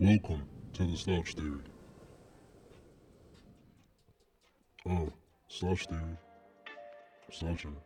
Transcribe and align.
Welcome 0.00 0.42
to 0.72 0.82
the 0.82 0.96
Slouch 0.96 1.34
Theory. 1.34 1.60
Oh, 4.88 5.12
Slouch 5.46 5.86
Theory. 5.86 6.18
Slouching. 7.30 7.76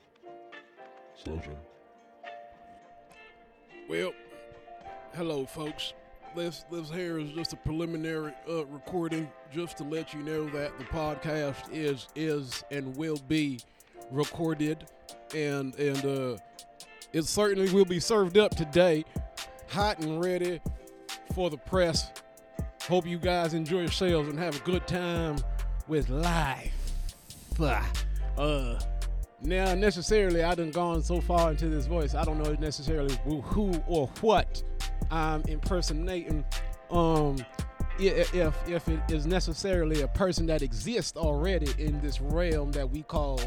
Slouching. 1.23 1.57
Well, 3.91 4.15
hello, 5.13 5.45
folks. 5.45 5.93
This 6.35 6.65
this 6.73 6.89
here 6.89 7.19
is 7.19 7.31
just 7.33 7.53
a 7.53 7.57
preliminary 7.57 8.33
uh, 8.49 8.65
recording, 8.65 9.31
just 9.53 9.77
to 9.77 9.85
let 9.85 10.15
you 10.15 10.23
know 10.23 10.49
that 10.49 10.79
the 10.79 10.85
podcast 10.85 11.71
is 11.71 12.09
is 12.17 12.65
and 12.71 12.97
will 12.97 13.21
be 13.29 13.61
recorded, 14.11 14.87
and 15.35 15.75
and 15.75 16.07
uh, 16.07 16.39
it 17.13 17.27
certainly 17.27 17.71
will 17.71 17.85
be 17.85 18.01
served 18.01 18.39
up 18.39 18.57
today, 18.57 19.05
hot 19.69 19.99
and 19.99 20.25
ready 20.25 20.59
for 21.35 21.51
the 21.51 21.59
press. 21.59 22.11
Hope 22.83 23.07
you 23.07 23.19
guys 23.19 23.55
enjoy 23.55 23.81
yourselves 23.81 24.29
and 24.29 24.39
have 24.39 24.57
a 24.57 24.65
good 24.65 24.87
time 24.87 25.37
with 25.89 26.09
life. 26.09 26.73
Uh, 28.37 28.79
now 29.43 29.75
necessarily 29.75 30.43
I 30.43 30.55
done 30.55 30.71
gone 30.71 31.03
so 31.03 31.21
far 31.21 31.51
into 31.51 31.69
this 31.69 31.87
voice, 31.87 32.15
I 32.15 32.25
don't 32.25 32.43
know 32.43 32.55
necessarily 32.55 33.17
who 33.25 33.73
or 33.87 34.09
what 34.21 34.63
I'm 35.11 35.43
impersonating. 35.49 36.45
Um, 36.91 37.37
if 37.99 38.69
if 38.69 38.89
it 38.89 39.01
is 39.11 39.27
necessarily 39.27 40.03
a 40.03 40.09
person 40.09 40.47
that 40.47 40.63
exists 40.63 41.17
already 41.17 41.69
in 41.79 42.01
this 42.01 42.21
realm 42.21 42.73
that 42.73 42.89
we 42.89 43.03
call 43.03 43.41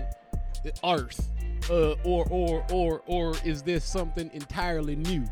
the 0.63 0.73
Earth, 0.83 1.29
uh, 1.69 1.93
or 2.03 2.27
or 2.29 2.65
or 2.71 3.01
or 3.05 3.33
is 3.45 3.63
this 3.63 3.85
something 3.85 4.29
entirely 4.33 4.95
new? 4.95 5.25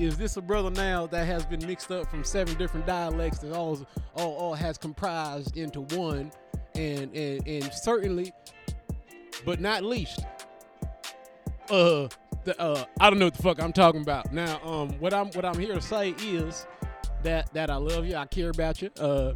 Is 0.00 0.16
this 0.16 0.38
a 0.38 0.40
brother 0.40 0.70
now 0.70 1.06
that 1.08 1.26
has 1.26 1.44
been 1.44 1.64
mixed 1.66 1.90
up 1.90 2.10
from 2.10 2.24
seven 2.24 2.54
different 2.56 2.86
dialects 2.86 3.40
that 3.40 3.52
all 3.52 3.86
all, 4.14 4.32
all 4.32 4.54
has 4.54 4.78
comprised 4.78 5.58
into 5.58 5.82
one, 5.94 6.32
and 6.74 7.14
and 7.14 7.46
and 7.46 7.70
certainly, 7.74 8.32
but 9.44 9.60
not 9.60 9.82
least, 9.84 10.24
uh, 11.68 12.08
the 12.44 12.58
uh, 12.58 12.82
I 12.98 13.10
don't 13.10 13.18
know 13.18 13.26
what 13.26 13.34
the 13.34 13.42
fuck 13.42 13.60
I'm 13.60 13.74
talking 13.74 14.00
about. 14.00 14.32
Now, 14.32 14.58
um, 14.64 14.88
what 15.00 15.12
I'm 15.12 15.28
what 15.32 15.44
I'm 15.44 15.58
here 15.58 15.74
to 15.74 15.82
say 15.82 16.14
is 16.22 16.66
that 17.22 17.52
that 17.52 17.68
I 17.68 17.76
love 17.76 18.06
you, 18.06 18.16
I 18.16 18.24
care 18.24 18.48
about 18.48 18.80
you, 18.80 18.88
uh, 18.98 19.34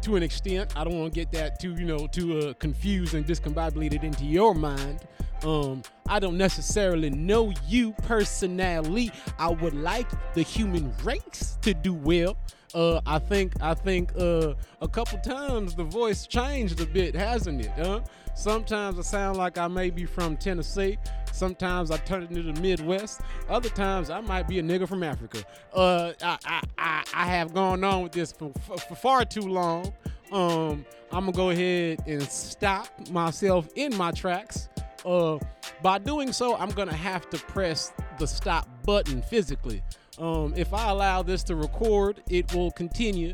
to 0.00 0.16
an 0.16 0.24
extent. 0.24 0.76
I 0.76 0.82
don't 0.82 0.98
want 0.98 1.14
to 1.14 1.20
get 1.20 1.30
that 1.30 1.60
too, 1.60 1.74
you 1.74 1.84
know, 1.84 2.08
too 2.08 2.38
uh, 2.40 2.54
confused 2.54 3.14
and 3.14 3.24
discombobulated 3.24 4.02
into 4.02 4.24
your 4.24 4.52
mind. 4.52 5.06
Um, 5.44 5.82
I 6.08 6.18
don't 6.18 6.36
necessarily 6.36 7.10
know 7.10 7.52
you 7.66 7.92
personally. 8.02 9.10
I 9.38 9.50
would 9.50 9.74
like 9.74 10.08
the 10.34 10.42
human 10.42 10.92
race 11.04 11.58
to 11.62 11.74
do 11.74 11.94
well. 11.94 12.36
Uh, 12.74 13.00
I 13.04 13.18
think 13.18 13.52
I 13.60 13.74
think 13.74 14.12
uh, 14.16 14.54
a 14.80 14.88
couple 14.88 15.18
times 15.18 15.74
the 15.74 15.84
voice 15.84 16.26
changed 16.26 16.80
a 16.80 16.86
bit, 16.86 17.14
hasn't 17.14 17.60
it? 17.66 17.72
Huh? 17.76 18.00
Sometimes 18.34 18.98
I 18.98 19.02
sound 19.02 19.36
like 19.36 19.58
I 19.58 19.68
may 19.68 19.90
be 19.90 20.06
from 20.06 20.36
Tennessee. 20.36 20.96
Sometimes 21.32 21.90
I 21.90 21.98
turn 21.98 22.22
into 22.22 22.42
the 22.42 22.58
Midwest. 22.60 23.20
Other 23.48 23.68
times 23.68 24.10
I 24.10 24.20
might 24.20 24.48
be 24.48 24.58
a 24.58 24.62
nigga 24.62 24.88
from 24.88 25.02
Africa. 25.02 25.42
Uh, 25.74 26.12
I, 26.22 26.38
I, 26.46 26.62
I, 26.78 27.04
I 27.14 27.26
have 27.26 27.52
gone 27.52 27.84
on 27.84 28.02
with 28.04 28.12
this 28.12 28.32
for, 28.32 28.52
for, 28.66 28.78
for 28.78 28.94
far 28.94 29.24
too 29.24 29.42
long. 29.42 29.92
Um, 30.30 30.86
I'm 31.10 31.26
gonna 31.26 31.32
go 31.32 31.50
ahead 31.50 32.02
and 32.06 32.22
stop 32.22 32.88
myself 33.10 33.68
in 33.74 33.94
my 33.96 34.12
tracks. 34.12 34.70
Uh, 35.04 35.38
by 35.82 35.98
doing 35.98 36.32
so, 36.32 36.56
I'm 36.56 36.70
gonna 36.70 36.94
have 36.94 37.28
to 37.30 37.38
press 37.38 37.92
the 38.18 38.26
stop 38.26 38.68
button 38.84 39.22
physically. 39.22 39.82
Um, 40.18 40.54
if 40.56 40.72
I 40.72 40.90
allow 40.90 41.22
this 41.22 41.42
to 41.44 41.56
record, 41.56 42.22
it 42.28 42.54
will 42.54 42.70
continue, 42.70 43.32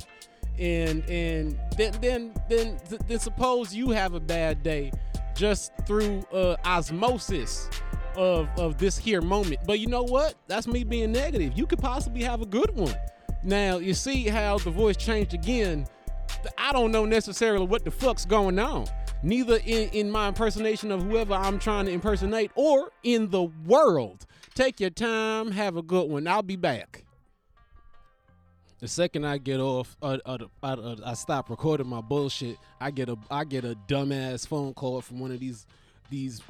and 0.59 1.05
and 1.09 1.59
then 1.77 1.93
then 2.01 2.35
then 2.49 2.79
then 3.07 3.19
suppose 3.19 3.75
you 3.75 3.91
have 3.91 4.15
a 4.15 4.21
bad 4.21 4.63
day, 4.63 4.93
just 5.35 5.73
through 5.87 6.23
uh, 6.33 6.57
osmosis 6.65 7.69
of 8.17 8.49
of 8.59 8.79
this 8.79 8.97
here 8.97 9.21
moment. 9.21 9.61
But 9.67 9.81
you 9.81 9.89
know 9.89 10.05
what? 10.05 10.35
That's 10.47 10.67
me 10.67 10.85
being 10.85 11.13
negative. 11.13 11.57
You 11.57 11.67
could 11.67 11.81
possibly 11.81 12.23
have 12.23 12.41
a 12.41 12.47
good 12.47 12.75
one. 12.75 12.95
Now 13.43 13.79
you 13.79 13.95
see 13.95 14.29
how 14.29 14.59
the 14.59 14.71
voice 14.71 14.97
changed 14.97 15.35
again. 15.35 15.87
I 16.57 16.73
don't 16.73 16.93
know 16.93 17.05
necessarily 17.05 17.67
what 17.67 17.85
the 17.85 17.91
fuck's 17.91 18.25
going 18.25 18.59
on 18.59 18.87
neither 19.23 19.57
in, 19.65 19.89
in 19.91 20.11
my 20.11 20.29
impersonation 20.29 20.91
of 20.91 21.03
whoever 21.03 21.35
I'm 21.35 21.59
trying 21.59 21.87
to 21.87 21.93
impersonate 21.93 22.51
or 22.55 22.91
in 23.03 23.31
the 23.31 23.43
world. 23.43 24.27
Take 24.55 24.81
your 24.81 24.91
time, 24.91 25.53
have 25.53 25.77
a 25.77 25.83
good 25.83 26.11
one. 26.11 26.27
I'll 26.27 26.43
be 26.43 26.57
back. 26.57 27.05
The 28.81 28.89
second 28.89 29.25
I 29.25 29.39
get 29.39 29.59
off, 29.59 29.97
uh, 30.03 30.19
uh, 30.25 30.39
uh, 30.63 30.97
I 31.05 31.15
stop 31.15 31.51
recording 31.51 31.89
my 31.89 32.01
bullshit. 32.01 32.57
I 32.81 32.93
get 32.93 33.09
a 33.09 33.17
I 33.29 33.43
get 33.43 33.65
a 33.65 33.77
dumbass 33.89 34.47
phone 34.47 34.73
call 34.73 35.01
from 35.01 35.19
one 35.19 35.33
of 35.33 35.41
these 35.41 35.67
these 36.11 36.41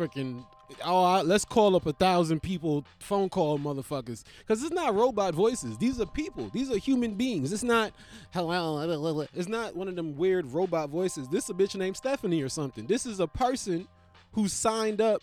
freaking 0.00 0.44
oh 0.84 1.04
I, 1.04 1.22
let's 1.22 1.44
call 1.44 1.76
up 1.76 1.84
a 1.84 1.92
thousand 1.92 2.40
people 2.40 2.86
phone 3.00 3.28
call 3.28 3.58
motherfuckers 3.58 4.24
because 4.38 4.62
it's 4.62 4.72
not 4.72 4.94
robot 4.94 5.34
voices. 5.34 5.76
These 5.76 6.00
are 6.00 6.06
people. 6.06 6.48
These 6.54 6.70
are 6.70 6.78
human 6.78 7.14
beings. 7.14 7.52
It's 7.52 7.62
not 7.62 7.92
hello. 8.32 9.26
It's 9.34 9.48
not 9.48 9.76
one 9.76 9.88
of 9.88 9.96
them 9.96 10.16
weird 10.16 10.46
robot 10.46 10.88
voices. 10.88 11.28
This 11.28 11.44
is 11.44 11.50
a 11.50 11.54
bitch 11.54 11.76
named 11.76 11.96
Stephanie 11.98 12.40
or 12.40 12.48
something. 12.48 12.86
This 12.86 13.04
is 13.04 13.20
a 13.20 13.26
person 13.26 13.86
who 14.32 14.48
signed 14.48 15.02
up 15.02 15.22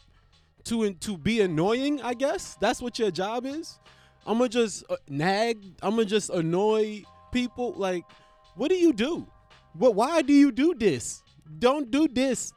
to 0.65 0.94
to 0.94 1.17
be 1.17 1.41
annoying. 1.41 2.01
I 2.01 2.13
guess 2.13 2.55
that's 2.61 2.81
what 2.81 2.99
your 2.99 3.09
job 3.09 3.45
is. 3.45 3.79
I'm 4.27 4.38
gonna 4.38 4.49
just 4.49 4.83
uh, 4.89 4.97
nag. 5.09 5.57
I'm 5.81 5.91
gonna 5.91 6.05
just 6.05 6.29
annoy 6.29 7.03
people. 7.31 7.73
Like, 7.73 8.03
what 8.55 8.69
do 8.69 8.75
you 8.75 8.94
do? 8.94 9.25
What? 9.73 9.95
Why 9.95 10.21
do 10.21 10.33
you 10.33 10.51
do 10.51 10.75
this? 10.75 11.23
Don't 11.57 11.89
do 11.89 12.07
this. 12.07 12.53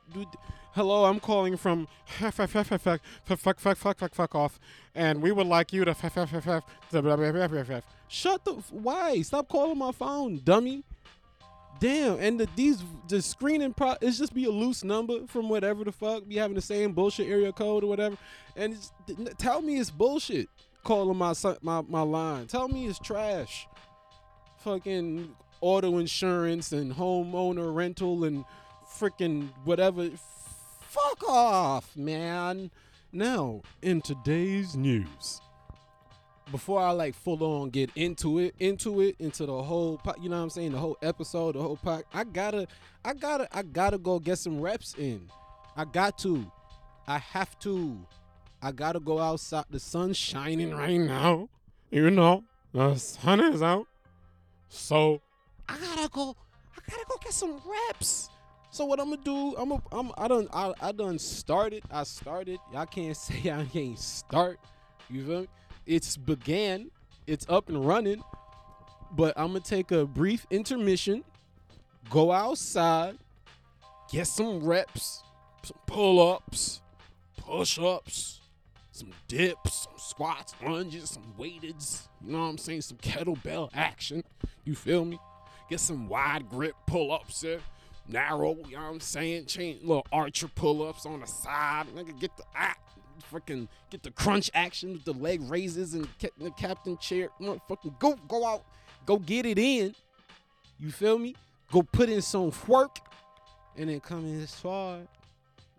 Hello, 0.72 1.04
I'm 1.04 1.18
calling 1.18 1.56
from 1.56 1.88
fuck 2.04 2.32
fuck 2.34 2.48
fuck 2.48 2.66
fuck 2.66 3.00
fuck 3.24 3.58
fuck 3.76 3.98
fuck 3.98 4.14
fuck 4.14 4.34
off, 4.36 4.60
and 4.94 5.20
we 5.20 5.32
would 5.32 5.48
like 5.48 5.72
you 5.72 5.84
to 5.84 5.94
shut 8.08 8.44
the 8.44 8.52
why 8.70 9.20
stop 9.22 9.48
calling 9.48 9.78
my 9.78 9.90
phone, 9.90 10.40
dummy. 10.44 10.84
Damn, 11.80 12.20
and 12.20 12.38
the, 12.38 12.48
these 12.54 12.84
the 13.08 13.20
screening 13.20 13.72
pro 13.72 13.96
it's 14.00 14.18
just 14.18 14.32
be 14.32 14.44
a 14.44 14.50
loose 14.50 14.84
number 14.84 15.26
from 15.26 15.48
whatever 15.48 15.82
the 15.82 15.90
fuck 15.90 16.28
be 16.28 16.36
having 16.36 16.54
the 16.54 16.62
same 16.62 16.92
bullshit 16.92 17.28
area 17.28 17.50
code 17.50 17.82
or 17.82 17.88
whatever, 17.88 18.16
and 18.54 18.76
tell 19.38 19.62
me 19.62 19.76
it's 19.78 19.90
bullshit 19.90 20.48
calling 20.84 21.16
my 21.16 21.34
my 21.62 21.80
my 21.88 22.02
line. 22.02 22.46
Tell 22.46 22.68
me 22.68 22.86
it's 22.86 23.00
trash. 23.00 23.66
Fucking 24.58 25.34
auto 25.60 25.98
insurance 25.98 26.70
and 26.70 26.92
homeowner 26.94 27.74
rental 27.74 28.22
and 28.22 28.44
freaking 28.86 29.48
whatever. 29.64 30.10
Fuck 30.90 31.28
off, 31.28 31.96
man. 31.96 32.68
Now, 33.12 33.62
in 33.80 34.02
today's 34.02 34.74
news, 34.74 35.40
before 36.50 36.80
I 36.80 36.90
like 36.90 37.14
full 37.14 37.44
on 37.44 37.70
get 37.70 37.90
into 37.94 38.40
it, 38.40 38.56
into 38.58 39.00
it, 39.00 39.14
into 39.20 39.46
the 39.46 39.62
whole, 39.62 40.00
you 40.20 40.28
know 40.28 40.38
what 40.38 40.42
I'm 40.42 40.50
saying, 40.50 40.72
the 40.72 40.78
whole 40.78 40.98
episode, 41.00 41.54
the 41.54 41.62
whole 41.62 41.76
pack, 41.76 42.06
I 42.12 42.24
gotta, 42.24 42.66
I 43.04 43.14
gotta, 43.14 43.46
I 43.56 43.62
gotta 43.62 43.98
go 43.98 44.18
get 44.18 44.38
some 44.38 44.60
reps 44.60 44.96
in. 44.98 45.30
I 45.76 45.84
got 45.84 46.18
to. 46.18 46.50
I 47.06 47.18
have 47.18 47.56
to. 47.60 47.96
I 48.60 48.72
gotta 48.72 48.98
go 48.98 49.20
outside. 49.20 49.66
The 49.70 49.78
sun's 49.78 50.16
shining 50.16 50.74
right 50.74 50.98
now. 50.98 51.50
You 51.92 52.10
know, 52.10 52.42
the 52.72 52.96
sun 52.96 53.38
is 53.38 53.62
out. 53.62 53.86
So 54.68 55.20
I 55.68 55.78
gotta 55.78 56.08
go. 56.08 56.34
I 56.76 56.90
gotta 56.90 57.04
go 57.08 57.16
get 57.22 57.32
some 57.32 57.60
reps. 57.64 58.28
So 58.70 58.84
what 58.84 59.00
I'm 59.00 59.10
gonna 59.10 59.22
do? 59.22 59.54
I'm 59.56 59.72
a, 59.72 59.82
I'm 59.92 60.12
I 60.16 60.28
done 60.28 60.48
I, 60.52 60.72
I 60.80 60.92
done 60.92 61.18
started. 61.18 61.82
I 61.90 62.04
started. 62.04 62.58
Y'all 62.72 62.86
can't 62.86 63.16
say 63.16 63.50
I 63.50 63.64
can't 63.64 63.98
start. 63.98 64.60
You 65.08 65.26
feel 65.26 65.40
me? 65.42 65.48
It's 65.86 66.16
began. 66.16 66.90
It's 67.26 67.46
up 67.48 67.68
and 67.68 67.86
running. 67.86 68.22
But 69.12 69.34
I'm 69.36 69.48
gonna 69.48 69.60
take 69.60 69.90
a 69.90 70.06
brief 70.06 70.46
intermission. 70.50 71.24
Go 72.10 72.32
outside. 72.32 73.18
Get 74.10 74.26
some 74.26 74.64
reps. 74.64 75.22
Some 75.64 75.78
pull 75.86 76.34
ups. 76.34 76.80
Push 77.36 77.78
ups 77.78 78.40
some 79.00 79.12
dips, 79.28 79.84
some 79.84 79.94
squats, 79.96 80.54
lunges, 80.62 81.10
some 81.10 81.34
weighteds, 81.38 82.08
you 82.22 82.32
know 82.32 82.40
what 82.40 82.44
I'm 82.44 82.58
saying? 82.58 82.82
Some 82.82 82.98
kettlebell 82.98 83.70
action. 83.72 84.22
You 84.64 84.74
feel 84.74 85.06
me? 85.06 85.18
Get 85.70 85.80
some 85.80 86.08
wide 86.08 86.48
grip 86.50 86.74
pull 86.86 87.10
ups 87.10 87.40
there. 87.40 87.60
Narrow, 88.10 88.56
you 88.68 88.76
know 88.76 88.82
what 88.82 88.90
I'm 88.90 89.00
saying? 89.00 89.46
Change 89.46 89.82
little 89.82 90.06
archer 90.12 90.48
pull 90.48 90.86
ups 90.86 91.06
on 91.06 91.20
the 91.20 91.26
side. 91.26 91.86
Nigga, 91.94 92.18
get 92.18 92.36
the 92.36 92.42
ah, 92.56 92.74
freaking 93.32 93.68
get 93.90 94.02
the 94.02 94.10
crunch 94.10 94.50
action 94.54 94.92
with 94.92 95.04
the 95.04 95.12
leg 95.12 95.40
raises 95.48 95.94
and 95.94 96.08
the 96.38 96.50
captain 96.52 96.96
chair. 96.98 97.28
Fucking 97.68 97.94
go, 97.98 98.16
go 98.28 98.46
out, 98.46 98.64
go 99.06 99.18
get 99.18 99.46
it 99.46 99.58
in. 99.58 99.94
You 100.78 100.90
feel 100.90 101.18
me? 101.18 101.36
Go 101.70 101.82
put 101.82 102.08
in 102.08 102.20
some 102.22 102.52
work 102.66 102.98
and 103.76 103.88
then 103.88 104.00
come 104.00 104.26
in 104.26 104.46
far. 104.46 104.98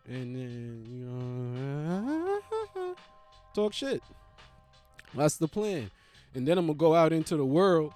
And 0.07 0.35
then, 0.35 0.85
you 0.89 1.05
know, 1.05 2.95
talk 3.53 3.73
shit. 3.73 4.01
That's 5.13 5.35
the 5.35 5.47
plan. 5.47 5.91
And 6.33 6.47
then 6.47 6.57
I'm 6.57 6.67
gonna 6.67 6.77
go 6.77 6.95
out 6.95 7.11
into 7.11 7.35
the 7.35 7.45
world 7.45 7.93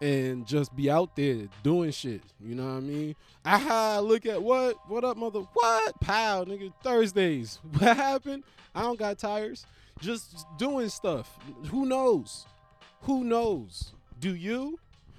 and 0.00 0.46
just 0.46 0.74
be 0.74 0.90
out 0.90 1.14
there 1.14 1.48
doing 1.62 1.90
shit. 1.90 2.22
You 2.40 2.54
know 2.54 2.64
what 2.64 2.76
I 2.76 2.80
mean? 2.80 3.16
Aha, 3.44 4.00
look 4.00 4.26
at 4.26 4.42
what? 4.42 4.76
What 4.88 5.04
up, 5.04 5.16
mother? 5.16 5.40
What? 5.52 6.00
Pow, 6.00 6.44
nigga. 6.44 6.72
Thursdays. 6.82 7.58
What 7.78 7.96
happened? 7.96 8.44
I 8.74 8.82
don't 8.82 8.98
got 8.98 9.18
tires. 9.18 9.66
Just 10.00 10.46
doing 10.58 10.88
stuff. 10.88 11.38
Who 11.70 11.84
knows? 11.86 12.46
Who 13.02 13.24
knows? 13.24 13.92
Do 14.18 14.34
you? 14.34 14.78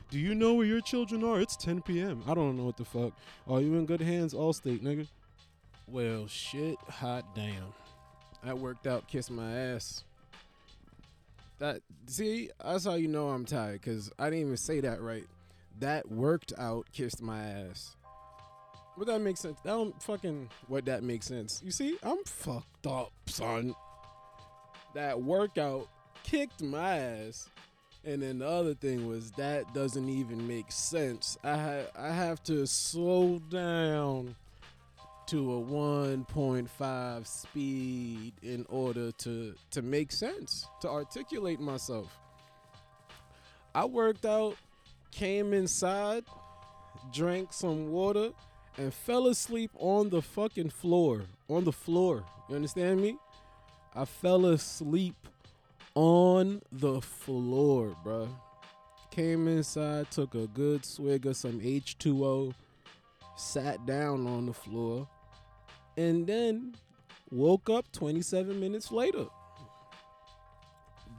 Do 0.10 0.19
you 0.19 0.36
know 0.36 0.54
where 0.56 0.66
your 0.66 0.81
children 0.81 1.24
are? 1.24 1.39
It's 1.39 1.56
10 1.56 1.83
p.m. 1.83 2.24
I 2.28 2.33
don't 2.33 2.57
know 2.57 2.66
what 2.66 2.78
the 2.78 2.86
fuck. 2.86 3.13
Are 3.48 3.62
you 3.62 3.75
in 3.75 3.86
good 3.86 4.01
hands? 4.01 4.33
Allstate, 4.33 4.81
nigga. 4.81 5.07
Well, 5.88 6.28
shit, 6.28 6.78
hot 6.89 7.36
damn. 7.36 7.74
That 8.44 8.57
worked 8.57 8.88
out. 8.88 9.07
Kiss 9.07 9.30
my 9.30 9.51
ass. 9.54 10.04
That 11.61 11.83
see, 12.07 12.49
that's 12.65 12.85
how 12.85 12.95
you 12.95 13.07
know 13.07 13.29
I'm 13.29 13.45
tired, 13.45 13.83
cause 13.83 14.11
I 14.17 14.31
didn't 14.31 14.39
even 14.39 14.57
say 14.57 14.79
that 14.79 14.99
right. 14.99 15.27
That 15.79 16.11
worked 16.11 16.53
out. 16.57 16.87
Kissed 16.91 17.21
my 17.21 17.39
ass. 17.39 17.95
Would 18.97 19.07
that 19.07 19.19
make 19.19 19.37
sense? 19.37 19.59
That 19.63 19.69
don't 19.69 20.01
fucking 20.01 20.49
what 20.67 20.85
that 20.85 21.03
makes 21.03 21.27
sense. 21.27 21.61
You 21.63 21.69
see, 21.69 21.97
I'm 22.01 22.23
fucked 22.25 22.87
up, 22.87 23.11
son. 23.27 23.75
That 24.95 25.21
workout 25.21 25.87
kicked 26.23 26.63
my 26.63 26.97
ass. 26.97 27.47
And 28.03 28.23
then 28.23 28.39
the 28.39 28.47
other 28.47 28.73
thing 28.73 29.07
was 29.07 29.29
that 29.33 29.71
doesn't 29.71 30.09
even 30.09 30.47
make 30.47 30.71
sense. 30.71 31.37
I 31.43 31.57
ha- 31.57 31.91
I 31.95 32.09
have 32.11 32.41
to 32.45 32.65
slow 32.65 33.37
down 33.51 34.35
to 35.31 35.54
a 35.54 35.62
1.5 35.62 37.25
speed 37.25 38.33
in 38.44 38.66
order 38.68 39.13
to 39.13 39.56
to 39.69 39.81
make 39.81 40.12
sense, 40.12 40.68
to 40.81 40.89
articulate 40.89 41.62
myself. 41.62 42.19
I 43.74 43.86
worked 43.86 44.25
out, 44.25 44.57
came 45.10 45.54
inside, 45.54 46.25
drank 47.13 47.54
some 47.54 47.92
water, 47.92 48.31
and 48.78 48.94
fell 48.94 49.28
asleep 49.28 49.72
on 49.75 50.10
the 50.10 50.22
fucking 50.22 50.69
floor. 50.69 51.22
On 51.48 51.63
the 51.63 51.72
floor. 51.72 52.25
You 52.50 52.57
understand 52.57 53.00
me? 53.00 53.18
I 53.95 54.04
fell 54.04 54.48
asleep 54.48 55.16
on 55.95 56.62
the 56.74 57.00
floor, 57.00 57.95
bruh. 58.04 58.28
Came 59.12 59.48
inside, 59.48 60.12
took 60.12 60.36
a 60.36 60.48
good 60.48 60.83
swig 60.83 61.25
of 61.25 61.38
some 61.38 61.62
H2O, 61.62 62.54
sat 63.38 63.86
down 63.86 64.28
on 64.28 64.48
the 64.48 64.54
floor, 64.54 65.07
and 66.01 66.25
then 66.27 66.74
woke 67.30 67.69
up 67.69 67.92
27 67.92 68.59
minutes 68.59 68.92
later. 68.92 69.25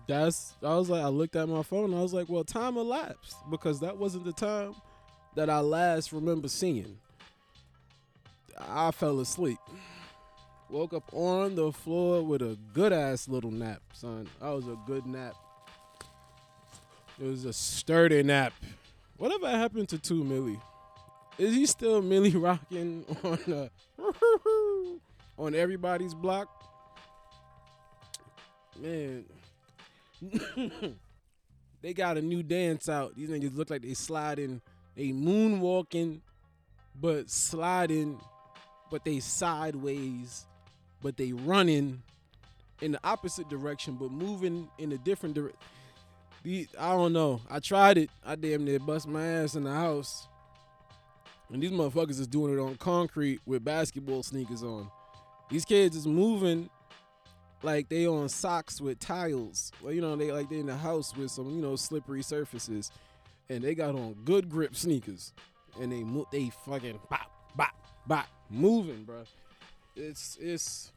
That's 0.08 0.54
I 0.62 0.74
was 0.76 0.90
like 0.90 1.02
I 1.02 1.08
looked 1.08 1.36
at 1.36 1.48
my 1.48 1.62
phone, 1.62 1.94
I 1.94 2.02
was 2.02 2.12
like, 2.12 2.28
well, 2.28 2.44
time 2.44 2.76
elapsed 2.76 3.36
because 3.50 3.80
that 3.80 3.96
wasn't 3.96 4.24
the 4.24 4.32
time 4.32 4.74
that 5.36 5.48
I 5.48 5.60
last 5.60 6.12
remember 6.12 6.48
seeing. 6.48 6.98
I 8.58 8.90
fell 8.90 9.20
asleep. 9.20 9.58
Woke 10.68 10.94
up 10.94 11.08
on 11.12 11.54
the 11.54 11.72
floor 11.72 12.22
with 12.22 12.42
a 12.42 12.58
good 12.72 12.92
ass 12.92 13.28
little 13.28 13.50
nap, 13.50 13.82
son. 13.92 14.28
That 14.40 14.50
was 14.50 14.66
a 14.66 14.76
good 14.86 15.06
nap. 15.06 15.34
It 17.20 17.26
was 17.26 17.44
a 17.44 17.52
sturdy 17.52 18.22
nap. 18.22 18.52
Whatever 19.18 19.48
happened 19.50 19.88
to 19.90 19.98
2 19.98 20.24
Milly? 20.24 20.58
Is 21.38 21.54
he 21.54 21.66
still 21.66 22.02
Millie 22.02 22.36
rocking 22.36 23.04
on 23.24 23.52
uh, 23.52 23.68
on 25.38 25.54
everybody's 25.54 26.14
block? 26.14 26.48
Man, 28.78 29.24
they 31.82 31.92
got 31.94 32.16
a 32.16 32.22
new 32.22 32.42
dance 32.42 32.88
out. 32.88 33.14
These 33.16 33.30
niggas 33.30 33.56
look 33.56 33.70
like 33.70 33.82
they 33.82 33.94
sliding, 33.94 34.60
they 34.96 35.08
moonwalking, 35.08 36.20
but 37.00 37.30
sliding, 37.30 38.18
but 38.90 39.04
they 39.04 39.20
sideways 39.20 40.46
but 41.02 41.16
they 41.16 41.32
running 41.32 42.02
in 42.80 42.92
the 42.92 43.00
opposite 43.04 43.48
direction, 43.48 43.96
but 43.98 44.10
moving 44.10 44.68
in 44.78 44.92
a 44.92 44.98
different 44.98 45.34
direction. 45.34 45.58
I 46.78 46.92
don't 46.92 47.12
know. 47.12 47.40
I 47.50 47.60
tried 47.60 47.98
it. 47.98 48.10
I 48.24 48.34
damn 48.34 48.64
near 48.64 48.80
bust 48.80 49.06
my 49.06 49.24
ass 49.24 49.54
in 49.54 49.64
the 49.64 49.72
house. 49.72 50.26
And 51.52 51.62
these 51.62 51.70
motherfuckers 51.70 52.18
is 52.18 52.26
doing 52.26 52.54
it 52.54 52.60
on 52.60 52.76
concrete 52.76 53.40
with 53.46 53.64
basketball 53.64 54.22
sneakers 54.22 54.62
on. 54.62 54.90
These 55.50 55.64
kids 55.64 55.96
is 55.96 56.06
moving 56.06 56.70
like 57.62 57.88
they 57.88 58.06
on 58.06 58.28
socks 58.28 58.80
with 58.80 58.98
tiles. 58.98 59.70
Well, 59.82 59.92
you 59.92 60.00
know, 60.00 60.16
they 60.16 60.32
like 60.32 60.48
they 60.48 60.58
in 60.58 60.66
the 60.66 60.76
house 60.76 61.14
with 61.14 61.30
some, 61.30 61.50
you 61.50 61.60
know, 61.60 61.76
slippery 61.76 62.22
surfaces. 62.22 62.90
And 63.50 63.62
they 63.62 63.74
got 63.74 63.94
on 63.94 64.14
good 64.24 64.48
grip 64.48 64.74
sneakers. 64.74 65.32
And 65.80 65.92
they 65.92 66.02
mo- 66.02 66.28
they 66.32 66.50
fucking 66.64 66.98
bop, 67.10 67.30
bop, 67.54 67.74
bop, 68.06 68.26
moving, 68.50 69.04
bro 69.04 69.24
it's 69.96 70.38
it's 70.40 70.92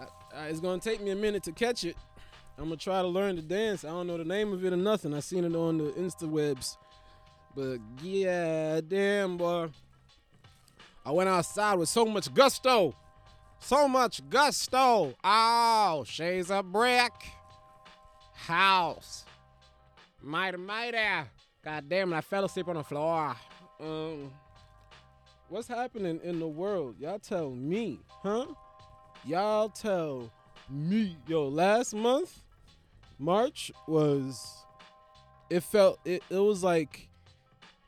uh, 0.00 0.06
it's 0.48 0.60
gonna 0.60 0.80
take 0.80 1.00
me 1.00 1.10
a 1.10 1.16
minute 1.16 1.42
to 1.44 1.52
catch 1.52 1.84
it. 1.84 1.96
I'm 2.58 2.64
gonna 2.64 2.76
try 2.76 3.02
to 3.02 3.08
learn 3.08 3.36
to 3.36 3.42
dance. 3.42 3.84
I 3.84 3.88
don't 3.88 4.06
know 4.06 4.18
the 4.18 4.24
name 4.24 4.52
of 4.52 4.64
it 4.64 4.72
or 4.72 4.76
nothing. 4.76 5.14
I 5.14 5.20
seen 5.20 5.44
it 5.44 5.54
on 5.54 5.78
the 5.78 5.90
Insta 5.92 6.28
webs, 6.28 6.78
but 7.54 7.78
yeah, 8.02 8.80
damn 8.86 9.36
boy. 9.36 9.68
I 11.04 11.12
went 11.12 11.28
outside 11.28 11.74
with 11.74 11.88
so 11.88 12.04
much 12.04 12.32
gusto, 12.34 12.94
so 13.58 13.88
much 13.88 14.20
gusto. 14.28 15.14
Oh, 15.24 16.04
she's 16.06 16.50
a 16.50 16.62
brick, 16.62 17.12
house, 18.34 19.24
mighty 20.20 20.58
mighty. 20.58 20.98
God 21.64 21.88
damn 21.88 22.12
it, 22.12 22.16
I 22.16 22.20
fell 22.20 22.44
asleep 22.44 22.68
on 22.68 22.76
the 22.76 22.84
floor. 22.84 23.34
Um. 23.80 24.30
What's 25.50 25.66
happening 25.66 26.20
in 26.22 26.38
the 26.38 26.46
world? 26.46 26.94
Y'all 27.00 27.18
tell 27.18 27.50
me, 27.50 27.98
huh? 28.22 28.46
Y'all 29.24 29.68
tell 29.68 30.32
me. 30.68 31.16
Yo, 31.26 31.48
last 31.48 31.92
month, 31.92 32.44
March 33.18 33.72
was 33.88 34.64
it 35.50 35.64
felt 35.64 35.98
it, 36.04 36.22
it 36.30 36.38
was 36.38 36.62
like 36.62 37.08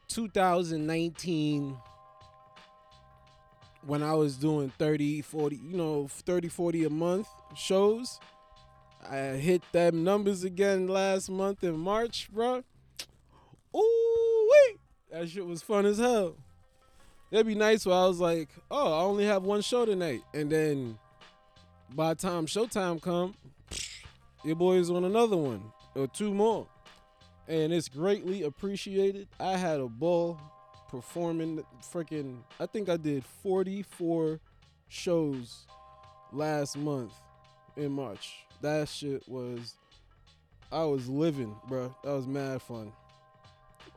2019 0.09 1.77
when 3.87 4.03
I 4.03 4.15
was 4.15 4.37
doing 4.37 4.73
30, 4.79 5.23
40, 5.23 5.57
you 5.57 5.77
know, 5.77 6.09
30, 6.09 6.49
40 6.49 6.85
a 6.85 6.91
month 6.91 7.29
shows. 7.57 8.21
I 9.09 9.17
hit 9.17 9.63
them 9.73 10.05
numbers 10.05 10.45
again 10.45 10.87
last 10.87 11.29
month 11.29 11.65
in 11.65 11.77
March, 11.77 12.29
bro. 12.33 12.63
Ooh, 13.77 14.51
wait. 14.51 14.79
That 15.11 15.29
shit 15.29 15.45
was 15.45 15.63
fun 15.63 15.87
as 15.87 15.99
hell 15.99 16.37
it'd 17.33 17.47
be 17.47 17.55
nice 17.55 17.85
where 17.85 17.97
I 17.97 18.07
was 18.07 18.21
like, 18.21 18.51
oh, 18.71 18.93
I 18.93 19.03
only 19.03 19.25
have 19.25 19.43
one 19.43 19.63
show 19.63 19.85
tonight, 19.85 20.21
and 20.33 20.51
then 20.51 20.99
by 21.95 22.15
the 22.15 22.21
time 22.21 22.47
showtime 22.47 23.03
come, 23.03 23.35
your 24.45 24.55
boy's 24.55 24.91
on 24.91 25.05
another 25.05 25.37
one 25.37 25.63
or 25.95 26.07
two 26.07 26.33
more, 26.33 26.69
and 27.49 27.73
it's 27.73 27.89
greatly 27.89 28.43
appreciated. 28.43 29.29
I 29.41 29.57
had 29.57 29.81
a 29.81 29.89
ball 29.89 30.39
performing 30.93 31.65
freaking. 31.93 32.39
I 32.61 32.67
think 32.67 32.89
I 32.89 32.97
did 32.97 33.25
44 33.43 34.39
shows 34.89 35.67
last 36.33 36.79
month 36.79 37.13
in 37.77 37.91
March. 37.91 38.33
That 38.61 38.89
shit 38.89 39.29
was. 39.29 39.75
I 40.71 40.85
was 40.85 41.09
living, 41.09 41.57
bro. 41.69 41.93
That 42.05 42.13
was 42.13 42.29
mad 42.29 42.63
fun. 42.63 42.93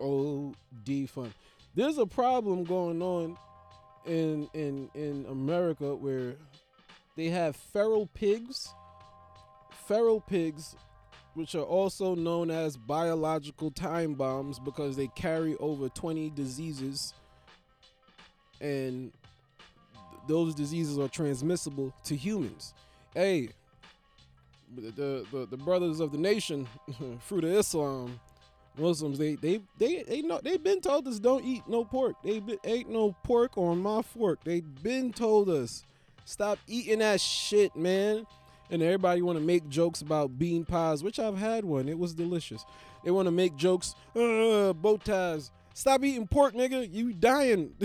OD 0.02 1.10
fun 1.10 1.32
there's 1.76 1.98
a 1.98 2.06
problem 2.06 2.64
going 2.64 3.02
on 3.02 3.38
in 4.06 4.50
in 4.54 4.90
in 4.96 5.26
America 5.30 5.94
where 5.96 6.36
they 7.16 7.28
have 7.28 7.56
feral 7.56 8.08
pigs, 8.08 8.74
feral 9.88 10.22
pigs, 10.22 10.76
which 11.36 11.54
are 11.54 11.64
also 11.64 12.16
known 12.16 12.50
as 12.50 12.78
biological 12.78 13.70
time 13.70 14.14
bombs 14.14 14.58
because 14.58 14.96
they 14.96 15.08
carry 15.16 15.56
over 15.58 15.90
20 15.90 16.32
diseases, 16.32 17.14
and 18.60 19.12
those 20.28 20.56
diseases 20.56 20.98
are 20.98 21.10
transmissible 21.10 21.94
to 22.06 22.16
humans. 22.16 22.74
Hey, 23.14 23.50
the 24.76 25.26
the, 25.32 25.46
the 25.46 25.58
brothers 25.58 26.00
of 26.00 26.12
the 26.12 26.18
nation, 26.18 26.68
fruit 27.20 27.44
of 27.44 27.52
Islam, 27.52 28.20
Muslims, 28.78 29.18
they 29.18 29.36
they 29.36 29.62
they 29.78 30.04
they 30.04 30.22
know 30.22 30.40
they've 30.44 30.64
been 30.64 30.82
told 30.82 31.08
us 31.08 31.20
don't 31.20 31.46
eat 31.46 31.64
no 31.68 31.84
pork. 31.84 32.16
They 32.24 32.40
been, 32.40 32.58
ain't 32.64 32.90
no 32.90 33.16
pork 33.24 33.58
on 33.58 33.82
my 33.82 34.02
fork. 34.02 34.40
They've 34.44 34.84
been 34.84 35.12
told 35.14 35.50
us 35.50 35.84
stop 36.26 36.60
eating 36.68 37.00
that 37.00 37.22
shit, 37.22 37.76
man. 37.76 38.26
And 38.70 38.82
everybody 38.82 39.22
want 39.22 39.38
to 39.38 39.46
make 39.46 39.70
jokes 39.70 40.02
about 40.02 40.40
bean 40.40 40.66
pies, 40.66 41.04
which 41.04 41.20
I've 41.20 41.38
had 41.38 41.66
one. 41.66 41.88
It 41.88 42.00
was 42.00 42.14
delicious. 42.14 42.66
They 43.04 43.12
want 43.12 43.28
to 43.28 43.32
make 43.32 43.56
jokes, 43.56 43.94
uh, 44.16 44.74
bow 44.74 44.98
ties. 44.98 45.52
Stop 45.74 46.04
eating 46.04 46.28
pork, 46.28 46.54
nigga. 46.56 46.92
You 46.92 47.14
dying. 47.14 47.74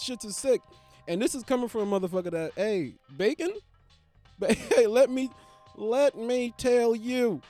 Shits 0.00 0.24
is 0.24 0.36
sick. 0.36 0.60
And 1.06 1.22
this 1.22 1.34
is 1.34 1.44
coming 1.44 1.68
from 1.68 1.92
a 1.92 2.00
motherfucker 2.00 2.30
that, 2.32 2.52
hey, 2.56 2.94
bacon? 3.16 3.52
But 4.38 4.52
Hey, 4.56 4.86
let 4.86 5.10
me 5.10 5.30
let 5.76 6.16
me 6.16 6.52
tell 6.56 6.94
you, 6.94 7.40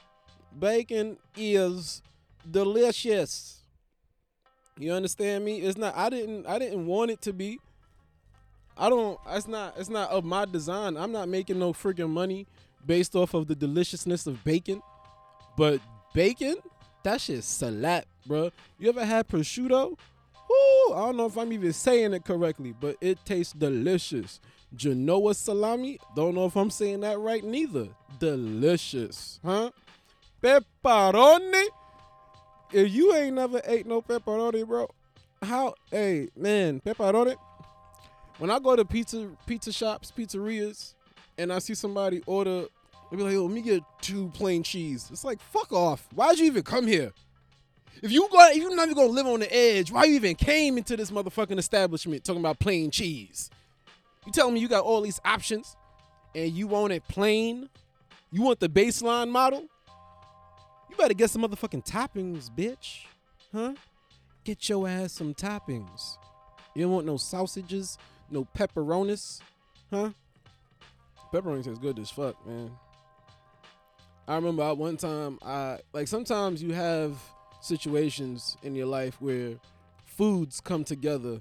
bacon 0.59 1.17
is 1.37 2.03
delicious. 2.51 3.63
You 4.79 4.93
understand 4.93 5.45
me? 5.45 5.61
It's 5.61 5.79
not. 5.79 5.97
I 5.97 6.11
didn't. 6.11 6.47
I 6.47 6.59
didn't 6.59 6.87
want 6.87 7.11
it 7.11 7.23
to 7.23 7.33
be. 7.33 7.59
I 8.79 8.89
don't. 8.89 9.19
It's 9.29 9.49
not. 9.49 9.75
It's 9.77 9.89
not 9.89 10.11
of 10.11 10.25
my 10.25 10.45
design. 10.45 10.97
I'm 10.97 11.13
not 11.13 11.29
making 11.29 11.59
no 11.59 11.73
freaking 11.73 12.11
money 12.11 12.47
based 12.87 13.17
off 13.17 13.35
of 13.35 13.49
the 13.49 13.55
deliciousness 13.55 14.27
of 14.27 14.43
bacon. 14.45 14.81
But 15.57 15.81
bacon, 16.15 16.57
that 17.03 17.21
shit 17.21 17.43
slap, 17.43 18.07
bro. 18.27 18.51
You 18.79 18.89
ever 18.91 19.05
had 19.05 19.29
prosciutto? 19.29 19.99
Woo! 20.49 20.95
I 20.95 21.07
don't 21.07 21.17
know 21.17 21.27
if 21.27 21.37
I'm 21.37 21.53
even 21.53 21.73
saying 21.73 22.15
it 22.15 22.25
correctly, 22.25 22.75
but 22.79 22.97
it 23.01 23.19
tastes 23.25 23.53
delicious. 23.53 24.41
Genoa 24.75 25.35
salami. 25.35 25.99
Don't 26.15 26.35
know 26.35 26.47
if 26.47 26.57
I'm 26.57 26.71
saying 26.71 27.01
that 27.01 27.19
right 27.19 27.45
neither. 27.45 27.89
Delicious, 28.19 29.41
huh? 29.45 29.71
Pepperoni. 30.43 31.65
If 32.73 32.93
you 32.93 33.15
ain't 33.15 33.37
never 33.37 33.61
ate 33.65 33.87
no 33.87 34.03
pepperoni, 34.03 34.67
bro, 34.67 34.89
how? 35.43 35.75
Hey, 35.91 36.29
man, 36.37 36.81
pepperoni. 36.85 37.37
When 38.39 38.51
I 38.51 38.59
go 38.59 38.77
to 38.77 38.85
pizza 38.85 39.31
pizza 39.47 39.73
shops, 39.73 40.13
pizzerias, 40.17 40.95
and 41.37 41.53
I 41.53 41.59
see 41.59 41.75
somebody 41.75 42.23
order, 42.27 42.67
they 43.11 43.17
be 43.17 43.23
like, 43.23 43.33
"Yo, 43.33 43.45
let 43.45 43.53
me 43.53 43.63
get 43.63 43.83
two 44.01 44.31
plain 44.35 44.63
cheese." 44.63 45.09
It's 45.11 45.25
like, 45.25 45.41
fuck 45.41 45.73
off. 45.73 46.07
Why'd 46.15 46.39
you 46.39 46.47
even 46.47 46.63
come 46.63 46.87
here? 46.87 47.13
If 48.01 48.13
you 48.13 48.29
got, 48.31 48.53
if 48.53 48.59
you're 48.59 48.75
not 48.75 48.85
even 48.85 48.95
gonna 48.95 49.09
live 49.09 49.27
on 49.27 49.41
the 49.41 49.53
edge, 49.53 49.91
why 49.91 50.05
you 50.05 50.15
even 50.15 50.37
came 50.37 50.79
into 50.79 50.97
this 50.97 51.11
motherfucking 51.11 51.59
establishment 51.59 52.25
talking 52.25 52.41
about 52.41 52.61
plain 52.61 52.93
cheese? 52.93 53.51
You 54.25 54.31
telling 54.31 54.55
me 54.55 54.61
you 54.61 54.69
got 54.69 54.85
all 54.85 55.01
these 55.01 55.21
options, 55.25 55.77
and 56.35 56.53
you 56.53 56.69
want 56.69 56.93
it 56.93 57.03
plain? 57.09 57.69
You 58.31 58.43
want 58.43 58.61
the 58.61 58.69
baseline 58.69 59.31
model? 59.31 59.65
You 60.89 60.97
better 60.97 61.15
get 61.15 61.31
some 61.31 61.43
motherfucking 61.43 61.85
toppings, 61.85 62.51
bitch. 62.51 63.05
Huh? 63.53 63.75
Get 64.45 64.69
your 64.69 64.87
ass 64.87 65.15
some 65.15 65.35
toppings. 65.35 66.19
You 66.75 66.83
don't 66.83 66.93
want 66.93 67.07
no 67.07 67.17
sausages, 67.17 67.99
no 68.31 68.47
pepperonis, 68.57 69.41
huh? 69.91 70.11
Pepperoni 71.33 71.65
tastes 71.65 71.79
good 71.79 71.99
as 71.99 72.11
fuck, 72.11 72.35
man. 72.47 72.71
I 74.27 74.37
remember 74.37 74.63
at 74.63 74.77
one 74.77 74.97
time, 74.97 75.39
I 75.43 75.79
like 75.93 76.09
sometimes 76.09 76.63
you 76.63 76.73
have 76.75 77.19
situations 77.61 78.57
in 78.63 78.75
your 78.75 78.87
life 78.87 79.21
where 79.21 79.55
foods 80.05 80.61
come 80.61 80.85
together. 80.85 81.41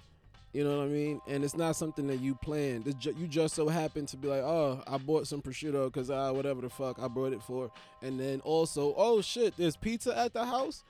You 0.53 0.63
know 0.63 0.77
what 0.77 0.86
I 0.86 0.88
mean? 0.88 1.22
And 1.27 1.44
it's 1.44 1.56
not 1.58 1.75
something 1.75 2.08
that 2.08 2.17
you 2.17 2.34
planned. 2.36 2.98
Ju- 3.00 3.13
you 3.20 3.27
just 3.27 3.53
so 3.56 3.67
happen 3.67 4.06
to 4.08 4.17
be 4.17 4.27
like, 4.27 4.41
oh, 4.41 4.82
I 4.88 4.98
bought 4.98 5.27
some 5.27 5.41
prosciutto 5.41 5.91
because 5.91 6.10
I 6.10 6.32
whatever 6.32 6.62
the 6.62 6.70
fuck 6.70 6.98
I 7.00 7.08
brought 7.08 7.34
it 7.34 7.44
for. 7.44 7.70
And 8.01 8.20
then 8.20 8.39
also, 8.41 8.94
oh 8.98 9.22
shit, 9.22 9.56
there's 9.58 9.75
pizza 9.75 10.17
at 10.17 10.34
the 10.34 10.46
house. 10.46 10.84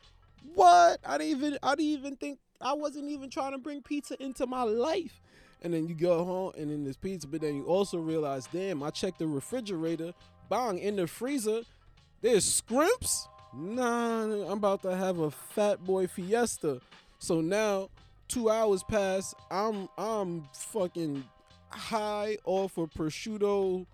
What? 0.53 0.99
I 1.05 1.17
didn't 1.17 1.37
even 1.37 1.57
I 1.63 1.75
didn't 1.75 1.91
even 1.91 2.15
think 2.15 2.39
I 2.61 2.73
wasn't 2.73 3.09
even 3.09 3.29
trying 3.29 3.51
to 3.53 3.57
bring 3.57 3.81
pizza 3.81 4.21
into 4.23 4.45
my 4.45 4.63
life. 4.63 5.19
And 5.61 5.73
then 5.73 5.87
you 5.87 5.95
go 5.95 6.23
home 6.23 6.53
and 6.57 6.69
then 6.69 6.83
there's 6.83 6.97
pizza, 6.97 7.27
but 7.27 7.41
then 7.41 7.55
you 7.55 7.63
also 7.65 7.97
realize, 7.97 8.47
damn, 8.47 8.83
I 8.83 8.91
checked 8.91 9.19
the 9.19 9.27
refrigerator, 9.27 10.13
bang, 10.49 10.77
in 10.77 10.95
the 10.95 11.07
freezer, 11.07 11.61
there's 12.21 12.45
scrimps. 12.45 13.27
Nah, 13.53 14.23
I'm 14.23 14.51
about 14.51 14.81
to 14.83 14.95
have 14.95 15.19
a 15.19 15.31
fat 15.31 15.83
boy 15.83 16.07
fiesta. 16.07 16.81
So 17.19 17.41
now, 17.41 17.89
two 18.27 18.49
hours 18.49 18.83
pass. 18.83 19.33
I'm 19.49 19.89
I'm 19.97 20.47
fucking 20.53 21.23
high 21.69 22.37
off 22.45 22.77
of 22.77 22.91
prosciutto 22.91 23.85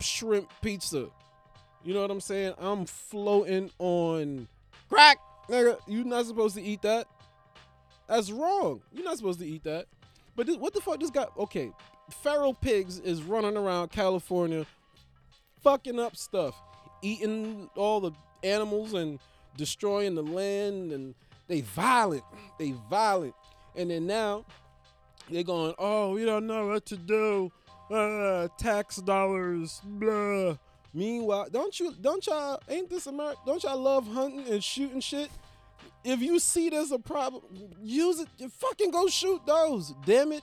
shrimp 0.00 0.50
pizza. 0.60 1.08
You 1.84 1.94
know 1.94 2.02
what 2.02 2.10
I'm 2.10 2.20
saying? 2.20 2.54
I'm 2.58 2.84
floating 2.84 3.70
on 3.78 4.48
crack, 4.88 5.18
nigga. 5.48 5.78
You 5.86 6.04
not 6.04 6.26
supposed 6.26 6.56
to 6.56 6.62
eat 6.62 6.82
that. 6.82 7.06
That's 8.08 8.30
wrong. 8.30 8.82
You're 8.92 9.04
not 9.04 9.16
supposed 9.16 9.38
to 9.40 9.46
eat 9.46 9.64
that. 9.64 9.86
But 10.38 10.46
this, 10.46 10.56
what 10.56 10.72
the 10.72 10.80
fuck? 10.80 11.00
This 11.00 11.10
guy. 11.10 11.26
Okay, 11.36 11.72
feral 12.22 12.54
pigs 12.54 13.00
is 13.00 13.24
running 13.24 13.56
around 13.56 13.90
California, 13.90 14.64
fucking 15.64 15.98
up 15.98 16.16
stuff, 16.16 16.54
eating 17.02 17.68
all 17.74 17.98
the 17.98 18.12
animals 18.44 18.94
and 18.94 19.18
destroying 19.56 20.14
the 20.14 20.22
land, 20.22 20.92
and 20.92 21.16
they 21.48 21.62
violent. 21.62 22.22
They 22.56 22.72
violent. 22.88 23.34
And 23.74 23.90
then 23.90 24.06
now 24.06 24.44
they're 25.28 25.42
going, 25.42 25.74
oh, 25.76 26.12
we 26.12 26.24
don't 26.24 26.46
know 26.46 26.68
what 26.68 26.86
to 26.86 26.96
do. 26.96 27.50
Uh, 27.90 28.46
tax 28.58 28.98
dollars, 28.98 29.80
blah. 29.84 30.56
Meanwhile, 30.94 31.48
don't 31.50 31.80
you, 31.80 31.92
don't 32.00 32.24
y'all, 32.28 32.60
ain't 32.68 32.88
this 32.88 33.08
America? 33.08 33.40
Don't 33.44 33.64
y'all 33.64 33.76
love 33.76 34.06
hunting 34.06 34.46
and 34.48 34.62
shooting 34.62 35.00
shit? 35.00 35.30
If 36.04 36.20
you 36.20 36.38
see 36.38 36.70
there's 36.70 36.92
a 36.92 36.98
problem, 36.98 37.42
use 37.82 38.20
it. 38.20 38.28
Fucking 38.52 38.90
go 38.90 39.08
shoot 39.08 39.44
those. 39.46 39.94
Damn 40.04 40.32
it. 40.32 40.42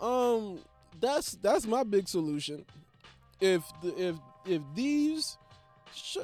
Um, 0.00 0.60
that's 1.00 1.32
that's 1.36 1.66
my 1.66 1.82
big 1.82 2.08
solution. 2.08 2.64
If 3.40 3.62
the 3.82 4.08
if 4.08 4.16
if 4.44 4.62
these, 4.74 5.38
sh- 5.94 6.18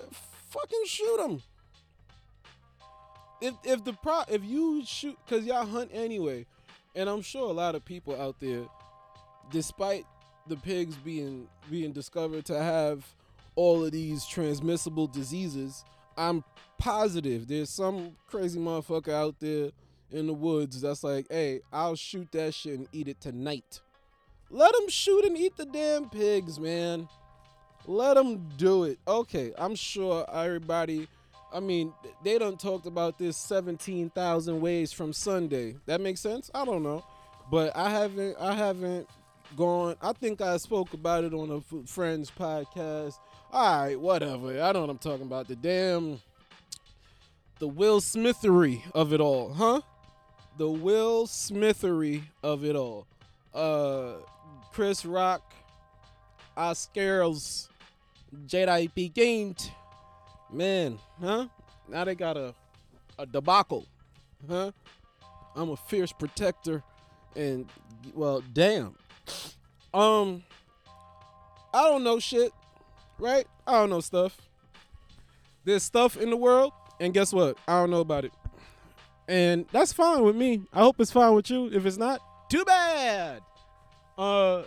fucking 0.50 0.84
shoot 0.86 1.16
them. 1.18 1.42
If 3.40 3.54
if 3.64 3.84
the 3.84 3.92
pro 3.94 4.22
if 4.28 4.44
you 4.44 4.84
shoot 4.84 5.18
because 5.24 5.44
y'all 5.44 5.66
hunt 5.66 5.90
anyway, 5.92 6.46
and 6.94 7.08
I'm 7.08 7.22
sure 7.22 7.50
a 7.50 7.52
lot 7.52 7.74
of 7.74 7.84
people 7.84 8.20
out 8.20 8.38
there, 8.38 8.64
despite 9.50 10.04
the 10.46 10.56
pigs 10.56 10.94
being 10.96 11.48
being 11.70 11.92
discovered 11.92 12.44
to 12.46 12.62
have 12.62 13.04
all 13.54 13.84
of 13.84 13.92
these 13.92 14.24
transmissible 14.24 15.06
diseases, 15.06 15.84
I'm 16.16 16.44
positive 16.78 17.46
there's 17.46 17.70
some 17.70 18.16
crazy 18.26 18.58
motherfucker 18.58 19.12
out 19.12 19.36
there 19.38 19.70
in 20.10 20.26
the 20.26 20.32
woods 20.32 20.80
that's 20.80 21.04
like, 21.04 21.26
hey, 21.30 21.60
I'll 21.72 21.94
shoot 21.94 22.30
that 22.32 22.54
shit 22.54 22.78
and 22.78 22.88
eat 22.92 23.08
it 23.08 23.20
tonight. 23.20 23.80
Let 24.50 24.72
them 24.74 24.88
shoot 24.88 25.24
and 25.24 25.36
eat 25.36 25.56
the 25.56 25.64
damn 25.64 26.10
pigs, 26.10 26.60
man. 26.60 27.08
Let 27.86 28.14
them 28.14 28.48
do 28.56 28.84
it. 28.84 28.98
Okay, 29.08 29.52
I'm 29.56 29.74
sure 29.74 30.26
everybody. 30.32 31.08
I 31.52 31.60
mean, 31.60 31.92
they 32.24 32.38
done 32.38 32.56
talked 32.56 32.86
about 32.86 33.18
this 33.18 33.36
17,000 33.36 34.60
ways 34.60 34.92
from 34.92 35.12
Sunday. 35.12 35.76
That 35.86 36.00
makes 36.00 36.20
sense? 36.20 36.50
I 36.54 36.64
don't 36.64 36.82
know. 36.82 37.04
But 37.50 37.76
I 37.76 37.90
haven't 37.90 38.36
I 38.40 38.54
haven't 38.54 39.08
gone 39.56 39.96
I 40.00 40.12
think 40.12 40.40
I 40.40 40.56
spoke 40.56 40.92
about 40.94 41.24
it 41.24 41.34
on 41.34 41.50
a 41.50 41.86
Friends 41.86 42.30
podcast. 42.30 43.14
All 43.52 43.82
right, 43.82 44.00
whatever. 44.00 44.62
I 44.62 44.72
know 44.72 44.80
what 44.82 44.90
I'm 44.90 44.98
talking 44.98 45.26
about. 45.26 45.48
The 45.48 45.56
damn 45.56 46.20
the 47.58 47.68
Will 47.68 48.00
Smithery 48.00 48.82
of 48.94 49.12
it 49.12 49.20
all, 49.20 49.52
huh? 49.52 49.82
The 50.58 50.68
Will 50.68 51.26
Smithery 51.26 52.22
of 52.42 52.64
it 52.64 52.76
all. 52.76 53.06
Uh 53.54 54.14
Chris 54.72 55.04
Rock, 55.04 55.52
Oscars, 56.56 57.68
G.I. 58.46 58.86
Jane. 59.14 59.54
Man, 60.50 60.98
huh? 61.20 61.46
Now 61.88 62.04
they 62.04 62.14
got 62.14 62.36
a 62.36 62.54
a 63.18 63.26
debacle, 63.26 63.86
huh? 64.48 64.72
I'm 65.54 65.70
a 65.70 65.76
fierce 65.76 66.12
protector, 66.12 66.82
and 67.36 67.66
well, 68.14 68.42
damn. 68.52 68.96
Um, 69.94 70.42
I 71.74 71.82
don't 71.88 72.04
know 72.04 72.18
shit, 72.18 72.52
right? 73.18 73.46
I 73.66 73.72
don't 73.72 73.90
know 73.90 74.00
stuff. 74.00 74.36
There's 75.64 75.82
stuff 75.82 76.16
in 76.16 76.30
the 76.30 76.36
world, 76.36 76.72
and 77.00 77.14
guess 77.14 77.32
what? 77.32 77.56
I 77.68 77.80
don't 77.80 77.90
know 77.90 78.00
about 78.00 78.24
it, 78.24 78.32
and 79.28 79.66
that's 79.72 79.92
fine 79.92 80.22
with 80.22 80.36
me. 80.36 80.62
I 80.72 80.80
hope 80.80 80.96
it's 80.98 81.12
fine 81.12 81.34
with 81.34 81.50
you. 81.50 81.70
If 81.72 81.86
it's 81.86 81.98
not, 81.98 82.20
too 82.48 82.64
bad. 82.64 83.40
Uh, 84.18 84.62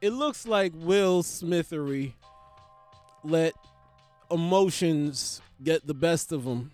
it 0.00 0.10
looks 0.10 0.46
like 0.46 0.72
Will 0.74 1.22
Smithery 1.22 2.14
let 3.24 3.54
emotions 4.30 5.40
get 5.62 5.86
the 5.86 5.94
best 5.94 6.32
of 6.32 6.44
him 6.44 6.70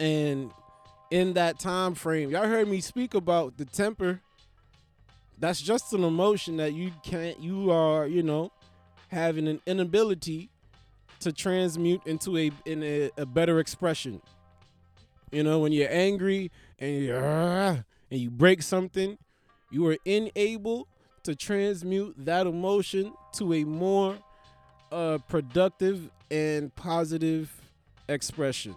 and 0.00 0.50
in 1.10 1.34
that 1.34 1.58
time 1.58 1.94
frame 1.94 2.30
y'all 2.30 2.46
heard 2.46 2.68
me 2.68 2.80
speak 2.80 3.14
about 3.14 3.56
the 3.58 3.64
temper 3.64 4.20
that's 5.42 5.60
just 5.60 5.92
an 5.92 6.04
emotion 6.04 6.56
that 6.56 6.72
you 6.72 6.92
can't 7.02 7.38
you 7.40 7.70
are 7.70 8.06
you 8.06 8.22
know 8.22 8.50
having 9.08 9.48
an 9.48 9.60
inability 9.66 10.48
to 11.20 11.32
transmute 11.32 12.00
into 12.06 12.38
a 12.38 12.50
in 12.64 12.82
a, 12.82 13.10
a 13.18 13.26
better 13.26 13.58
expression 13.58 14.22
you 15.32 15.42
know 15.42 15.58
when 15.58 15.72
you're 15.72 15.90
angry 15.90 16.50
and 16.78 17.02
you 17.02 17.14
and 17.14 17.84
you 18.10 18.30
break 18.30 18.62
something 18.62 19.18
you 19.70 19.86
are 19.86 19.96
unable 20.06 20.86
to 21.24 21.34
transmute 21.34 22.14
that 22.18 22.46
emotion 22.46 23.12
to 23.32 23.52
a 23.52 23.64
more 23.64 24.16
uh, 24.92 25.18
productive 25.28 26.10
and 26.30 26.74
positive 26.74 27.50
expression. 28.08 28.74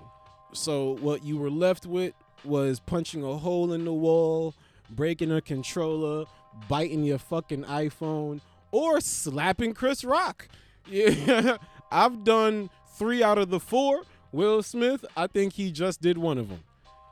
So 0.54 0.98
what 1.02 1.24
you 1.24 1.38
were 1.38 1.50
left 1.50 1.86
with 1.86 2.14
was 2.44 2.80
punching 2.80 3.24
a 3.24 3.38
hole 3.38 3.74
in 3.74 3.86
the 3.86 3.94
wall, 3.94 4.54
breaking 4.90 5.32
a 5.32 5.42
controller, 5.42 6.26
biting 6.68 7.04
your 7.04 7.18
fucking 7.18 7.64
iPhone, 7.64 8.42
or 8.72 9.00
slapping 9.02 9.74
Chris 9.74 10.04
Rock. 10.04 10.48
Yeah, 10.88 11.58
I've 11.92 12.24
done 12.24 12.70
three 12.98 13.24
out 13.24 13.40
of 13.40 13.50
the 13.50 13.60
four. 13.60 14.04
Will 14.32 14.62
Smith, 14.62 15.04
I 15.18 15.26
think 15.26 15.54
he 15.54 15.72
just 15.72 16.00
did 16.00 16.16
one 16.18 16.38
of 16.38 16.50
them. 16.50 16.60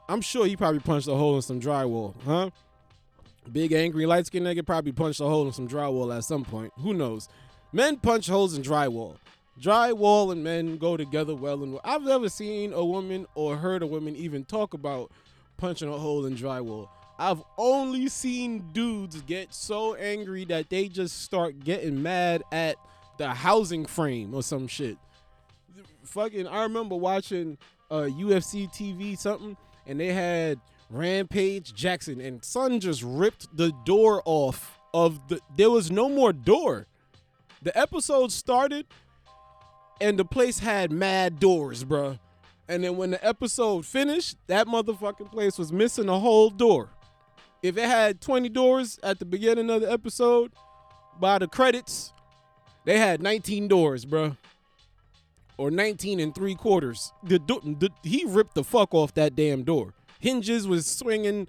I'm 0.07 0.21
sure 0.21 0.45
he 0.45 0.55
probably 0.55 0.79
punched 0.81 1.07
a 1.07 1.15
hole 1.15 1.37
in 1.37 1.41
some 1.41 1.59
drywall, 1.59 2.13
huh? 2.23 2.51
Big 3.51 3.71
angry 3.73 4.05
light 4.05 4.27
skinned 4.27 4.45
nigga 4.45 4.63
probably 4.65 4.91
punched 4.91 5.21
a 5.21 5.25
hole 5.25 5.47
in 5.47 5.53
some 5.53 5.67
drywall 5.67 6.15
at 6.15 6.23
some 6.23 6.43
point. 6.45 6.71
Who 6.79 6.93
knows? 6.93 7.29
Men 7.71 7.97
punch 7.97 8.27
holes 8.27 8.55
in 8.55 8.61
drywall. 8.61 9.15
Drywall 9.59 10.31
and 10.31 10.43
men 10.43 10.77
go 10.77 10.97
together 10.97 11.35
well 11.35 11.63
and 11.63 11.73
well. 11.73 11.81
I've 11.83 12.03
never 12.03 12.29
seen 12.29 12.73
a 12.73 12.83
woman 12.83 13.25
or 13.35 13.57
heard 13.57 13.81
a 13.81 13.87
woman 13.87 14.15
even 14.15 14.45
talk 14.45 14.73
about 14.73 15.11
punching 15.57 15.87
a 15.89 15.97
hole 15.97 16.25
in 16.25 16.35
drywall. 16.35 16.89
I've 17.23 17.41
only 17.57 18.09
seen 18.09 18.65
dudes 18.73 19.21
get 19.21 19.53
so 19.53 19.95
angry 19.95 20.43
that 20.45 20.69
they 20.69 20.89
just 20.89 21.21
start 21.21 21.63
getting 21.63 22.03
mad 22.03 22.43
at 22.51 22.75
the 23.17 23.29
housing 23.29 23.85
frame 23.85 24.33
or 24.33 24.43
some 24.43 24.67
shit. 24.67 24.97
Fucking, 26.03 26.47
I 26.47 26.63
remember 26.63 26.97
watching 26.97 27.57
uh, 27.89 28.09
UFC 28.11 28.69
TV 28.69 29.17
something, 29.17 29.55
and 29.87 30.01
they 30.01 30.11
had 30.11 30.59
Rampage 30.89 31.73
Jackson, 31.73 32.19
and 32.19 32.43
Son 32.43 32.81
just 32.81 33.01
ripped 33.03 33.55
the 33.55 33.71
door 33.85 34.21
off 34.25 34.77
of 34.93 35.25
the. 35.29 35.39
There 35.55 35.71
was 35.71 35.89
no 35.89 36.09
more 36.09 36.33
door. 36.33 36.87
The 37.61 37.75
episode 37.77 38.33
started, 38.33 38.85
and 40.01 40.19
the 40.19 40.25
place 40.25 40.59
had 40.59 40.91
mad 40.91 41.39
doors, 41.39 41.85
bruh. 41.85 42.19
And 42.67 42.83
then 42.83 42.97
when 42.97 43.11
the 43.11 43.25
episode 43.25 43.85
finished, 43.85 44.35
that 44.47 44.67
motherfucking 44.67 45.31
place 45.31 45.57
was 45.57 45.71
missing 45.71 46.09
a 46.09 46.19
whole 46.19 46.49
door. 46.49 46.89
If 47.63 47.77
it 47.77 47.85
had 47.85 48.19
20 48.19 48.49
doors 48.49 48.99
at 49.01 49.19
the 49.19 49.25
beginning 49.25 49.69
of 49.69 49.81
the 49.81 49.91
episode, 49.91 50.51
by 51.19 51.39
the 51.39 51.47
credits, 51.47 52.11
they 52.83 52.99
had 52.99 53.23
19 53.23 53.69
doors, 53.69 54.03
bro. 54.03 54.35
Or 55.57 55.71
19 55.71 56.19
and 56.19 56.35
three 56.35 56.55
quarters. 56.55 57.13
The, 57.23 57.39
the, 57.39 57.89
he 58.03 58.25
ripped 58.27 58.55
the 58.55 58.65
fuck 58.65 58.93
off 58.93 59.13
that 59.13 59.35
damn 59.35 59.63
door. 59.63 59.93
Hinges 60.19 60.67
was 60.67 60.85
swinging, 60.85 61.47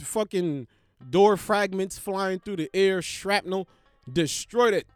fucking 0.00 0.66
door 1.10 1.36
fragments 1.36 1.98
flying 1.98 2.38
through 2.38 2.56
the 2.56 2.70
air, 2.72 3.02
shrapnel, 3.02 3.68
destroyed 4.10 4.72
it. 4.72 4.86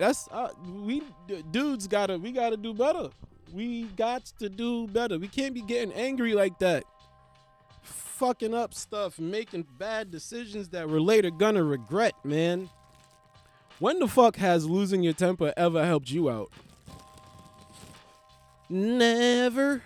That's 0.00 0.28
uh, 0.30 0.50
we 0.64 1.02
dudes 1.50 1.88
gotta 1.88 2.18
we 2.18 2.30
gotta 2.30 2.56
do 2.56 2.72
better. 2.72 3.10
We 3.52 3.84
got 3.96 4.26
to 4.38 4.48
do 4.48 4.86
better. 4.86 5.18
We 5.18 5.26
can't 5.26 5.54
be 5.54 5.62
getting 5.62 5.92
angry 5.92 6.34
like 6.34 6.58
that. 6.60 6.84
Fucking 7.82 8.54
up 8.54 8.74
stuff, 8.74 9.18
making 9.18 9.66
bad 9.78 10.10
decisions 10.10 10.68
that 10.70 10.88
we're 10.88 11.00
later 11.00 11.30
gonna 11.30 11.62
regret, 11.62 12.14
man. 12.24 12.68
When 13.78 14.00
the 14.00 14.08
fuck 14.08 14.36
has 14.36 14.66
losing 14.66 15.02
your 15.02 15.12
temper 15.12 15.52
ever 15.56 15.84
helped 15.84 16.10
you 16.10 16.28
out? 16.28 16.50
Never. 18.68 19.82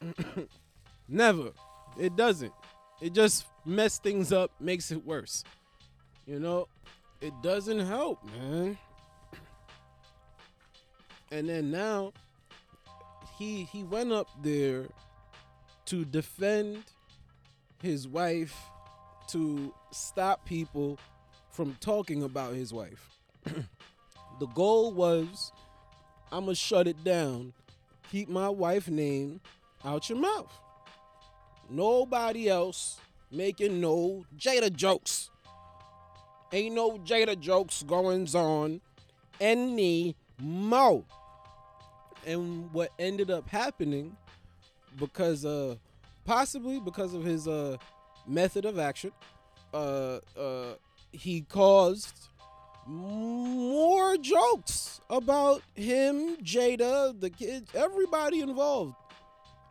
Never. 1.08 1.52
It 1.98 2.16
doesn't. 2.16 2.52
It 3.00 3.12
just 3.12 3.46
mess 3.64 3.98
things 3.98 4.32
up, 4.32 4.50
makes 4.60 4.90
it 4.90 5.04
worse. 5.04 5.44
You 6.26 6.38
know, 6.38 6.68
it 7.20 7.32
doesn't 7.42 7.78
help, 7.80 8.18
man. 8.38 8.76
And 11.30 11.48
then 11.48 11.70
now 11.70 12.12
he 13.38 13.64
he 13.64 13.84
went 13.84 14.12
up 14.12 14.28
there 14.42 14.86
to 15.92 16.06
defend 16.06 16.82
his 17.82 18.08
wife 18.08 18.56
to 19.28 19.74
stop 19.90 20.42
people 20.46 20.98
from 21.50 21.76
talking 21.80 22.22
about 22.22 22.54
his 22.54 22.72
wife. 22.72 23.18
the 23.44 24.46
goal 24.54 24.90
was 24.94 25.52
I'm 26.32 26.44
going 26.44 26.54
to 26.54 26.54
shut 26.54 26.86
it 26.88 27.04
down. 27.04 27.52
Keep 28.10 28.30
my 28.30 28.48
wife 28.48 28.88
name 28.88 29.42
out 29.84 30.08
your 30.08 30.16
mouth. 30.16 30.50
Nobody 31.68 32.48
else 32.48 32.98
making 33.30 33.78
no 33.78 34.24
Jada 34.38 34.74
jokes. 34.74 35.28
Ain't 36.54 36.74
no 36.74 36.92
Jada 37.00 37.38
jokes 37.38 37.82
going 37.82 38.26
on 38.34 38.80
anymore. 39.42 41.04
And 42.26 42.72
what 42.72 42.92
ended 42.98 43.30
up 43.30 43.46
happening 43.46 44.16
because 44.98 45.44
uh 45.44 45.76
possibly 46.24 46.80
because 46.80 47.14
of 47.14 47.24
his 47.24 47.48
uh 47.48 47.76
method 48.26 48.64
of 48.64 48.78
action, 48.78 49.12
uh 49.74 50.18
uh 50.36 50.74
he 51.12 51.42
caused 51.42 52.28
more 52.86 54.16
jokes 54.16 55.00
about 55.08 55.62
him, 55.74 56.36
Jada, 56.38 57.18
the 57.18 57.30
kids, 57.30 57.70
everybody 57.74 58.40
involved. 58.40 58.94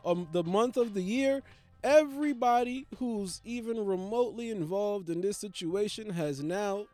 Um, 0.04 0.28
the 0.32 0.42
month 0.42 0.76
of 0.76 0.94
the 0.94 1.02
year, 1.02 1.42
everybody 1.84 2.86
who's 2.98 3.40
even 3.44 3.84
remotely 3.84 4.50
involved 4.50 5.10
in 5.10 5.20
this 5.20 5.36
situation 5.36 6.10
has 6.10 6.42
now 6.42 6.86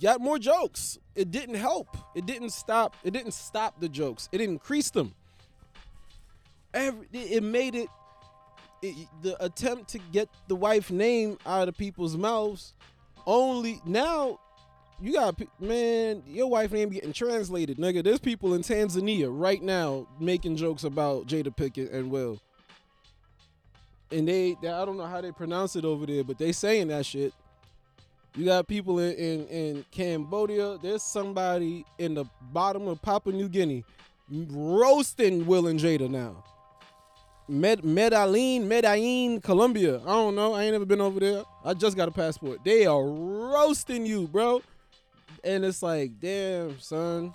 got 0.00 0.20
more 0.20 0.38
jokes. 0.38 0.98
It 1.14 1.30
didn't 1.30 1.54
help. 1.54 1.96
It 2.14 2.26
didn't 2.26 2.50
stop. 2.50 2.96
It 3.02 3.12
didn't 3.12 3.32
stop 3.32 3.80
the 3.80 3.88
jokes. 3.88 4.28
It 4.32 4.40
increased 4.40 4.94
them. 4.94 5.14
Every 6.76 7.06
it 7.12 7.42
made 7.42 7.74
it, 7.74 7.88
it 8.82 9.08
the 9.22 9.42
attempt 9.44 9.88
to 9.90 9.98
get 9.98 10.28
the 10.46 10.54
wife 10.54 10.90
name 10.90 11.38
out 11.46 11.68
of 11.68 11.76
people's 11.76 12.16
mouths 12.16 12.74
only 13.26 13.80
now 13.84 14.38
you 15.00 15.12
got 15.12 15.38
man, 15.60 16.22
your 16.26 16.48
wife 16.48 16.72
name 16.72 16.88
getting 16.88 17.12
translated, 17.12 17.76
nigga. 17.76 18.02
There's 18.02 18.18
people 18.18 18.54
in 18.54 18.62
Tanzania 18.62 19.28
right 19.30 19.62
now 19.62 20.06
making 20.18 20.56
jokes 20.56 20.84
about 20.84 21.26
Jada 21.26 21.54
Pinkett 21.54 21.92
and 21.92 22.10
Will. 22.10 22.40
And 24.10 24.26
they, 24.26 24.56
they 24.62 24.70
I 24.70 24.84
don't 24.84 24.96
know 24.96 25.06
how 25.06 25.20
they 25.20 25.32
pronounce 25.32 25.76
it 25.76 25.84
over 25.84 26.06
there, 26.06 26.24
but 26.24 26.38
they 26.38 26.52
saying 26.52 26.88
that 26.88 27.04
shit. 27.04 27.34
You 28.36 28.44
got 28.44 28.68
people 28.68 28.98
in, 28.98 29.14
in, 29.14 29.46
in 29.46 29.84
Cambodia. 29.90 30.78
There's 30.82 31.02
somebody 31.02 31.84
in 31.98 32.14
the 32.14 32.24
bottom 32.52 32.86
of 32.86 33.00
Papua 33.02 33.34
New 33.34 33.48
Guinea 33.48 33.84
roasting 34.30 35.46
Will 35.46 35.66
and 35.66 35.80
Jada 35.80 36.08
now. 36.08 36.42
Med 37.48 37.84
Medellin, 37.84 38.66
Medellin, 38.66 39.40
Colombia. 39.40 40.00
I 40.02 40.06
don't 40.06 40.34
know. 40.34 40.54
I 40.54 40.64
ain't 40.64 40.72
never 40.72 40.84
been 40.84 41.00
over 41.00 41.20
there. 41.20 41.44
I 41.64 41.74
just 41.74 41.96
got 41.96 42.08
a 42.08 42.12
passport. 42.12 42.64
They 42.64 42.86
are 42.86 43.04
roasting 43.04 44.04
you, 44.04 44.26
bro 44.26 44.62
and 45.46 45.64
it's 45.64 45.82
like, 45.82 46.20
damn, 46.20 46.78
son. 46.80 47.32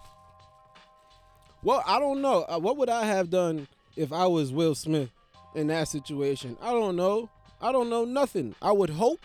Well, 1.63 1.83
I 1.87 1.97
don't 1.99 2.21
know. 2.21 2.45
Uh, 2.47 2.59
what 2.59 2.77
would 2.77 2.89
I 2.89 3.05
have 3.05 3.29
done 3.29 3.67
if 3.95 4.11
I 4.11 4.27
was 4.27 4.51
Will 4.51 4.75
Smith 4.75 5.09
in 5.55 5.67
that 5.67 5.87
situation? 5.87 6.57
I 6.61 6.71
don't 6.71 6.95
know. 6.95 7.29
I 7.61 7.71
don't 7.71 7.89
know 7.89 8.03
nothing. 8.03 8.53
I 8.61 8.71
would 8.71 8.89
hope, 8.89 9.21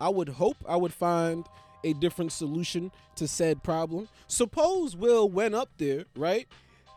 I 0.00 0.08
would 0.08 0.28
hope 0.28 0.56
I 0.68 0.76
would 0.76 0.92
find 0.92 1.46
a 1.84 1.92
different 1.94 2.32
solution 2.32 2.90
to 3.16 3.28
said 3.28 3.62
problem. 3.62 4.08
Suppose 4.26 4.96
Will 4.96 5.28
went 5.28 5.54
up 5.54 5.68
there, 5.76 6.06
right? 6.16 6.48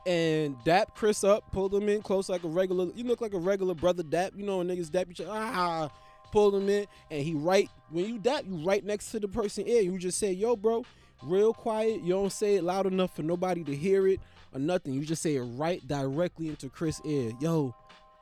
And 0.08 0.56
dap 0.63 0.96
Chris 0.96 1.24
up, 1.26 1.52
pulled 1.52 1.74
him 1.74 1.89
in 1.89 2.02
close 2.02 2.30
like 2.30 2.43
a 2.43 2.48
regular, 2.48 2.88
you 2.96 3.04
look 3.04 3.20
like 3.20 3.34
a 3.34 3.39
regular 3.39 3.76
brother 3.76 4.04
dap, 4.04 4.32
you 4.38 4.46
know, 4.46 4.60
niggas 4.60 4.89
dap 4.89 5.08
each 5.12 5.20
other, 5.20 5.32
ah, 5.34 5.89
pulled 6.32 6.56
him 6.56 6.70
in, 6.70 6.88
and 7.12 7.22
he 7.22 7.34
right, 7.34 7.70
when 7.89 8.06
you 8.06 8.17
dap, 8.17 8.46
you 8.48 8.56
right 8.56 8.86
next 8.86 9.12
to 9.12 9.20
the 9.20 9.28
person 9.28 9.67
ear, 9.67 9.82
you 9.82 9.98
just 9.98 10.17
say, 10.17 10.32
yo, 10.32 10.56
bro, 10.56 10.86
real 11.24 11.54
quiet. 11.54 12.02
You 12.02 12.13
don't 12.13 12.32
say 12.32 12.56
it 12.56 12.63
loud 12.63 12.86
enough 12.86 13.15
for 13.15 13.24
nobody 13.24 13.63
to 13.65 13.76
hear 13.76 14.08
it 14.08 14.20
or 14.54 14.60
nothing. 14.60 14.93
You 14.93 15.06
just 15.06 15.22
say 15.22 15.36
it 15.36 15.41
right 15.41 15.86
directly 15.88 16.50
into 16.50 16.70
Chris' 16.70 17.02
ear. 17.06 17.32
Yo, 17.39 17.76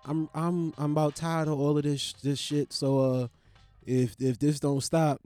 I'm 0.06 0.30
I'm 0.34 0.74
I'm 0.78 0.92
about 0.92 1.16
tired 1.16 1.48
of 1.48 1.60
all 1.60 1.78
of 1.78 1.84
this 1.84 2.14
this 2.24 2.40
shit. 2.40 2.74
So 2.74 3.00
uh 3.00 3.28
if 3.86 4.16
if 4.20 4.40
this 4.40 4.60
don't 4.60 4.82
stop, 4.82 5.22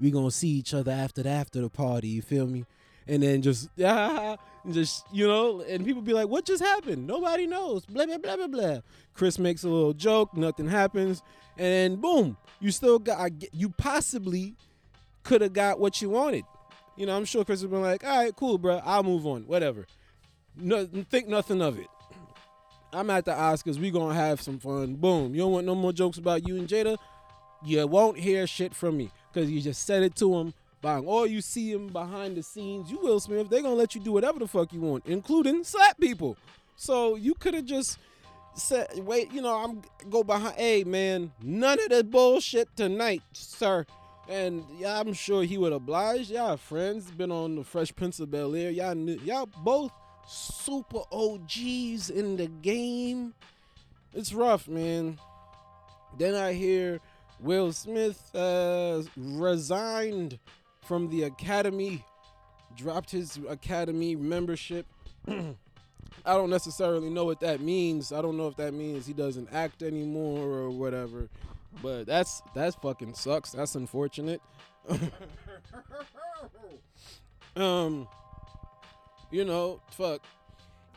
we 0.00 0.10
gonna 0.10 0.30
see 0.30 0.48
each 0.48 0.74
other 0.74 0.92
after 0.92 1.22
the 1.22 1.28
after 1.28 1.60
the 1.60 1.68
party, 1.70 2.08
you 2.08 2.22
feel 2.22 2.46
me? 2.46 2.64
And 3.06 3.22
then 3.22 3.42
just 3.42 3.68
yeah, 3.76 4.36
just 4.70 5.04
you 5.12 5.26
know, 5.26 5.60
and 5.62 5.84
people 5.84 6.02
be 6.02 6.12
like, 6.12 6.28
"What 6.28 6.44
just 6.44 6.62
happened?" 6.62 7.06
Nobody 7.06 7.46
knows. 7.46 7.84
Blah 7.86 8.06
blah 8.06 8.18
blah 8.18 8.36
blah 8.36 8.46
blah. 8.46 8.78
Chris 9.14 9.38
makes 9.38 9.64
a 9.64 9.68
little 9.68 9.92
joke, 9.92 10.36
nothing 10.36 10.68
happens, 10.68 11.22
and 11.58 12.00
boom, 12.00 12.36
you 12.60 12.70
still 12.70 12.98
got 12.98 13.30
you 13.52 13.70
possibly 13.70 14.54
could 15.22 15.40
have 15.40 15.52
got 15.52 15.80
what 15.80 16.00
you 16.00 16.10
wanted. 16.10 16.44
You 16.96 17.06
know, 17.06 17.16
I'm 17.16 17.24
sure 17.24 17.44
Chris 17.44 17.62
has 17.62 17.70
been 17.70 17.82
like, 17.82 18.04
all 18.04 18.24
right, 18.24 18.34
cool, 18.34 18.58
bro. 18.58 18.80
I'll 18.84 19.02
move 19.02 19.26
on. 19.26 19.42
Whatever. 19.42 19.86
No, 20.56 20.86
think 20.86 21.28
nothing 21.28 21.62
of 21.62 21.78
it. 21.78 21.86
I'm 22.92 23.08
at 23.10 23.24
the 23.24 23.32
Oscars. 23.32 23.78
We 23.78 23.90
gonna 23.90 24.14
have 24.14 24.40
some 24.40 24.58
fun. 24.58 24.96
Boom. 24.96 25.34
You 25.34 25.42
don't 25.42 25.52
want 25.52 25.66
no 25.66 25.74
more 25.74 25.92
jokes 25.92 26.18
about 26.18 26.46
you 26.46 26.56
and 26.56 26.68
Jada. 26.68 26.98
You 27.64 27.86
won't 27.86 28.18
hear 28.18 28.46
shit 28.46 28.74
from 28.74 28.96
me 28.96 29.10
because 29.32 29.50
you 29.50 29.60
just 29.60 29.86
said 29.86 30.02
it 30.02 30.14
to 30.16 30.34
him. 30.34 30.54
Bang. 30.82 31.06
Or 31.06 31.26
you 31.26 31.40
see 31.40 31.70
him 31.70 31.88
behind 31.88 32.36
the 32.36 32.42
scenes. 32.42 32.90
You 32.90 32.98
Will 32.98 33.20
Smith. 33.20 33.50
they're 33.50 33.62
gonna 33.62 33.74
let 33.74 33.94
you 33.94 34.00
do 34.00 34.12
whatever 34.12 34.38
the 34.38 34.48
fuck 34.48 34.72
you 34.72 34.80
want, 34.80 35.04
including 35.06 35.64
slap 35.64 35.98
people. 35.98 36.36
So 36.76 37.16
you 37.16 37.34
could 37.34 37.54
have 37.54 37.66
just 37.66 37.98
said, 38.54 38.88
wait. 38.98 39.32
You 39.32 39.42
know, 39.42 39.56
I'm 39.56 39.82
go 40.08 40.24
behind. 40.24 40.56
Hey 40.56 40.84
man, 40.84 41.32
none 41.42 41.78
of 41.80 41.88
that 41.90 42.10
bullshit 42.10 42.74
tonight, 42.76 43.22
sir. 43.32 43.84
And 44.28 44.64
yeah, 44.78 45.00
I'm 45.00 45.12
sure 45.12 45.42
he 45.42 45.58
would 45.58 45.72
oblige. 45.72 46.30
Y'all 46.30 46.56
friends, 46.56 47.10
been 47.10 47.32
on 47.32 47.56
the 47.56 47.64
Fresh 47.64 47.94
Prince 47.96 48.20
of 48.20 48.30
Bel 48.30 48.54
Air. 48.54 48.70
Y'all 48.70 48.94
knew, 48.94 49.18
y'all 49.24 49.48
both 49.64 49.90
super 50.26 51.00
OGs 51.10 52.10
in 52.10 52.36
the 52.36 52.46
game. 52.62 53.34
It's 54.14 54.32
rough, 54.32 54.68
man. 54.68 55.18
Then 56.16 56.34
I 56.34 56.52
hear 56.52 57.00
Will 57.40 57.72
Smith 57.72 58.34
uh, 58.34 59.02
resigned 59.16 60.38
from 60.90 61.08
the 61.08 61.22
Academy, 61.22 62.04
dropped 62.76 63.12
his 63.12 63.38
Academy 63.48 64.16
membership. 64.16 64.86
I 65.28 65.54
don't 66.24 66.50
necessarily 66.50 67.08
know 67.08 67.24
what 67.24 67.38
that 67.42 67.60
means. 67.60 68.12
I 68.12 68.20
don't 68.20 68.36
know 68.36 68.48
if 68.48 68.56
that 68.56 68.74
means 68.74 69.06
he 69.06 69.12
doesn't 69.12 69.50
act 69.52 69.84
anymore 69.84 70.48
or 70.48 70.70
whatever. 70.70 71.28
But 71.80 72.06
that's 72.06 72.42
that's 72.56 72.74
fucking 72.74 73.14
sucks. 73.14 73.52
That's 73.52 73.76
unfortunate. 73.76 74.42
um, 77.54 78.08
you 79.30 79.44
know, 79.44 79.80
fuck. 79.92 80.22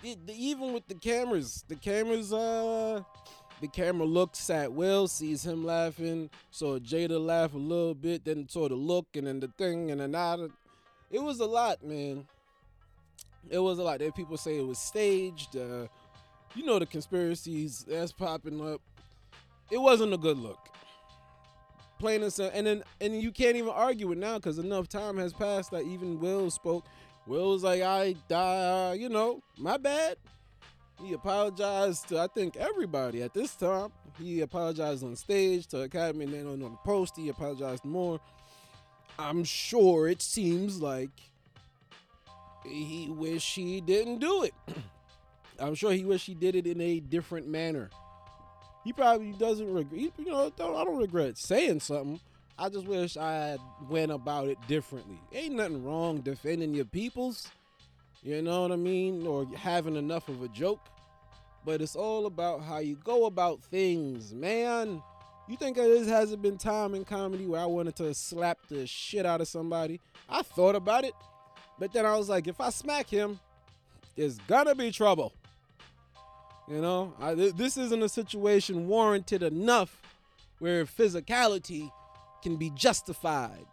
It, 0.03 0.17
even 0.27 0.73
with 0.73 0.87
the 0.87 0.95
cameras, 0.95 1.65
the 1.67 1.75
cameras, 1.75 2.33
uh, 2.33 3.03
the 3.61 3.67
camera 3.67 4.05
looks 4.05 4.49
at 4.49 4.71
Will, 4.71 5.07
sees 5.07 5.45
him 5.45 5.65
laughing, 5.65 6.29
saw 6.51 6.79
Jada 6.79 7.23
laugh 7.23 7.53
a 7.53 7.57
little 7.57 7.93
bit, 7.93 8.25
then 8.25 8.47
saw 8.49 8.67
the 8.67 8.75
look, 8.75 9.07
and 9.15 9.27
then 9.27 9.39
the 9.39 9.47
thing, 9.57 9.91
and 9.91 10.01
then 10.01 10.11
that. 10.11 10.39
It 11.11 11.21
was 11.21 11.39
a 11.39 11.45
lot, 11.45 11.83
man. 11.83 12.25
It 13.49 13.59
was 13.59 13.79
a 13.79 13.83
lot. 13.83 13.99
There 13.99 14.11
people 14.11 14.37
say 14.37 14.57
it 14.57 14.65
was 14.65 14.79
staged. 14.79 15.55
Uh, 15.55 15.87
you 16.55 16.65
know 16.65 16.79
the 16.79 16.85
conspiracies 16.85 17.85
that's 17.87 18.11
popping 18.11 18.65
up. 18.65 18.81
It 19.71 19.77
wasn't 19.77 20.13
a 20.13 20.17
good 20.17 20.37
look. 20.37 20.69
Plain 21.99 22.23
and 22.23 22.33
simple. 22.33 22.57
And 22.57 22.67
then 22.67 22.83
and 23.01 23.21
you 23.21 23.31
can't 23.31 23.55
even 23.55 23.69
argue 23.69 24.11
it 24.11 24.17
now 24.17 24.35
because 24.35 24.59
enough 24.59 24.87
time 24.87 25.17
has 25.17 25.33
passed 25.33 25.71
that 25.71 25.83
even 25.83 26.19
Will 26.19 26.49
spoke. 26.51 26.85
Will 27.25 27.51
was 27.51 27.63
like, 27.63 27.81
I 27.81 28.15
die, 28.27 28.93
you 28.93 29.09
know, 29.09 29.41
my 29.57 29.77
bad. 29.77 30.17
He 31.01 31.13
apologized 31.13 32.09
to 32.09 32.19
I 32.19 32.27
think 32.27 32.55
everybody 32.55 33.21
at 33.23 33.33
this 33.33 33.55
time. 33.55 33.91
He 34.19 34.41
apologized 34.41 35.03
on 35.03 35.15
stage 35.15 35.67
to 35.67 35.81
Academy 35.81 36.25
and 36.25 36.33
then 36.33 36.47
on 36.47 36.59
the 36.59 36.69
post 36.85 37.17
he 37.17 37.29
apologized 37.29 37.83
more. 37.83 38.19
I'm 39.17 39.43
sure 39.43 40.07
it 40.07 40.21
seems 40.21 40.81
like 40.81 41.09
he 42.65 43.09
wish 43.09 43.55
he 43.55 43.81
didn't 43.81 44.19
do 44.19 44.43
it. 44.43 44.53
I'm 45.59 45.75
sure 45.75 45.91
he 45.91 46.05
wish 46.05 46.25
he 46.25 46.33
did 46.33 46.55
it 46.55 46.67
in 46.67 46.81
a 46.81 46.99
different 46.99 47.47
manner. 47.47 47.89
He 48.83 48.91
probably 48.91 49.31
doesn't 49.33 49.71
regret. 49.71 50.11
You 50.17 50.25
know, 50.25 50.51
don't, 50.55 50.75
I 50.75 50.83
don't 50.83 50.97
regret 50.97 51.37
saying 51.37 51.79
something. 51.79 52.19
I 52.57 52.69
just 52.69 52.85
wish 52.85 53.17
I 53.17 53.57
went 53.89 54.11
about 54.11 54.47
it 54.47 54.57
differently. 54.67 55.19
Ain't 55.31 55.55
nothing 55.55 55.83
wrong 55.83 56.21
defending 56.21 56.73
your 56.73 56.85
peoples, 56.85 57.49
you 58.23 58.41
know 58.41 58.61
what 58.61 58.71
I 58.71 58.77
mean, 58.77 59.27
or 59.27 59.45
having 59.55 59.95
enough 59.95 60.29
of 60.29 60.41
a 60.41 60.47
joke. 60.47 60.79
But 61.65 61.81
it's 61.81 61.95
all 61.95 62.25
about 62.25 62.61
how 62.61 62.79
you 62.79 62.97
go 63.03 63.25
about 63.25 63.61
things, 63.61 64.33
man. 64.33 65.01
You 65.47 65.57
think 65.57 65.75
there 65.75 66.05
hasn't 66.05 66.41
been 66.41 66.57
time 66.57 66.95
in 66.95 67.03
comedy 67.03 67.45
where 67.45 67.59
I 67.59 67.65
wanted 67.65 67.97
to 67.97 68.13
slap 68.13 68.57
the 68.69 68.87
shit 68.87 69.25
out 69.25 69.41
of 69.41 69.47
somebody? 69.47 69.99
I 70.29 70.41
thought 70.41 70.75
about 70.75 71.03
it, 71.03 71.13
but 71.79 71.91
then 71.91 72.05
I 72.05 72.15
was 72.15 72.29
like, 72.29 72.47
if 72.47 72.61
I 72.61 72.69
smack 72.69 73.09
him, 73.09 73.39
there's 74.15 74.37
gonna 74.39 74.75
be 74.75 74.91
trouble. 74.91 75.33
You 76.69 76.81
know, 76.81 77.13
I, 77.19 77.33
this 77.33 77.75
isn't 77.77 78.01
a 78.01 78.07
situation 78.07 78.87
warranted 78.87 79.43
enough 79.43 80.01
where 80.59 80.85
physicality 80.85 81.91
can 82.41 82.55
be 82.55 82.69
justified. 82.69 83.65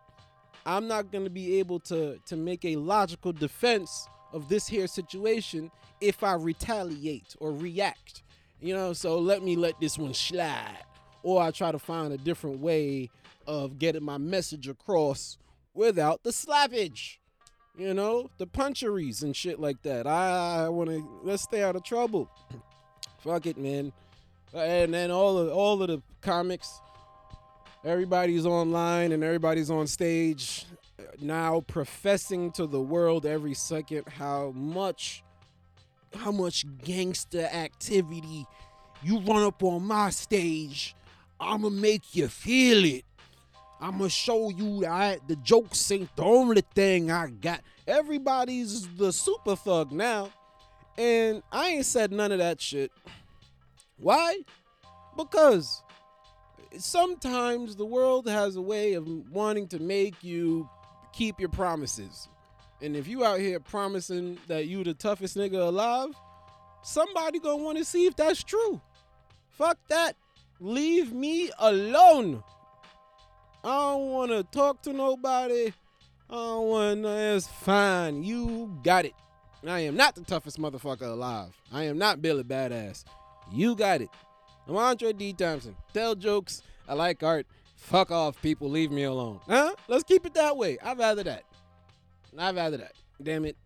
I'm 0.66 0.88
not 0.88 1.12
to 1.12 1.30
be 1.30 1.58
able 1.60 1.78
to 1.80 2.18
to 2.26 2.36
make 2.36 2.64
a 2.64 2.76
logical 2.76 3.32
defense 3.32 4.08
of 4.32 4.48
this 4.48 4.66
here 4.66 4.86
situation 4.86 5.70
if 6.00 6.22
I 6.22 6.34
retaliate 6.34 7.36
or 7.40 7.52
react. 7.52 8.22
You 8.60 8.74
know, 8.74 8.92
so 8.92 9.18
let 9.18 9.42
me 9.42 9.56
let 9.56 9.80
this 9.80 9.98
one 9.98 10.14
slide 10.14 10.84
or 11.22 11.42
I 11.42 11.50
try 11.50 11.72
to 11.72 11.78
find 11.78 12.12
a 12.12 12.18
different 12.18 12.60
way 12.60 13.10
of 13.46 13.78
getting 13.78 14.04
my 14.04 14.18
message 14.18 14.68
across 14.68 15.38
without 15.74 16.22
the 16.22 16.30
slappage. 16.30 17.18
You 17.76 17.94
know, 17.94 18.30
the 18.38 18.46
puncheries 18.46 19.22
and 19.22 19.34
shit 19.34 19.58
like 19.58 19.80
that. 19.82 20.06
I, 20.06 20.66
to 20.66 21.08
let's 21.22 21.44
stay 21.44 21.62
out 21.62 21.76
of 21.76 21.84
trouble. 21.84 22.28
Fuck 23.20 23.46
it, 23.46 23.56
man. 23.56 23.92
And 24.52 24.92
then 24.92 25.10
all 25.10 25.38
of 25.38 25.48
all 25.50 25.80
of 25.80 25.88
the 25.88 26.02
comics, 26.20 26.80
everybody's 27.84 28.44
online 28.44 29.12
and 29.12 29.22
everybody's 29.22 29.70
on 29.70 29.86
stage 29.86 30.66
now 31.20 31.60
professing 31.60 32.50
to 32.52 32.66
the 32.66 32.80
world 32.80 33.26
every 33.26 33.54
second 33.54 34.06
how 34.08 34.50
much 34.50 35.22
how 36.16 36.32
much 36.32 36.64
gangster 36.82 37.44
activity 37.44 38.46
you 39.02 39.18
run 39.20 39.42
up 39.42 39.62
on 39.62 39.82
my 39.82 40.10
stage 40.10 40.94
i'ma 41.40 41.68
make 41.68 42.14
you 42.14 42.28
feel 42.28 42.84
it. 42.84 43.04
I'ma 43.80 44.08
show 44.08 44.50
you 44.50 44.80
that 44.80 45.26
the 45.26 45.36
jokes 45.36 45.90
ain't 45.90 46.14
the 46.14 46.22
only 46.22 46.62
thing 46.74 47.10
i 47.10 47.28
got. 47.28 47.62
Everybody's 47.86 48.86
the 48.96 49.10
super 49.12 49.56
thug 49.56 49.90
now. 49.90 50.30
And 50.98 51.42
i 51.50 51.68
ain't 51.70 51.86
said 51.86 52.12
none 52.12 52.30
of 52.30 52.38
that 52.38 52.60
shit. 52.60 52.92
Why? 53.96 54.40
Because 55.16 55.82
sometimes 56.78 57.76
the 57.76 57.86
world 57.86 58.28
has 58.28 58.56
a 58.56 58.62
way 58.62 58.94
of 58.94 59.06
wanting 59.30 59.66
to 59.68 59.78
make 59.78 60.22
you 60.22 60.68
keep 61.20 61.38
your 61.38 61.50
promises. 61.50 62.30
And 62.80 62.96
if 62.96 63.06
you 63.06 63.26
out 63.26 63.40
here 63.40 63.60
promising 63.60 64.38
that 64.48 64.68
you 64.68 64.82
the 64.82 64.94
toughest 64.94 65.36
nigga 65.36 65.68
alive, 65.68 66.14
somebody 66.82 67.38
gonna 67.38 67.62
want 67.62 67.76
to 67.76 67.84
see 67.84 68.06
if 68.06 68.16
that's 68.16 68.42
true. 68.42 68.80
Fuck 69.50 69.76
that. 69.88 70.16
Leave 70.60 71.12
me 71.12 71.50
alone. 71.58 72.42
I 73.62 73.68
don't 73.68 74.08
want 74.08 74.30
to 74.30 74.44
talk 74.44 74.80
to 74.84 74.94
nobody. 74.94 75.74
I 76.30 76.34
don't 76.34 76.68
want 76.68 77.02
to. 77.02 77.34
It's 77.36 77.46
fine. 77.46 78.22
You 78.22 78.80
got 78.82 79.04
it. 79.04 79.12
I 79.66 79.80
am 79.80 79.96
not 79.96 80.14
the 80.14 80.22
toughest 80.22 80.58
motherfucker 80.58 81.02
alive. 81.02 81.54
I 81.70 81.82
am 81.84 81.98
not 81.98 82.22
Billy 82.22 82.44
Badass. 82.44 83.04
You 83.52 83.76
got 83.76 84.00
it. 84.00 84.08
I'm 84.66 84.74
Andre 84.74 85.12
D. 85.12 85.34
Thompson. 85.34 85.76
Tell 85.92 86.14
jokes. 86.14 86.62
I 86.88 86.94
like 86.94 87.22
art. 87.22 87.46
Fuck 87.80 88.10
off, 88.12 88.40
people. 88.40 88.70
Leave 88.70 88.92
me 88.92 89.02
alone. 89.02 89.40
Huh? 89.48 89.74
Let's 89.88 90.04
keep 90.04 90.24
it 90.24 90.34
that 90.34 90.56
way. 90.56 90.78
I'd 90.82 90.98
rather 90.98 91.24
that. 91.24 91.44
I'd 92.38 92.54
rather 92.54 92.76
that. 92.76 92.92
Damn 93.20 93.44
it. 93.44 93.56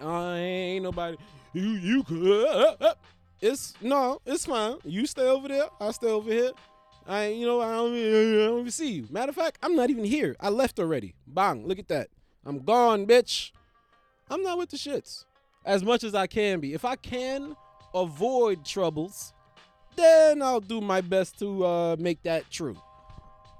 I 0.00 0.36
ain't 0.38 0.82
nobody. 0.82 1.16
You 1.54 1.70
you 1.70 2.02
could. 2.02 2.46
Uh, 2.46 2.76
uh. 2.80 2.94
It's 3.40 3.74
no. 3.80 4.20
It's 4.26 4.44
fine. 4.44 4.76
You 4.84 5.06
stay 5.06 5.26
over 5.26 5.48
there. 5.48 5.66
I 5.80 5.90
stay 5.92 6.08
over 6.08 6.30
here. 6.30 6.50
I 7.06 7.28
you 7.28 7.46
know 7.46 7.60
I 7.60 7.72
don't, 7.76 7.94
I 7.94 8.46
don't 8.46 8.60
even 8.60 8.70
see 8.70 8.92
you. 8.92 9.06
Matter 9.10 9.30
of 9.30 9.36
fact, 9.36 9.58
I'm 9.62 9.74
not 9.74 9.88
even 9.88 10.04
here. 10.04 10.36
I 10.40 10.50
left 10.50 10.78
already. 10.78 11.14
Bang. 11.26 11.66
Look 11.66 11.78
at 11.78 11.88
that. 11.88 12.08
I'm 12.44 12.58
gone, 12.58 13.06
bitch. 13.06 13.52
I'm 14.28 14.42
not 14.42 14.58
with 14.58 14.70
the 14.70 14.76
shits 14.76 15.24
as 15.64 15.82
much 15.82 16.04
as 16.04 16.14
I 16.14 16.26
can 16.26 16.60
be. 16.60 16.74
If 16.74 16.84
I 16.84 16.96
can 16.96 17.56
avoid 17.94 18.64
troubles, 18.64 19.32
then 19.96 20.42
I'll 20.42 20.60
do 20.60 20.80
my 20.80 21.00
best 21.00 21.38
to 21.38 21.64
uh, 21.64 21.96
make 21.98 22.22
that 22.22 22.50
true. 22.50 22.76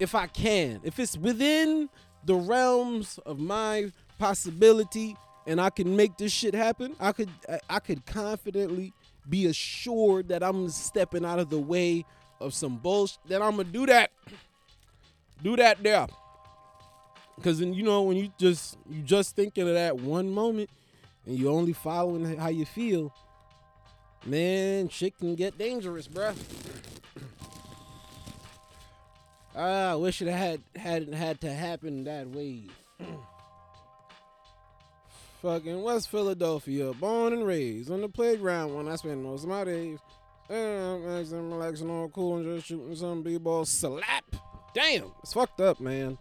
If 0.01 0.15
I 0.15 0.25
can, 0.25 0.81
if 0.83 0.97
it's 0.99 1.15
within 1.15 1.87
the 2.25 2.33
realms 2.33 3.19
of 3.23 3.37
my 3.39 3.91
possibility 4.17 5.15
and 5.45 5.61
I 5.61 5.69
can 5.69 5.95
make 5.95 6.17
this 6.17 6.31
shit 6.31 6.55
happen, 6.55 6.95
I 6.99 7.11
could 7.11 7.29
I 7.69 7.79
could 7.79 8.05
confidently 8.07 8.93
be 9.29 9.45
assured 9.45 10.29
that 10.29 10.41
I'm 10.41 10.69
stepping 10.69 11.23
out 11.23 11.37
of 11.37 11.51
the 11.51 11.59
way 11.59 12.03
of 12.39 12.55
some 12.55 12.77
bullshit. 12.77 13.19
That 13.27 13.43
I'm 13.43 13.57
gonna 13.57 13.65
do 13.65 13.85
that. 13.85 14.09
Do 15.43 15.55
that 15.57 15.83
there. 15.83 16.07
Cause 17.43 17.59
then 17.59 17.73
you 17.75 17.83
know 17.83 18.01
when 18.01 18.17
you 18.17 18.31
just 18.39 18.79
you 18.89 19.03
just 19.03 19.35
thinking 19.35 19.67
of 19.67 19.75
that 19.75 19.97
one 19.97 20.31
moment 20.31 20.71
and 21.27 21.37
you 21.37 21.49
only 21.49 21.73
following 21.73 22.37
how 22.37 22.49
you 22.49 22.65
feel, 22.65 23.13
Man, 24.25 24.87
shit 24.89 25.17
can 25.17 25.33
get 25.35 25.57
dangerous, 25.57 26.07
bruh. 26.07 26.35
Ah, 29.55 29.91
I 29.91 29.95
wish 29.95 30.21
it 30.21 30.27
had 30.29 30.61
hadn't 30.75 31.13
had 31.13 31.41
to 31.41 31.51
happen 31.51 32.05
that 32.05 32.27
way. 32.29 32.63
Fucking 35.41 35.81
West 35.81 36.09
Philadelphia, 36.09 36.93
born 36.93 37.33
and 37.33 37.45
raised 37.45 37.91
on 37.91 38.01
the 38.01 38.09
playground 38.09 38.75
when 38.75 38.87
I 38.87 38.95
spend 38.95 39.23
most 39.23 39.43
of 39.43 39.49
my 39.49 39.63
days. 39.63 39.99
I'm 40.49 41.51
relaxing 41.51 41.89
all 41.89 42.09
cool 42.09 42.37
and 42.37 42.45
just 42.45 42.67
shooting 42.67 42.95
some 42.95 43.23
b-ball 43.23 43.65
slap. 43.65 44.23
Damn, 44.73 45.11
it's 45.23 45.33
fucked 45.33 45.59
up, 45.61 45.79
man. 45.79 46.17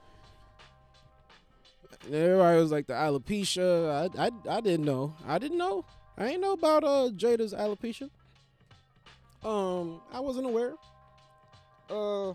Everybody 2.07 2.61
was 2.61 2.73
like 2.73 2.87
the 2.87 2.95
alopecia. 2.95 4.11
I, 4.19 4.27
I 4.27 4.31
I 4.57 4.61
didn't 4.61 4.87
know. 4.87 5.15
I 5.27 5.39
didn't 5.39 5.59
know. 5.59 5.85
I 6.17 6.29
ain't 6.29 6.41
know 6.41 6.53
about 6.53 6.83
uh 6.83 7.11
Jada's 7.15 7.53
alopecia. 7.53 8.11
Um, 9.45 10.01
I 10.13 10.21
wasn't 10.21 10.47
aware. 10.47 10.75
Uh, 11.89 12.33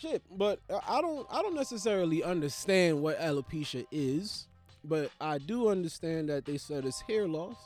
shit, 0.00 0.22
but 0.30 0.60
I 0.88 1.00
don't 1.00 1.26
I 1.30 1.42
don't 1.42 1.54
necessarily 1.54 2.22
understand 2.22 3.02
what 3.02 3.18
alopecia 3.20 3.86
is, 3.90 4.46
but 4.84 5.10
I 5.20 5.38
do 5.38 5.68
understand 5.68 6.28
that 6.28 6.44
they 6.44 6.58
said 6.58 6.84
it's 6.84 7.00
hair 7.02 7.28
loss. 7.28 7.56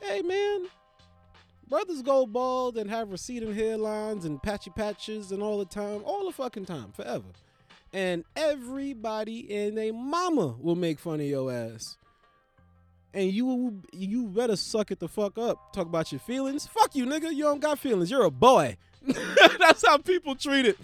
Hey 0.00 0.22
man, 0.22 0.66
Brothers 1.68 2.02
go 2.02 2.26
bald 2.26 2.76
and 2.76 2.88
have 2.88 3.10
receding 3.10 3.52
hairlines 3.52 4.24
and 4.24 4.40
patchy 4.40 4.70
patches 4.70 5.32
and 5.32 5.42
all 5.42 5.58
the 5.58 5.64
time, 5.64 6.00
all 6.04 6.26
the 6.26 6.32
fucking 6.32 6.64
time, 6.64 6.92
forever. 6.92 7.24
And 7.92 8.24
everybody 8.36 9.64
and 9.64 9.76
a 9.76 9.90
mama 9.90 10.54
will 10.60 10.76
make 10.76 11.00
fun 11.00 11.20
of 11.20 11.26
your 11.26 11.52
ass. 11.52 11.96
And 13.12 13.32
you 13.32 13.82
you 13.92 14.28
better 14.28 14.54
suck 14.54 14.92
it 14.92 15.00
the 15.00 15.08
fuck 15.08 15.38
up. 15.38 15.72
Talk 15.72 15.86
about 15.86 16.12
your 16.12 16.20
feelings. 16.20 16.66
Fuck 16.68 16.94
you, 16.94 17.04
nigga. 17.06 17.34
You 17.34 17.44
don't 17.44 17.60
got 17.60 17.78
feelings. 17.80 18.10
You're 18.10 18.24
a 18.24 18.30
boy. 18.30 18.76
That's 19.58 19.84
how 19.86 19.98
people 19.98 20.36
treat 20.36 20.66
it. 20.66 20.78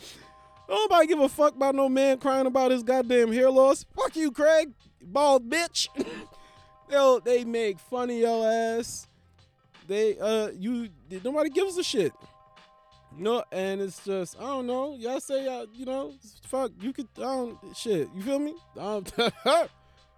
Nobody 0.73 1.07
give 1.07 1.21
a 1.21 1.29
fuck 1.29 1.55
about 1.55 1.75
no 1.75 1.87
man 1.87 2.17
crying 2.17 2.47
about 2.47 2.71
his 2.71 2.83
goddamn 2.83 3.31
hair 3.31 3.51
loss. 3.51 3.85
Fuck 3.95 4.17
you, 4.17 4.31
Craig. 4.31 4.73
Bald 5.03 5.51
bitch. 5.51 5.87
They'll, 6.89 7.21
they 7.21 7.45
make 7.45 7.79
fun 7.79 8.09
of 8.09 8.17
your 8.17 8.51
ass. 8.51 9.07
They 9.87 10.19
uh 10.19 10.49
you 10.59 10.89
nobody 11.23 11.51
gives 11.51 11.77
a 11.77 11.83
shit. 11.83 12.15
Know, 13.19 13.45
and 13.53 13.83
it's 13.83 14.03
just 14.03 14.39
I 14.41 14.45
don't 14.45 14.67
know. 14.67 14.97
Y'all 14.97 15.21
say 15.21 15.45
y'all, 15.45 15.67
you 15.75 15.85
know, 15.85 16.15
fuck. 16.49 16.71
You 16.81 16.95
could 16.95 17.09
I 17.19 17.21
don't 17.21 17.59
shit. 17.77 18.09
You 18.15 18.23
feel 18.23 18.39
me? 18.39 18.55
I 18.75 18.81
don't, 18.81 19.13
I 19.45 19.69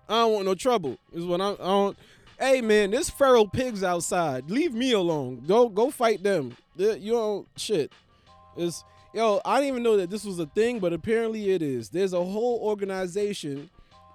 don't 0.09 0.35
want 0.35 0.45
no 0.45 0.55
trouble. 0.55 0.99
Is 1.12 1.25
what 1.25 1.40
I, 1.40 1.55
I 1.55 1.57
don't. 1.57 1.99
Hey 2.38 2.61
man, 2.61 2.93
there's 2.93 3.11
feral 3.11 3.49
pigs 3.49 3.83
outside. 3.83 4.49
Leave 4.49 4.73
me 4.73 4.93
alone. 4.93 5.43
Go 5.49 5.69
go 5.69 5.90
fight 5.90 6.23
them. 6.23 6.57
You 6.77 7.12
know 7.12 7.47
shit. 7.57 7.90
It's 8.57 8.85
yo. 9.14 9.40
I 9.44 9.57
didn't 9.61 9.68
even 9.68 9.83
know 9.83 9.96
that 9.96 10.11
this 10.11 10.24
was 10.24 10.38
a 10.38 10.46
thing, 10.46 10.81
but 10.81 10.92
apparently 10.92 11.50
it 11.50 11.62
is. 11.62 11.88
There's 11.88 12.12
a 12.12 12.22
whole 12.22 12.61
organization 12.62 13.70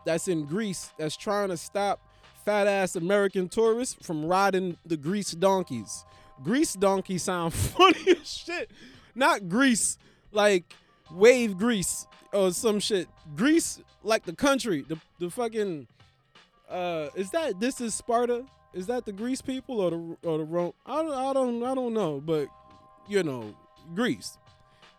that's 0.06 0.28
in 0.28 0.46
Greece 0.46 0.92
that's 0.98 1.18
trying 1.18 1.50
to 1.50 1.58
stop 1.58 2.02
fat 2.46 2.68
ass 2.68 2.96
American 2.96 3.50
tourists 3.50 3.96
from 4.06 4.26
riding 4.26 4.78
the 4.86 4.98
Greece 4.98 5.32
donkeys. 5.32 6.06
Grease 6.44 6.74
donkey 6.74 7.18
sound 7.18 7.54
funny 7.54 8.12
as 8.20 8.28
shit. 8.28 8.72
Not 9.16 9.50
grease 9.50 9.98
like 10.32 10.74
wave 11.12 11.58
grease 11.58 12.08
or 12.34 12.52
some 12.52 12.80
shit. 12.80 13.08
Greece 13.36 13.82
like 14.04 14.26
the 14.26 14.34
country. 14.34 14.86
The 14.88 14.98
the 15.20 15.30
fucking 15.30 15.88
uh 16.70 17.10
is 17.16 17.32
that 17.32 17.60
this 17.60 17.82
is 17.82 17.94
Sparta? 17.94 18.46
Is 18.74 18.88
that 18.88 19.06
the 19.06 19.12
Greece 19.12 19.42
people 19.42 19.82
or 19.82 19.92
the 19.92 20.18
or 20.24 20.38
the 20.38 20.44
Rome? 20.44 20.74
I 20.86 21.02
don't 21.02 21.14
I 21.14 21.34
don't 21.34 21.64
I 21.64 21.76
don't 21.76 21.94
know, 21.94 22.22
but 22.22 22.48
you 23.08 23.24
know, 23.24 23.54
Greece. 23.96 24.38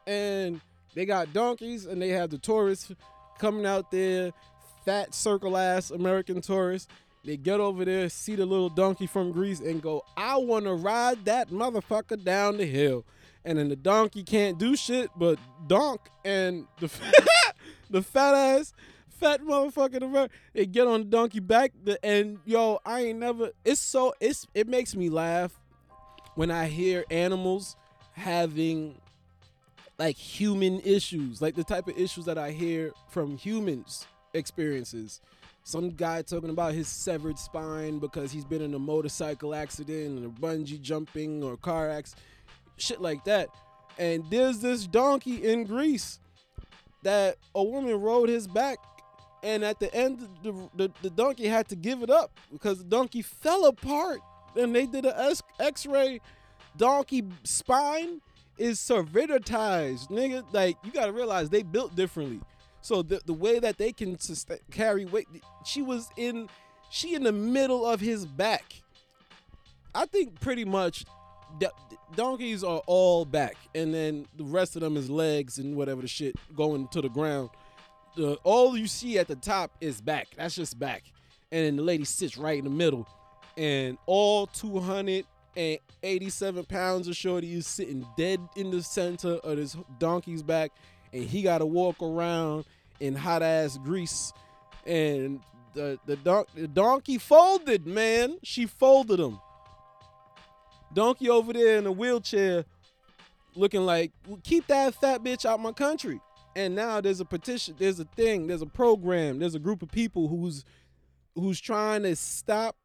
And 0.07 0.61
they 0.95 1.07
got 1.07 1.33
donkeys 1.33 1.87
and 1.87 2.01
they 2.01 2.09
have 2.09 2.31
the 2.31 2.39
tourists 2.39 2.93
coming 3.39 3.67
out 3.67 3.91
there, 3.91 4.33
fat 4.85 5.15
circle 5.15 5.57
ass 5.57 5.91
American 5.91 6.41
tourists 6.41 6.89
they 7.25 7.37
get 7.37 7.61
over 7.61 7.85
there, 7.85 8.09
see 8.09 8.35
the 8.35 8.47
little 8.47 8.71
donkey 8.71 9.07
from 9.07 9.33
Greece, 9.33 9.61
and 9.61 9.83
go, 9.83 10.05
I 10.17 10.37
want 10.37 10.65
to 10.65 10.75
ride 10.75 11.25
that 11.27 11.51
motherfucker 11.51 12.23
down 12.23 12.57
the 12.57 12.65
hill. 12.65 13.05
And 13.45 13.59
then 13.59 13.69
the 13.69 13.77
donkey 13.77 14.23
can't 14.23 14.59
do 14.59 14.77
shit 14.77 15.11
but 15.17 15.39
donk, 15.67 16.01
and 16.25 16.67
the 16.79 16.91
the 17.91 18.03
fat 18.03 18.35
ass, 18.35 18.73
fat 19.09 19.43
motherfucker, 19.43 20.29
they 20.53 20.67
get 20.67 20.87
on 20.87 21.01
the 21.01 21.07
donkey 21.07 21.41
back. 21.41 21.73
The, 21.83 22.03
and 22.05 22.39
yo, 22.45 22.81
I 22.85 23.01
ain't 23.05 23.19
never. 23.19 23.51
It's 23.65 23.81
so 23.81 24.15
it's 24.21 24.47
it 24.55 24.69
makes 24.69 24.95
me 24.95 25.09
laugh 25.09 25.59
when 26.35 26.51
I 26.51 26.67
hear 26.67 27.05
animals 27.11 27.77
having 28.13 28.99
like 30.01 30.17
human 30.17 30.81
issues, 30.81 31.43
like 31.43 31.55
the 31.55 31.63
type 31.63 31.87
of 31.87 31.99
issues 31.99 32.25
that 32.25 32.39
I 32.39 32.53
hear 32.53 32.91
from 33.11 33.37
humans 33.37 34.07
experiences 34.33 35.21
some 35.63 35.91
guy 35.91 36.23
talking 36.23 36.49
about 36.49 36.73
his 36.73 36.89
severed 36.89 37.39
spine 37.39 37.99
because 37.99 38.33
he's 38.33 38.47
been 38.47 38.63
in 38.63 38.73
a 38.73 38.79
motorcycle 38.79 39.55
accident 39.55 40.25
a 40.25 40.29
bungee 40.41 40.81
jumping 40.81 41.45
or 41.45 41.59
car 41.59 41.91
accident, 41.91 42.25
shit 42.79 43.03
like 43.03 43.25
that. 43.25 43.49
And 43.99 44.25
there's 44.31 44.61
this 44.61 44.87
donkey 44.87 45.47
in 45.47 45.65
Greece 45.65 46.19
that 47.03 47.37
a 47.55 47.63
woman 47.63 48.01
rode 48.01 48.31
his 48.31 48.47
back, 48.47 48.79
and 49.43 49.63
at 49.63 49.81
the 49.81 49.95
end, 49.95 50.27
the, 50.43 50.53
the, 50.77 50.91
the 51.03 51.11
donkey 51.11 51.47
had 51.47 51.69
to 51.69 51.77
give 51.77 52.03
it 52.03 52.09
up 52.09 52.41
because 52.51 52.79
the 52.79 52.85
donkey 52.85 53.21
fell 53.21 53.67
apart. 53.67 54.21
And 54.57 54.75
they 54.75 54.87
did 54.87 55.05
an 55.05 55.35
X 55.61 55.85
ray. 55.85 56.23
Donkey 56.77 57.25
spine 57.45 58.23
is 58.61 58.79
servitized, 58.79 60.11
nigga. 60.11 60.45
Like, 60.53 60.77
you 60.85 60.93
gotta 60.93 61.13
realize 61.13 61.49
they 61.49 61.63
built 61.63 61.97
differently. 61.97 62.41
So 62.83 63.03
the 63.03 63.21
the 63.25 63.33
way 63.33 63.59
that 63.59 63.79
they 63.79 63.93
can 63.93 64.19
sustain, 64.19 64.59
carry 64.71 65.07
weight, 65.07 65.27
she 65.65 65.83
was 65.83 66.11
in, 66.17 66.49
she 66.91 67.15
in 67.15 67.25
the 67.25 67.33
middle 67.33 67.87
of 67.87 68.01
his 68.01 68.27
back. 68.27 68.75
I 69.95 70.07
think 70.07 70.39
pretty 70.41 70.65
much, 70.65 71.05
donkeys 72.15 72.63
are 72.63 72.83
all 72.87 73.25
back, 73.25 73.57
and 73.75 73.93
then 73.93 74.27
the 74.37 74.45
rest 74.45 74.77
of 74.77 74.83
them 74.83 74.97
is 74.97 75.11
legs 75.11 75.59
and 75.59 75.75
whatever 75.75 76.03
the 76.03 76.09
shit 76.09 76.37
going 76.55 76.87
to 76.89 77.01
the 77.01 77.09
ground. 77.09 77.51
The 78.17 78.35
all 78.45 78.77
you 78.77 78.87
see 78.87 79.19
at 79.19 79.27
the 79.27 79.37
top 79.37 79.73
is 79.81 80.01
back. 80.01 80.29
That's 80.37 80.55
just 80.55 80.79
back, 80.79 81.05
and 81.51 81.65
then 81.65 81.77
the 81.77 81.83
lady 81.83 82.05
sits 82.05 82.37
right 82.37 82.59
in 82.59 82.65
the 82.65 82.71
middle, 82.71 83.09
and 83.57 83.97
all 84.07 84.47
287 85.55 86.65
pounds 86.65 87.09
of 87.09 87.17
shorty 87.17 87.55
is 87.55 87.67
sitting 87.67 88.07
dead 88.17 88.41
in 88.57 88.71
the 88.71 88.83
center 88.83 89.35
of 89.43 89.57
this 89.57 89.77
donkey's 89.99 90.43
back 90.43 90.73
and 91.13 91.25
he 91.25 91.43
got 91.43 91.59
to 91.59 91.67
walk 91.67 92.01
around 92.03 92.65
in 93.01 93.15
hot 93.15 93.43
ass 93.43 93.79
Greece, 93.79 94.33
and 94.87 95.41
the 95.75 95.99
the, 96.07 96.17
don- 96.17 96.47
the 96.55 96.69
donkey 96.69 97.19
folded, 97.19 97.87
man. 97.87 98.39
She 98.43 98.67
folded 98.67 99.19
him. 99.19 99.41
Donkey 100.93 101.29
over 101.29 101.53
there 101.53 101.79
in 101.79 101.87
a 101.87 101.93
wheelchair, 101.93 102.65
looking 103.55 103.87
like 103.87 104.13
keep 104.43 104.67
that 104.69 104.95
fat 104.95 105.23
bitch 105.23 105.45
out 105.45 105.61
my 105.61 105.73
country. 105.73 106.21
And 106.57 106.75
now 106.75 107.01
there's 107.01 107.21
a 107.21 107.25
petition, 107.25 107.77
there's 107.79 108.01
a 108.01 108.05
thing, 108.05 108.49
there's 108.49 108.63
a 108.63 108.67
program, 108.67 109.39
there's 109.39 109.55
a 109.55 109.61
group 109.61 109.83
of 109.83 109.91
people 109.91 110.29
who's 110.29 110.65
who's 111.35 111.61
trying 111.61 112.03
to 112.03 112.17
stop 112.17 112.77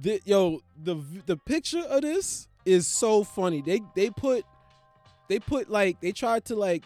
the 0.00 0.20
yo 0.24 0.60
the 0.82 0.96
the 1.26 1.36
picture 1.36 1.82
of 1.88 2.02
this 2.02 2.48
is 2.64 2.86
so 2.86 3.24
funny. 3.24 3.62
They 3.62 3.80
they 3.94 4.10
put 4.10 4.44
they 5.28 5.38
put 5.38 5.70
like 5.70 6.00
they 6.00 6.12
tried 6.12 6.44
to 6.46 6.56
like 6.56 6.84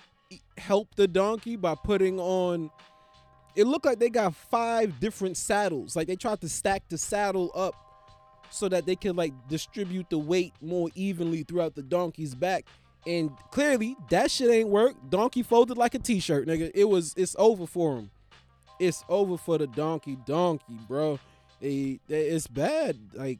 help 0.59 0.95
the 0.97 1.07
donkey 1.07 1.57
by 1.57 1.75
putting 1.75 2.19
on 2.19 2.71
it 3.57 3.67
looked 3.67 3.87
like 3.87 4.01
they 4.01 4.11
got 4.11 4.35
five 4.35 4.99
different 4.99 5.37
saddles. 5.37 5.95
Like 5.95 6.09
they 6.09 6.17
tried 6.17 6.41
to 6.41 6.49
stack 6.49 6.89
the 6.89 6.99
saddle 6.99 7.53
up 7.55 7.75
so 8.51 8.69
that 8.69 8.87
they 8.87 8.97
could 8.97 9.17
like 9.17 9.33
distribute 9.49 10.11
the 10.11 10.19
weight 10.19 10.53
more 10.61 10.89
evenly 10.95 11.45
throughout 11.45 11.75
the 11.75 11.83
donkey's 11.83 12.35
back. 12.35 12.67
And 13.07 13.31
clearly 13.51 13.97
that 14.11 14.31
shit 14.31 14.51
ain't 14.51 14.71
work. 14.71 14.95
Donkey 15.09 15.43
folded 15.43 15.77
like 15.77 15.95
a 15.95 15.99
t-shirt 15.99 16.49
nigga. 16.49 16.71
It 16.75 16.85
was 16.85 17.15
it's 17.17 17.37
over 17.39 17.67
for 17.67 17.97
him. 17.97 18.11
It's 18.81 19.05
over 19.09 19.37
for 19.37 19.57
the 19.59 19.69
donkey 19.69 20.17
donkey 20.27 20.79
bro 20.89 21.21
it, 21.65 22.01
it's 22.09 22.47
bad 22.47 22.97
like 23.15 23.39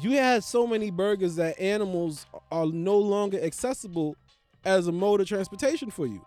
you 0.00 0.12
had 0.12 0.42
so 0.44 0.66
many 0.66 0.90
burgers 0.90 1.36
that 1.36 1.58
animals 1.58 2.26
are 2.50 2.66
no 2.66 2.96
longer 2.96 3.38
accessible 3.42 4.16
as 4.64 4.86
a 4.86 4.92
mode 4.92 5.20
of 5.20 5.28
transportation 5.28 5.90
for 5.90 6.06
you. 6.06 6.24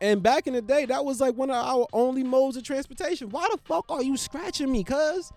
And 0.00 0.22
back 0.22 0.46
in 0.46 0.52
the 0.52 0.62
day, 0.62 0.84
that 0.86 1.04
was 1.04 1.20
like 1.20 1.34
one 1.34 1.50
of 1.50 1.56
our 1.56 1.86
only 1.92 2.22
modes 2.22 2.56
of 2.56 2.62
transportation. 2.62 3.30
Why 3.30 3.48
the 3.50 3.58
fuck 3.64 3.86
are 3.88 4.02
you 4.02 4.16
scratching 4.16 4.70
me, 4.70 4.84
cuz? 4.84 5.32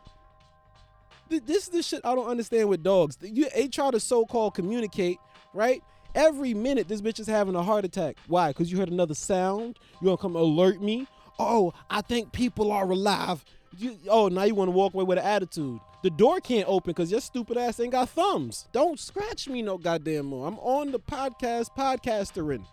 This 1.29 1.63
is 1.63 1.69
the 1.69 1.83
shit 1.83 2.01
I 2.05 2.15
don't 2.15 2.27
understand 2.27 2.69
with 2.69 2.83
dogs. 2.83 3.17
You 3.21 3.49
they 3.53 3.67
try 3.67 3.91
to 3.91 3.99
so-called 3.99 4.55
communicate, 4.55 5.17
right? 5.53 5.81
Every 6.15 6.53
minute 6.53 6.87
this 6.87 7.01
bitch 7.01 7.19
is 7.19 7.27
having 7.27 7.55
a 7.55 7.63
heart 7.63 7.85
attack. 7.85 8.17
Why? 8.27 8.49
Because 8.49 8.71
you 8.71 8.77
heard 8.77 8.89
another 8.89 9.13
sound. 9.13 9.77
You 10.01 10.05
gonna 10.05 10.17
come 10.17 10.35
alert 10.35 10.81
me? 10.81 11.07
Oh, 11.39 11.73
I 11.89 12.01
think 12.01 12.31
people 12.31 12.71
are 12.71 12.89
alive. 12.89 13.43
You, 13.77 13.97
oh, 14.09 14.27
now 14.27 14.43
you 14.43 14.55
want 14.55 14.69
to 14.69 14.71
walk 14.71 14.93
away 14.93 15.03
with 15.03 15.19
an 15.19 15.25
attitude. 15.25 15.79
The 16.01 16.09
door 16.09 16.39
can't 16.39 16.67
open 16.67 16.91
because 16.91 17.11
your 17.11 17.21
stupid 17.21 17.57
ass 17.57 17.79
ain't 17.79 17.91
got 17.91 18.09
thumbs. 18.09 18.67
Don't 18.71 18.99
scratch 18.99 19.47
me 19.47 19.61
no 19.61 19.77
goddamn 19.77 20.25
more. 20.25 20.47
I'm 20.47 20.57
on 20.59 20.91
the 20.91 20.99
podcast 20.99 21.69
podcastering. 21.77 22.65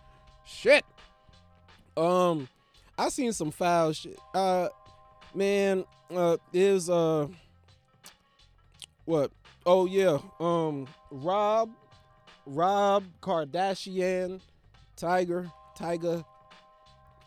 Shit. 0.45 0.83
Um, 1.95 2.47
I 2.97 3.09
seen 3.09 3.33
some 3.33 3.51
foul 3.51 3.93
shit. 3.93 4.17
Uh, 4.33 4.69
man, 5.33 5.85
uh, 6.15 6.37
is 6.53 6.89
uh, 6.89 7.27
what? 9.05 9.31
Oh 9.65 9.85
yeah, 9.85 10.17
um, 10.39 10.87
Rob, 11.11 11.71
Rob 12.45 13.03
Kardashian, 13.21 14.39
Tyga, 14.97 15.51
Tyga. 15.77 16.23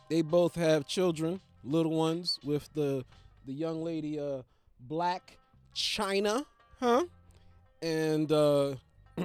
They 0.09 0.23
both 0.23 0.55
have 0.55 0.87
children, 0.87 1.41
little 1.65 1.93
ones, 1.93 2.39
with 2.45 2.73
the 2.75 3.05
the 3.47 3.53
young 3.53 3.83
lady, 3.83 4.19
uh, 4.19 4.43
Blac 4.89 5.21
Chyna, 5.75 6.45
huh? 6.81 7.05
And 7.83 8.31
uh, 8.31 8.75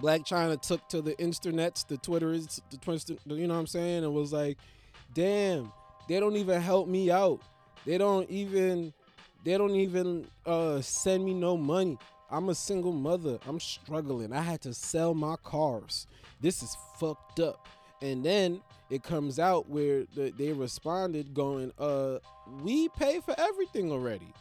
Blac 0.00 0.26
Chyna 0.26 0.60
took 0.60 0.88
to 0.88 1.02
the 1.02 1.14
internets, 1.16 1.86
the 1.86 1.96
Twitters, 1.96 2.60
the 2.70 3.34
you 3.34 3.46
know 3.46 3.54
what 3.54 3.60
I'm 3.60 3.66
saying, 3.66 4.04
and 4.04 4.14
was 4.14 4.32
like, 4.32 4.58
"Damn, 5.14 5.72
they 6.08 6.20
don't 6.20 6.36
even 6.36 6.60
help 6.60 6.88
me 6.88 7.10
out. 7.10 7.40
They 7.84 7.98
don't 7.98 8.28
even, 8.30 8.92
they 9.44 9.56
don't 9.56 9.74
even 9.74 10.26
uh, 10.44 10.80
send 10.80 11.24
me 11.24 11.34
no 11.34 11.56
money. 11.56 11.98
I'm 12.30 12.48
a 12.48 12.54
single 12.54 12.92
mother. 12.92 13.38
I'm 13.46 13.60
struggling. 13.60 14.32
I 14.32 14.40
had 14.40 14.60
to 14.62 14.74
sell 14.74 15.14
my 15.14 15.36
cars. 15.44 16.06
This 16.40 16.62
is 16.62 16.76
fucked 16.98 17.40
up. 17.40 17.66
And 18.02 18.24
then 18.24 18.60
it 18.90 19.02
comes 19.02 19.38
out 19.38 19.68
where 19.68 20.04
the, 20.14 20.32
they 20.36 20.52
responded 20.52 21.34
going, 21.34 21.72
uh, 21.78 22.18
we 22.62 22.88
pay 22.90 23.20
for 23.20 23.34
everything 23.38 23.90
already. 23.90 24.32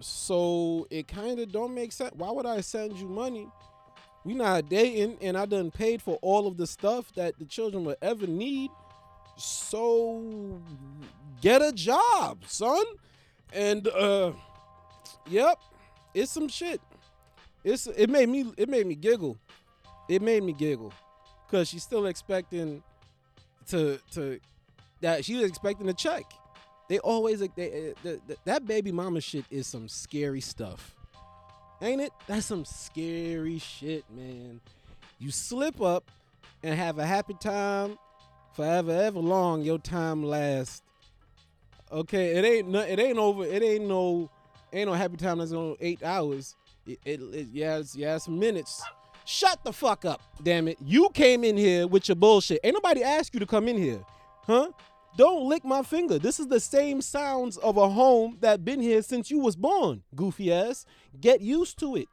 So 0.00 0.86
it 0.90 1.08
kind 1.08 1.40
of 1.40 1.50
don't 1.50 1.74
make 1.74 1.92
sense. 1.92 2.14
Why 2.14 2.30
would 2.30 2.46
I 2.46 2.60
send 2.60 2.96
you 2.98 3.08
money? 3.08 3.48
We 4.24 4.34
not 4.34 4.68
dating, 4.68 5.18
and 5.22 5.36
I 5.38 5.46
done 5.46 5.70
paid 5.70 6.02
for 6.02 6.18
all 6.22 6.46
of 6.46 6.56
the 6.56 6.66
stuff 6.66 7.12
that 7.14 7.38
the 7.38 7.44
children 7.46 7.84
would 7.86 7.96
ever 8.02 8.26
need. 8.26 8.70
So 9.36 10.60
get 11.40 11.62
a 11.62 11.72
job, 11.72 12.44
son. 12.46 12.84
And 13.52 13.88
uh, 13.88 14.32
yep, 15.28 15.58
it's 16.14 16.30
some 16.30 16.48
shit. 16.48 16.80
It's 17.64 17.86
it 17.86 18.10
made 18.10 18.28
me 18.28 18.52
it 18.56 18.68
made 18.68 18.86
me 18.86 18.94
giggle. 18.94 19.38
It 20.08 20.22
made 20.22 20.42
me 20.42 20.52
giggle, 20.52 20.92
cause 21.50 21.68
she's 21.68 21.82
still 21.82 22.06
expecting 22.06 22.82
to 23.68 23.98
to 24.12 24.40
that 25.00 25.24
she 25.24 25.36
was 25.36 25.44
expecting 25.44 25.88
a 25.88 25.94
check. 25.94 26.24
They 26.88 26.98
always 27.00 27.40
like 27.40 27.54
they, 27.54 27.90
uh, 27.90 27.94
the, 28.02 28.20
the, 28.26 28.36
that 28.44 28.66
baby 28.66 28.92
mama 28.92 29.20
shit 29.20 29.44
is 29.50 29.66
some 29.66 29.88
scary 29.88 30.40
stuff, 30.40 30.96
ain't 31.82 32.00
it? 32.00 32.12
That's 32.26 32.46
some 32.46 32.64
scary 32.64 33.58
shit, 33.58 34.04
man. 34.10 34.60
You 35.18 35.30
slip 35.30 35.82
up 35.82 36.10
and 36.62 36.74
have 36.74 36.98
a 36.98 37.04
happy 37.04 37.34
time 37.40 37.98
forever, 38.54 38.92
ever 38.92 39.20
long. 39.20 39.62
Your 39.62 39.78
time 39.78 40.24
lasts. 40.24 40.82
Okay, 41.92 42.36
it 42.36 42.44
ain't 42.44 42.68
no, 42.68 42.80
it 42.80 42.98
ain't 42.98 43.18
over. 43.18 43.44
It 43.44 43.62
ain't 43.62 43.86
no 43.86 44.30
ain't 44.72 44.88
no 44.88 44.94
happy 44.94 45.16
time 45.16 45.38
that's 45.38 45.52
on 45.52 45.76
eight 45.80 46.02
hours. 46.02 46.56
It, 46.86 46.98
it, 47.04 47.20
it 47.20 47.46
yeah, 47.52 47.78
it's, 47.78 47.94
yeah, 47.96 48.16
it's 48.16 48.28
minutes. 48.28 48.82
Shut 49.30 49.62
the 49.62 49.74
fuck 49.74 50.06
up, 50.06 50.22
damn 50.42 50.68
it. 50.68 50.78
You 50.82 51.10
came 51.12 51.44
in 51.44 51.54
here 51.54 51.86
with 51.86 52.08
your 52.08 52.16
bullshit. 52.16 52.60
Ain't 52.64 52.72
nobody 52.72 53.02
asked 53.02 53.34
you 53.34 53.40
to 53.40 53.46
come 53.46 53.68
in 53.68 53.76
here. 53.76 54.00
Huh? 54.46 54.70
Don't 55.18 55.46
lick 55.46 55.66
my 55.66 55.82
finger. 55.82 56.18
This 56.18 56.40
is 56.40 56.46
the 56.46 56.58
same 56.58 57.02
sounds 57.02 57.58
of 57.58 57.76
a 57.76 57.90
home 57.90 58.38
that 58.40 58.64
been 58.64 58.80
here 58.80 59.02
since 59.02 59.30
you 59.30 59.38
was 59.38 59.54
born, 59.54 60.02
goofy 60.14 60.50
ass. 60.50 60.86
Get 61.20 61.42
used 61.42 61.78
to 61.80 61.94
it. 61.96 62.08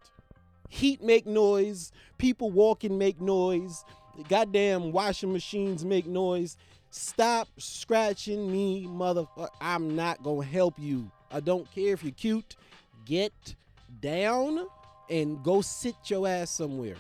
Heat 0.68 1.02
make 1.02 1.26
noise, 1.26 1.94
people 2.18 2.52
walking 2.52 2.98
make 2.98 3.22
noise, 3.22 3.86
goddamn 4.28 4.92
washing 4.92 5.32
machines 5.32 5.86
make 5.86 6.08
noise. 6.08 6.58
Stop 6.90 7.48
scratching 7.58 8.52
me, 8.52 8.88
motherfucker. 8.88 9.48
I'm 9.62 9.96
not 9.96 10.22
gonna 10.22 10.44
help 10.44 10.74
you. 10.78 11.10
I 11.32 11.40
don't 11.40 11.72
care 11.72 11.94
if 11.94 12.04
you're 12.04 12.12
cute. 12.12 12.58
Get 13.06 13.56
down 14.02 14.68
and 15.10 15.42
go 15.44 15.62
sit 15.62 15.96
your 16.06 16.28
ass 16.28 16.52
somewhere. 16.52 16.96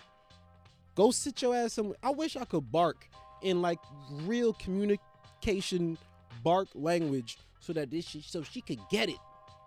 Go 0.96 1.12
sit 1.12 1.42
your 1.42 1.56
ass 1.56 1.74
somewhere. 1.74 1.98
I 2.02 2.12
wish 2.12 2.36
I 2.36 2.46
could 2.46 2.72
bark 2.72 3.08
in 3.42 3.62
like 3.62 3.80
real 4.24 4.54
communication 4.54 5.98
bark 6.44 6.68
language 6.74 7.38
so 7.60 7.74
that 7.74 7.92
this 7.92 8.06
shit, 8.06 8.24
so 8.24 8.44
she 8.44 8.62
could 8.62 8.80
get 8.90 9.10
it. 9.10 9.18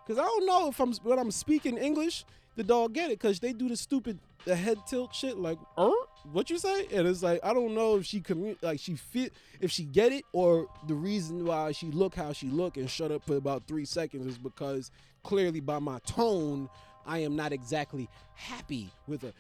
Cause 0.07 0.19
I 0.19 0.23
don't 0.23 0.47
know 0.47 0.69
if 0.69 0.81
I'm 0.81 0.93
when 1.03 1.19
I'm 1.19 1.31
speaking 1.31 1.77
English, 1.77 2.25
the 2.57 2.65
dog 2.65 2.95
get 2.95 3.11
it. 3.11 3.21
Cause 3.21 3.41
they 3.41 3.53
do 3.53 3.69
the 3.69 3.77
stupid 3.77 4.19
the 4.45 4.57
head 4.57 4.79
tilt 4.87 5.15
shit 5.15 5.37
like, 5.37 5.59
er, 5.77 5.91
what 6.33 6.49
you 6.49 6.59
say? 6.59 6.87
And 6.93 7.07
it's 7.07 7.23
like 7.23 7.41
I 7.43 7.53
don't 7.53 7.75
know 7.75 7.97
if 7.97 8.07
she 8.07 8.21
commu- 8.21 8.57
like 8.63 8.81
she 8.81 8.95
fit 8.95 9.35
if 9.61 9.71
she 9.71 9.85
get 9.85 10.13
it 10.13 10.25
or 10.33 10.67
the 10.87 10.95
reason 10.95 11.45
why 11.45 11.73
she 11.73 11.89
look 11.89 12.15
how 12.15 12.33
she 12.33 12.49
look 12.49 12.79
and 12.79 12.89
shut 12.89 13.13
up 13.13 13.23
for 13.25 13.37
about 13.37 13.67
three 13.67 13.85
seconds 13.85 14.27
is 14.27 14.39
because 14.39 14.91
clearly 15.23 15.61
by 15.61 15.79
my 15.79 15.99
tone 16.07 16.71
I 17.09 17.19
am 17.19 17.35
not 17.35 17.53
exactly 17.53 18.09
happy 18.35 18.91
with 19.07 19.23
her. 19.23 19.33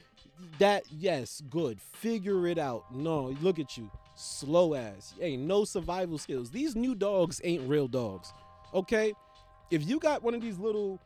That 0.59 0.85
yes, 0.91 1.43
good. 1.51 1.81
Figure 1.81 2.47
it 2.47 2.59
out. 2.59 2.85
No, 2.95 3.35
look 3.43 3.59
at 3.59 3.77
you, 3.77 3.91
slow 4.15 4.75
ass. 4.75 5.15
Ain't 5.21 5.43
no 5.43 5.65
survival 5.65 6.19
skills. 6.19 6.51
These 6.51 6.75
new 6.75 6.95
dogs 6.95 7.41
ain't 7.45 7.69
real 7.69 7.87
dogs. 7.89 8.33
Okay, 8.73 9.13
if 9.71 9.87
you 9.87 9.99
got 9.99 10.23
one 10.23 10.35
of 10.35 10.41
these 10.41 10.59
little, 10.59 10.99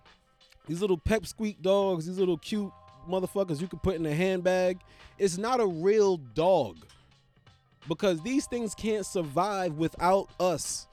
these 0.66 0.80
little 0.80 0.98
pep 0.98 1.26
squeak 1.26 1.60
dogs, 1.62 2.06
these 2.06 2.18
little 2.18 2.38
cute 2.38 2.72
motherfuckers 3.08 3.60
you 3.60 3.68
can 3.68 3.80
put 3.80 3.96
in 3.96 4.06
a 4.06 4.14
handbag, 4.14 4.78
it's 5.18 5.38
not 5.38 5.60
a 5.60 5.66
real 5.66 6.16
dog. 6.16 6.76
Because 7.88 8.22
these 8.22 8.46
things 8.46 8.74
can't 8.76 9.04
survive 9.04 9.74
without 9.74 10.28
us. 10.38 10.86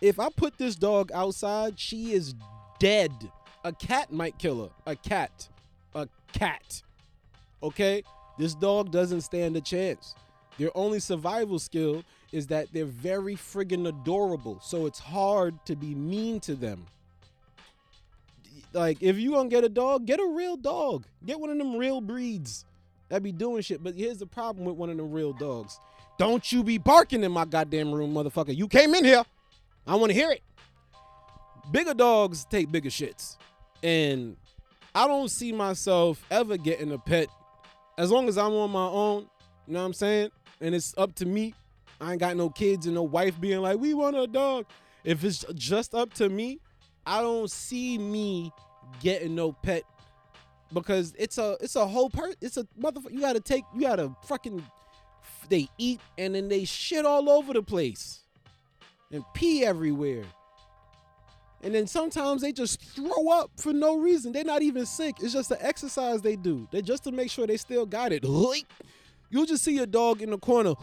If 0.00 0.18
I 0.18 0.30
put 0.34 0.56
this 0.56 0.74
dog 0.74 1.10
outside, 1.12 1.78
she 1.78 2.12
is 2.12 2.34
dead. 2.78 3.12
A 3.64 3.72
cat 3.72 4.12
might 4.12 4.38
kill 4.38 4.64
her. 4.64 4.70
A 4.86 4.96
cat. 4.96 5.48
A 5.94 6.08
cat. 6.32 6.82
Okay? 7.62 8.02
This 8.38 8.54
dog 8.54 8.90
doesn't 8.90 9.20
stand 9.20 9.56
a 9.56 9.60
chance. 9.60 10.14
Their 10.58 10.70
only 10.74 11.00
survival 11.00 11.58
skill 11.58 12.02
is 12.32 12.46
that 12.48 12.68
they're 12.72 12.84
very 12.84 13.34
friggin' 13.34 13.88
adorable. 13.88 14.60
So 14.62 14.86
it's 14.86 14.98
hard 14.98 15.54
to 15.66 15.76
be 15.76 15.94
mean 15.94 16.40
to 16.40 16.54
them. 16.54 16.86
Like, 18.72 19.02
if 19.02 19.18
you 19.18 19.32
gonna 19.32 19.48
get 19.48 19.64
a 19.64 19.68
dog, 19.68 20.06
get 20.06 20.20
a 20.20 20.26
real 20.26 20.56
dog. 20.56 21.04
Get 21.26 21.40
one 21.40 21.50
of 21.50 21.58
them 21.58 21.76
real 21.76 22.00
breeds 22.00 22.64
that 23.08 23.22
be 23.22 23.32
doing 23.32 23.62
shit. 23.62 23.82
But 23.82 23.94
here's 23.94 24.18
the 24.18 24.26
problem 24.26 24.64
with 24.64 24.76
one 24.76 24.90
of 24.90 24.96
them 24.96 25.10
real 25.10 25.32
dogs. 25.32 25.80
Don't 26.18 26.50
you 26.52 26.62
be 26.62 26.78
barking 26.78 27.24
in 27.24 27.32
my 27.32 27.44
goddamn 27.44 27.92
room, 27.92 28.14
motherfucker. 28.14 28.56
You 28.56 28.68
came 28.68 28.94
in 28.94 29.04
here. 29.04 29.24
I 29.86 29.96
wanna 29.96 30.12
hear 30.12 30.30
it. 30.30 30.42
Bigger 31.72 31.94
dogs 31.94 32.44
take 32.44 32.70
bigger 32.70 32.90
shits. 32.90 33.36
And 33.82 34.36
I 34.94 35.06
don't 35.06 35.30
see 35.30 35.52
myself 35.52 36.24
ever 36.30 36.56
getting 36.56 36.92
a 36.92 36.98
pet 36.98 37.28
as 37.98 38.10
long 38.10 38.28
as 38.28 38.36
I'm 38.36 38.52
on 38.52 38.70
my 38.70 38.86
own. 38.86 39.28
You 39.66 39.74
know 39.74 39.80
what 39.80 39.86
I'm 39.86 39.92
saying? 39.92 40.30
And 40.60 40.74
it's 40.74 40.94
up 40.98 41.14
to 41.16 41.26
me. 41.26 41.54
I 42.00 42.12
ain't 42.12 42.20
got 42.20 42.36
no 42.36 42.48
kids 42.48 42.86
and 42.86 42.94
no 42.94 43.02
wife 43.02 43.40
being 43.40 43.60
like, 43.60 43.78
we 43.78 43.94
want 43.94 44.16
a 44.16 44.26
dog. 44.26 44.66
If 45.04 45.22
it's 45.24 45.44
just 45.54 45.94
up 45.94 46.12
to 46.14 46.28
me, 46.28 46.60
I 47.06 47.20
don't 47.20 47.50
see 47.50 47.98
me 47.98 48.52
getting 49.00 49.34
no 49.34 49.52
pet 49.52 49.84
because 50.72 51.14
it's 51.18 51.38
a 51.38 51.56
it's 51.60 51.76
a 51.76 51.86
whole 51.86 52.10
part. 52.10 52.36
It's 52.40 52.56
a 52.56 52.64
motherfucker. 52.80 53.12
You 53.12 53.20
gotta 53.20 53.40
take. 53.40 53.64
You 53.74 53.82
gotta 53.82 54.14
fucking. 54.24 54.64
They 55.48 55.68
eat 55.78 56.00
and 56.16 56.36
then 56.36 56.48
they 56.48 56.64
shit 56.64 57.04
all 57.04 57.28
over 57.28 57.52
the 57.52 57.62
place, 57.62 58.20
and 59.10 59.24
pee 59.34 59.64
everywhere. 59.64 60.22
And 61.62 61.74
then 61.74 61.86
sometimes 61.86 62.40
they 62.40 62.52
just 62.52 62.80
throw 62.80 63.28
up 63.30 63.50
for 63.56 63.72
no 63.72 63.98
reason. 63.98 64.32
They're 64.32 64.44
not 64.44 64.62
even 64.62 64.86
sick. 64.86 65.16
It's 65.20 65.32
just 65.32 65.50
the 65.50 65.64
exercise 65.64 66.22
they 66.22 66.36
do. 66.36 66.66
They 66.70 66.80
just 66.80 67.04
to 67.04 67.12
make 67.12 67.30
sure 67.30 67.46
they 67.46 67.58
still 67.58 67.84
got 67.84 68.12
it. 68.12 68.24
You'll 68.24 69.46
just 69.46 69.62
see 69.62 69.78
a 69.78 69.86
dog 69.86 70.22
in 70.22 70.30
the 70.30 70.38
corner. 70.38 70.74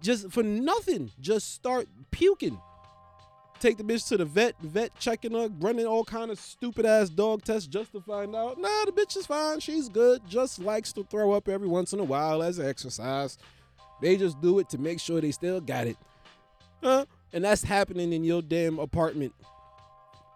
Just 0.00 0.30
for 0.30 0.42
nothing. 0.42 1.10
Just 1.20 1.54
start 1.54 1.88
puking. 2.10 2.60
Take 3.60 3.76
the 3.76 3.82
bitch 3.82 4.06
to 4.08 4.16
the 4.16 4.24
vet, 4.24 4.54
vet 4.60 4.96
checking 5.00 5.32
her, 5.32 5.48
running 5.58 5.84
all 5.84 6.04
kind 6.04 6.30
of 6.30 6.38
stupid 6.38 6.86
ass 6.86 7.08
dog 7.08 7.42
tests 7.42 7.66
just 7.66 7.90
to 7.90 8.00
find 8.00 8.36
out. 8.36 8.56
Nah, 8.60 8.84
the 8.84 8.92
bitch 8.92 9.16
is 9.16 9.26
fine. 9.26 9.58
She's 9.58 9.88
good. 9.88 10.22
Just 10.28 10.60
likes 10.60 10.92
to 10.92 11.02
throw 11.02 11.32
up 11.32 11.48
every 11.48 11.66
once 11.66 11.92
in 11.92 11.98
a 11.98 12.04
while 12.04 12.44
as 12.44 12.60
an 12.60 12.68
exercise. 12.68 13.36
They 14.00 14.16
just 14.16 14.40
do 14.40 14.60
it 14.60 14.68
to 14.68 14.78
make 14.78 15.00
sure 15.00 15.20
they 15.20 15.32
still 15.32 15.60
got 15.60 15.88
it. 15.88 15.96
Huh? 16.80 17.06
And 17.32 17.44
that's 17.44 17.62
happening 17.62 18.12
in 18.12 18.24
your 18.24 18.42
damn 18.42 18.78
apartment. 18.78 19.34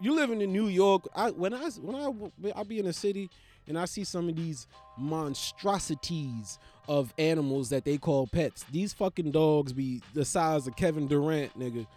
You 0.01 0.15
living 0.15 0.41
in 0.41 0.51
New 0.51 0.67
York. 0.67 1.07
I 1.15 1.31
when 1.31 1.53
I 1.53 1.69
when 1.69 1.95
I 1.95 2.59
I 2.59 2.63
be 2.63 2.79
in 2.79 2.87
a 2.87 2.93
city 2.93 3.29
and 3.67 3.79
I 3.79 3.85
see 3.85 4.03
some 4.03 4.27
of 4.27 4.35
these 4.35 4.67
monstrosities 4.97 6.59
of 6.87 7.13
animals 7.17 7.69
that 7.69 7.85
they 7.85 7.97
call 7.97 8.27
pets. 8.27 8.65
These 8.71 8.93
fucking 8.93 9.31
dogs 9.31 9.71
be 9.71 10.01
the 10.13 10.25
size 10.25 10.67
of 10.67 10.75
Kevin 10.75 11.07
Durant, 11.07 11.57
nigga 11.57 11.87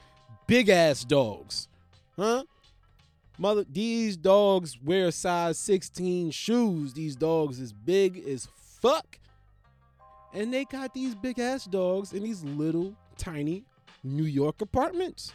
big 0.47 0.69
ass 0.69 1.05
dogs. 1.05 1.69
Huh? 2.17 2.45
Mother, 3.39 3.65
these 3.71 4.17
dogs 4.17 4.79
wear 4.83 5.11
size 5.11 5.59
16 5.59 6.31
shoes. 6.31 6.95
These 6.95 7.17
dogs 7.17 7.61
is 7.61 7.73
big 7.73 8.27
as 8.27 8.49
fuck. 8.81 9.19
And 10.33 10.53
they 10.53 10.65
got 10.65 10.95
these 10.95 11.15
big 11.15 11.39
ass 11.39 11.65
dogs 11.65 12.13
in 12.13 12.23
these 12.23 12.43
little 12.45 12.95
tiny 13.19 13.65
New 14.07 14.25
York 14.25 14.61
apartments. 14.61 15.33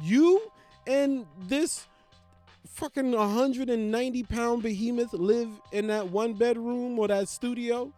You 0.00 0.40
and 0.86 1.26
this 1.46 1.86
fucking 2.66 3.12
190 3.12 4.22
pound 4.24 4.62
behemoth 4.62 5.12
live 5.12 5.48
in 5.72 5.88
that 5.88 6.08
one 6.08 6.32
bedroom 6.32 6.98
or 6.98 7.08
that 7.08 7.28
studio 7.28 7.92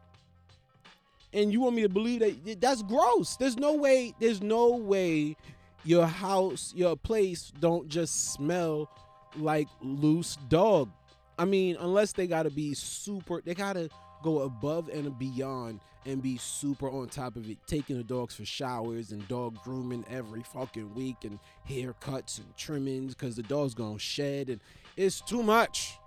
and 1.32 1.52
you 1.52 1.60
want 1.60 1.76
me 1.76 1.82
to 1.82 1.88
believe 1.88 2.20
that 2.20 2.60
that's 2.60 2.82
gross 2.82 3.36
there's 3.36 3.56
no 3.56 3.74
way 3.74 4.12
there's 4.18 4.42
no 4.42 4.74
way 4.74 5.36
your 5.84 6.06
house, 6.06 6.72
your 6.74 6.96
place 6.96 7.52
don't 7.60 7.88
just 7.88 8.32
smell 8.32 8.90
like 9.36 9.68
loose 9.82 10.36
dog. 10.48 10.90
I 11.38 11.44
mean, 11.44 11.76
unless 11.78 12.12
they 12.12 12.26
gotta 12.26 12.50
be 12.50 12.74
super, 12.74 13.42
they 13.44 13.54
gotta 13.54 13.90
go 14.24 14.40
above 14.40 14.88
and 14.88 15.16
beyond 15.18 15.80
and 16.06 16.22
be 16.22 16.38
super 16.38 16.88
on 16.90 17.08
top 17.08 17.36
of 17.36 17.48
it, 17.48 17.58
taking 17.66 17.96
the 17.96 18.02
dogs 18.02 18.34
for 18.34 18.44
showers 18.44 19.12
and 19.12 19.26
dog 19.28 19.56
grooming 19.62 20.04
every 20.10 20.42
fucking 20.42 20.92
week 20.94 21.16
and 21.24 21.38
haircuts 21.68 22.38
and 22.38 22.56
trimmings 22.56 23.14
because 23.14 23.36
the 23.36 23.42
dog's 23.42 23.74
gonna 23.74 23.98
shed 23.98 24.48
and 24.48 24.60
it's 24.96 25.20
too 25.20 25.42
much. 25.42 25.98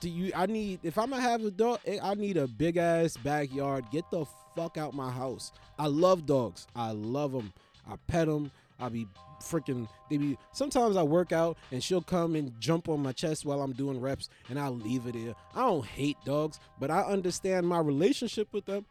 do 0.00 0.08
you? 0.08 0.32
I 0.34 0.46
need 0.46 0.80
if 0.82 0.98
I'm 0.98 1.10
gonna 1.10 1.22
have 1.22 1.44
a 1.44 1.50
dog, 1.50 1.78
eh, 1.86 1.98
I 2.02 2.14
need 2.14 2.36
a 2.36 2.48
big 2.48 2.76
ass 2.76 3.16
backyard. 3.16 3.84
Get 3.92 4.10
the 4.10 4.24
fuck 4.56 4.76
out 4.76 4.92
my 4.92 5.10
house. 5.10 5.52
I 5.78 5.86
love 5.86 6.26
dogs. 6.26 6.66
I 6.74 6.90
love 6.90 7.32
them. 7.32 7.52
I 7.88 7.94
pet 8.08 8.26
them. 8.26 8.50
I 8.78 8.88
be 8.88 9.06
freaking. 9.40 9.88
They 10.08 10.16
be. 10.16 10.38
Sometimes 10.52 10.96
I 10.96 11.02
work 11.02 11.32
out 11.32 11.56
and 11.72 11.82
she'll 11.82 12.02
come 12.02 12.34
and 12.34 12.52
jump 12.60 12.88
on 12.88 13.02
my 13.02 13.12
chest 13.12 13.44
while 13.44 13.62
I'm 13.62 13.72
doing 13.72 14.00
reps, 14.00 14.28
and 14.48 14.58
I'll 14.58 14.76
leave 14.76 15.06
it 15.06 15.14
there. 15.14 15.34
I 15.54 15.60
don't 15.60 15.84
hate 15.84 16.16
dogs, 16.24 16.60
but 16.78 16.90
I 16.90 17.02
understand 17.02 17.66
my 17.66 17.80
relationship 17.80 18.48
with 18.52 18.66
them. 18.66 18.86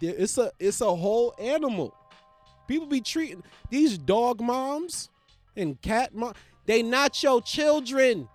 It's 0.00 0.38
a 0.38 0.50
it's 0.58 0.80
a 0.80 0.94
whole 0.94 1.34
animal. 1.38 1.94
People 2.66 2.86
be 2.86 3.00
treating 3.00 3.42
these 3.68 3.98
dog 3.98 4.40
moms 4.40 5.10
and 5.56 5.80
cat 5.82 6.14
mom. 6.14 6.34
They 6.66 6.82
not 6.82 7.22
your 7.22 7.42
children. 7.42 8.28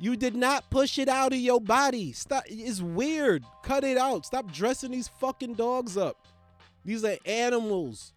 You 0.00 0.16
did 0.16 0.36
not 0.36 0.70
push 0.70 0.98
it 0.98 1.08
out 1.08 1.32
of 1.32 1.38
your 1.38 1.60
body. 1.60 2.12
Stop. 2.12 2.44
It's 2.46 2.80
weird. 2.80 3.44
Cut 3.64 3.84
it 3.84 3.98
out. 3.98 4.26
Stop 4.26 4.52
dressing 4.52 4.92
these 4.92 5.08
fucking 5.20 5.54
dogs 5.54 5.96
up. 5.96 6.26
These 6.84 7.04
are 7.04 7.16
animals. 7.26 8.12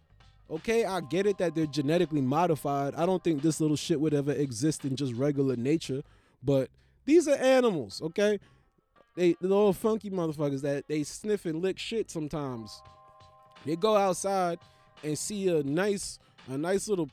Okay, 0.50 0.84
I 0.84 1.00
get 1.00 1.26
it 1.26 1.38
that 1.38 1.54
they're 1.54 1.66
genetically 1.66 2.20
modified. 2.20 2.94
I 2.94 3.06
don't 3.06 3.22
think 3.24 3.42
this 3.42 3.60
little 3.60 3.76
shit 3.76 4.00
would 4.00 4.12
ever 4.12 4.32
exist 4.32 4.84
in 4.84 4.96
just 4.96 5.14
regular 5.14 5.56
nature, 5.56 6.02
but 6.42 6.68
these 7.04 7.26
are 7.26 7.36
animals. 7.36 8.02
Okay, 8.02 8.38
they 9.16 9.34
the 9.40 9.48
little 9.48 9.72
funky 9.72 10.10
motherfuckers 10.10 10.62
that 10.62 10.88
they 10.88 11.04
sniff 11.04 11.46
and 11.46 11.62
lick 11.62 11.78
shit 11.78 12.10
sometimes. 12.10 12.82
They 13.64 13.76
go 13.76 13.96
outside 13.96 14.58
and 15.02 15.16
see 15.16 15.48
a 15.48 15.62
nice, 15.62 16.18
a 16.48 16.58
nice 16.58 16.88
little 16.88 17.08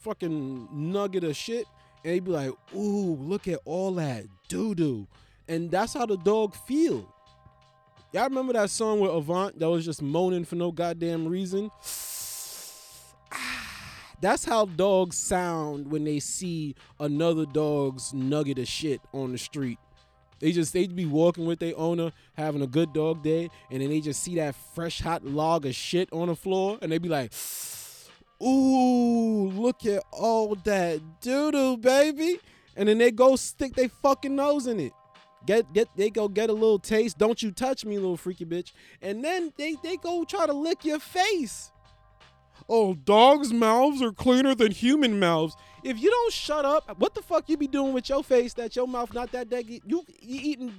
fucking 0.00 0.68
nugget 0.72 1.24
of 1.24 1.36
shit, 1.36 1.66
and 2.04 2.12
they 2.12 2.20
be 2.20 2.30
like, 2.30 2.52
"Ooh, 2.74 3.16
look 3.16 3.46
at 3.46 3.60
all 3.64 3.92
that 3.94 4.24
doo 4.48 4.74
doo," 4.74 5.06
and 5.46 5.70
that's 5.70 5.94
how 5.94 6.06
the 6.06 6.16
dog 6.16 6.54
feel. 6.66 7.06
Y'all 8.12 8.24
remember 8.24 8.54
that 8.54 8.70
song 8.70 9.00
with 9.00 9.10
Avant 9.10 9.58
that 9.58 9.68
was 9.68 9.84
just 9.84 10.00
moaning 10.00 10.44
for 10.44 10.56
no 10.56 10.72
goddamn 10.72 11.28
reason? 11.28 11.70
That's 14.20 14.44
how 14.44 14.66
dogs 14.66 15.16
sound 15.16 15.90
when 15.90 16.04
they 16.04 16.18
see 16.18 16.74
another 16.98 17.46
dog's 17.46 18.12
nugget 18.12 18.58
of 18.58 18.66
shit 18.66 19.00
on 19.12 19.32
the 19.32 19.38
street. 19.38 19.78
They 20.40 20.52
just 20.52 20.72
they'd 20.72 20.94
be 20.94 21.06
walking 21.06 21.46
with 21.46 21.58
their 21.58 21.76
owner, 21.76 22.12
having 22.34 22.62
a 22.62 22.66
good 22.66 22.92
dog 22.92 23.22
day, 23.22 23.48
and 23.70 23.80
then 23.80 23.90
they 23.90 24.00
just 24.00 24.22
see 24.22 24.36
that 24.36 24.54
fresh 24.74 25.00
hot 25.00 25.24
log 25.24 25.66
of 25.66 25.74
shit 25.74 26.08
on 26.12 26.28
the 26.28 26.36
floor, 26.36 26.78
and 26.80 26.90
they 26.92 26.98
be 26.98 27.08
like, 27.08 27.32
"Ooh, 28.42 29.50
look 29.50 29.84
at 29.86 30.02
all 30.12 30.54
that 30.54 31.20
doo 31.20 31.52
doo, 31.52 31.76
baby!" 31.76 32.40
And 32.76 32.88
then 32.88 32.98
they 32.98 33.10
go 33.10 33.34
stick 33.36 33.74
their 33.74 33.88
fucking 33.88 34.34
nose 34.34 34.68
in 34.68 34.78
it. 34.78 34.92
Get 35.46 35.72
get 35.72 35.88
they 35.96 36.10
go 36.10 36.28
get 36.28 36.50
a 36.50 36.52
little 36.52 36.78
taste. 36.78 37.18
Don't 37.18 37.42
you 37.42 37.50
touch 37.50 37.84
me, 37.84 37.96
little 37.96 38.16
freaky 38.16 38.44
bitch. 38.44 38.72
And 39.02 39.24
then 39.24 39.52
they 39.56 39.76
they 39.82 39.96
go 39.96 40.24
try 40.24 40.46
to 40.46 40.52
lick 40.52 40.84
your 40.84 41.00
face. 41.00 41.72
Oh, 42.68 42.94
dogs' 42.94 43.52
mouths 43.52 44.02
are 44.02 44.12
cleaner 44.12 44.54
than 44.54 44.72
human 44.72 45.18
mouths. 45.18 45.56
If 45.82 46.00
you 46.00 46.10
don't 46.10 46.32
shut 46.32 46.64
up, 46.64 46.98
what 46.98 47.14
the 47.14 47.22
fuck 47.22 47.48
you 47.48 47.56
be 47.56 47.66
doing 47.66 47.92
with 47.92 48.08
your 48.08 48.22
face 48.22 48.52
that 48.54 48.76
your 48.76 48.86
mouth 48.86 49.14
not 49.14 49.32
that 49.32 49.48
deggy? 49.48 49.80
You, 49.86 50.04
you 50.20 50.40
eating 50.42 50.74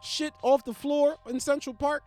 shit 0.00 0.32
off 0.42 0.64
the 0.64 0.74
floor 0.74 1.16
in 1.28 1.40
Central 1.40 1.74
Park? 1.74 2.04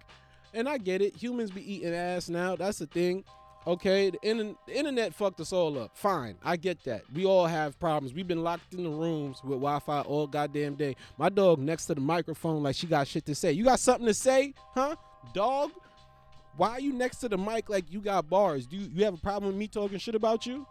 And 0.54 0.70
I 0.70 0.78
get 0.78 1.02
it. 1.02 1.16
Humans 1.18 1.52
be 1.52 1.74
eating 1.74 1.94
ass 1.94 2.30
now. 2.30 2.56
That's 2.56 2.78
the 2.78 2.86
thing. 2.86 3.26
Okay, 3.68 4.12
the, 4.12 4.20
inter- 4.22 4.56
the 4.66 4.78
internet 4.78 5.14
fucked 5.14 5.42
us 5.42 5.52
all 5.52 5.78
up. 5.78 5.98
Fine, 5.98 6.38
I 6.42 6.56
get 6.56 6.86
that. 6.86 7.02
We 7.14 7.26
all 7.26 7.46
have 7.46 7.78
problems. 7.78 8.14
We've 8.14 8.28
been 8.28 8.42
locked 8.42 8.74
in 8.74 8.84
the 8.86 8.90
rooms 8.90 9.42
with 9.44 9.60
Wi-Fi 9.60 10.02
all 10.04 10.26
goddamn 10.26 10.76
day. 10.76 10.96
My 11.18 11.28
dog 11.28 11.60
next 11.60 11.88
to 11.88 11.96
the 11.96 12.00
microphone 12.00 12.64
like 12.64 12.78
she 12.78 12.88
got 12.88 13.10
shit 13.10 13.26
to 13.26 13.36
say. 13.36 13.52
You 13.52 13.66
got 13.66 13.82
something 13.82 14.08
to 14.08 14.14
say, 14.14 14.54
huh, 14.74 14.96
dog? 15.34 15.72
Why 16.58 16.72
are 16.72 16.80
you 16.80 16.92
next 16.92 17.18
to 17.18 17.30
the 17.30 17.38
mic 17.38 17.70
like 17.70 17.92
you 17.92 18.02
got 18.02 18.30
bars? 18.30 18.66
Do 18.66 18.76
you, 18.76 18.90
you 18.94 19.06
have 19.06 19.14
a 19.14 19.18
problem 19.18 19.52
with 19.52 19.60
me 19.60 19.68
talking 19.68 20.00
shit 20.00 20.16
about 20.16 20.46
you? 20.46 20.66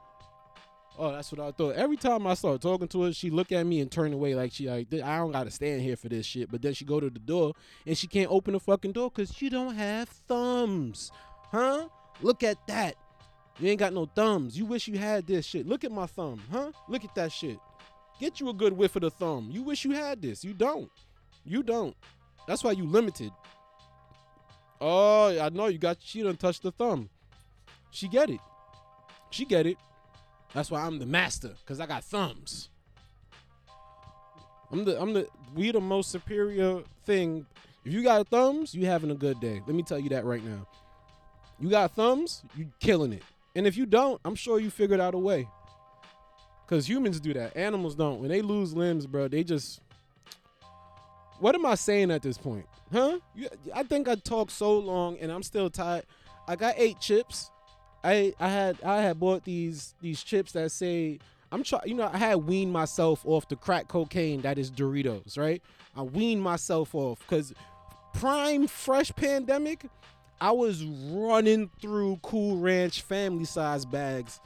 Oh, 0.98 1.12
that's 1.12 1.30
what 1.30 1.40
I 1.40 1.52
thought. 1.52 1.76
Every 1.76 1.96
time 1.96 2.26
I 2.26 2.34
start 2.34 2.60
talking 2.60 2.88
to 2.88 3.02
her, 3.02 3.12
she 3.12 3.30
look 3.30 3.52
at 3.52 3.66
me 3.66 3.80
and 3.80 3.90
turn 3.90 4.12
away 4.12 4.34
like 4.34 4.52
she 4.52 4.68
like 4.68 4.92
I 4.92 5.18
don't 5.18 5.30
gotta 5.30 5.50
stand 5.50 5.82
here 5.82 5.96
for 5.96 6.08
this 6.08 6.26
shit. 6.26 6.50
But 6.50 6.62
then 6.62 6.74
she 6.74 6.84
go 6.84 6.98
to 7.00 7.08
the 7.08 7.18
door 7.18 7.52
and 7.86 7.96
she 7.96 8.06
can't 8.06 8.30
open 8.30 8.54
the 8.54 8.60
fucking 8.60 8.92
door 8.92 9.10
because 9.10 9.40
you 9.40 9.50
don't 9.50 9.74
have 9.74 10.08
thumbs, 10.08 11.12
huh? 11.52 11.88
Look 12.20 12.42
at 12.42 12.56
that. 12.66 12.96
You 13.60 13.68
ain't 13.68 13.78
got 13.78 13.92
no 13.92 14.06
thumbs. 14.06 14.58
You 14.58 14.64
wish 14.64 14.88
you 14.88 14.98
had 14.98 15.26
this 15.26 15.46
shit. 15.46 15.66
Look 15.66 15.84
at 15.84 15.92
my 15.92 16.06
thumb, 16.06 16.42
huh? 16.50 16.72
Look 16.88 17.04
at 17.04 17.14
that 17.14 17.30
shit. 17.30 17.58
Get 18.18 18.40
you 18.40 18.48
a 18.48 18.54
good 18.54 18.72
whiff 18.72 18.96
of 18.96 19.02
the 19.02 19.10
thumb. 19.10 19.48
You 19.50 19.62
wish 19.62 19.84
you 19.84 19.92
had 19.92 20.22
this. 20.22 20.44
You 20.44 20.54
don't. 20.54 20.90
You 21.44 21.62
don't. 21.62 21.94
That's 22.48 22.64
why 22.64 22.72
you 22.72 22.84
limited. 22.84 23.30
Oh, 24.80 25.38
I 25.38 25.48
know 25.50 25.66
you 25.66 25.78
got. 25.78 25.98
She 26.00 26.22
done 26.22 26.36
touched 26.36 26.62
the 26.62 26.70
thumb. 26.70 27.08
She 27.90 28.08
get 28.08 28.30
it. 28.30 28.40
She 29.30 29.44
get 29.44 29.66
it. 29.66 29.76
That's 30.52 30.70
why 30.70 30.82
I'm 30.82 30.98
the 30.98 31.06
master, 31.06 31.52
cause 31.66 31.80
I 31.80 31.86
got 31.86 32.04
thumbs. 32.04 32.68
I'm 34.70 34.84
the 34.84 35.00
I'm 35.00 35.12
the 35.12 35.28
we 35.54 35.70
the 35.70 35.80
most 35.80 36.10
superior 36.10 36.82
thing. 37.04 37.46
If 37.84 37.92
you 37.92 38.02
got 38.02 38.26
thumbs, 38.28 38.74
you 38.74 38.86
having 38.86 39.10
a 39.10 39.14
good 39.14 39.40
day. 39.40 39.62
Let 39.66 39.76
me 39.76 39.82
tell 39.82 39.98
you 39.98 40.08
that 40.10 40.24
right 40.24 40.44
now. 40.44 40.66
You 41.60 41.70
got 41.70 41.92
thumbs, 41.92 42.42
you 42.56 42.70
killing 42.80 43.12
it. 43.12 43.22
And 43.54 43.66
if 43.66 43.76
you 43.76 43.86
don't, 43.86 44.20
I'm 44.24 44.34
sure 44.34 44.60
you 44.60 44.70
figured 44.70 45.00
out 45.00 45.14
a 45.14 45.18
way. 45.18 45.48
Cause 46.66 46.88
humans 46.88 47.20
do 47.20 47.32
that. 47.34 47.56
Animals 47.56 47.94
don't. 47.94 48.20
When 48.20 48.28
they 48.28 48.42
lose 48.42 48.74
limbs, 48.74 49.06
bro, 49.06 49.28
they 49.28 49.44
just 49.44 49.80
what 51.38 51.54
am 51.54 51.66
I 51.66 51.74
saying 51.74 52.10
at 52.10 52.22
this 52.22 52.38
point? 52.38 52.66
Huh? 52.92 53.18
You, 53.34 53.48
I 53.74 53.82
think 53.82 54.08
I 54.08 54.14
talked 54.14 54.52
so 54.52 54.78
long 54.78 55.18
and 55.18 55.30
I'm 55.32 55.42
still 55.42 55.70
tired. 55.70 56.04
I 56.48 56.56
got 56.56 56.74
eight 56.76 57.00
chips. 57.00 57.50
I 58.04 58.34
I 58.38 58.48
had 58.48 58.82
I 58.84 59.02
had 59.02 59.18
bought 59.18 59.44
these 59.44 59.94
these 60.00 60.22
chips 60.22 60.52
that 60.52 60.70
say 60.70 61.18
I'm 61.50 61.62
trying. 61.62 61.82
You 61.86 61.94
know, 61.94 62.10
I 62.12 62.18
had 62.18 62.36
weaned 62.36 62.72
myself 62.72 63.22
off 63.24 63.48
the 63.48 63.56
crack 63.56 63.88
cocaine 63.88 64.42
that 64.42 64.58
is 64.58 64.70
Doritos. 64.70 65.36
Right? 65.36 65.62
I 65.96 66.02
weaned 66.02 66.42
myself 66.42 66.94
off 66.94 67.20
because 67.20 67.52
prime 68.14 68.66
fresh 68.66 69.12
pandemic. 69.14 69.86
I 70.38 70.50
was 70.52 70.84
running 70.84 71.70
through 71.80 72.18
Cool 72.22 72.58
Ranch 72.58 73.00
family 73.00 73.46
size 73.46 73.86
bags 73.86 74.38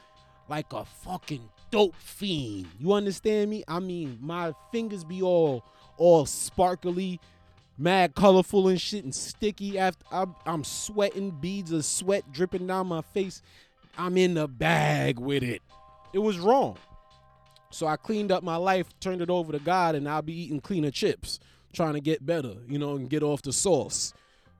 like 0.47 0.71
a 0.71 0.85
fucking 0.85 1.49
dope 1.69 1.95
fiend. 1.95 2.67
You 2.79 2.93
understand 2.93 3.49
me? 3.49 3.63
I 3.67 3.79
mean, 3.79 4.17
my 4.21 4.53
fingers 4.71 5.03
be 5.03 5.21
all 5.21 5.63
all 5.97 6.25
sparkly, 6.25 7.19
mad 7.81 8.15
colorful 8.15 8.67
and 8.67 8.79
shit 8.79 9.03
and 9.03 9.13
sticky. 9.13 9.79
After 9.79 10.05
I'm, 10.11 10.35
I'm 10.45 10.63
sweating, 10.63 11.31
beads 11.31 11.71
of 11.71 11.83
sweat 11.83 12.31
dripping 12.31 12.67
down 12.67 12.87
my 12.87 13.01
face. 13.01 13.41
I'm 13.97 14.17
in 14.17 14.35
the 14.35 14.47
bag 14.47 15.19
with 15.19 15.43
it. 15.43 15.61
It 16.13 16.19
was 16.19 16.37
wrong. 16.37 16.77
So 17.71 17.87
I 17.87 17.95
cleaned 17.95 18.31
up 18.31 18.43
my 18.43 18.57
life, 18.57 18.87
turned 18.99 19.21
it 19.21 19.29
over 19.29 19.51
to 19.51 19.59
God, 19.59 19.95
and 19.95 20.07
I'll 20.07 20.21
be 20.21 20.43
eating 20.43 20.59
cleaner 20.59 20.91
chips, 20.91 21.39
trying 21.73 21.93
to 21.93 22.01
get 22.01 22.25
better, 22.25 22.55
you 22.67 22.77
know, 22.77 22.95
and 22.95 23.09
get 23.09 23.23
off 23.23 23.41
the 23.41 23.53
sauce. 23.53 24.13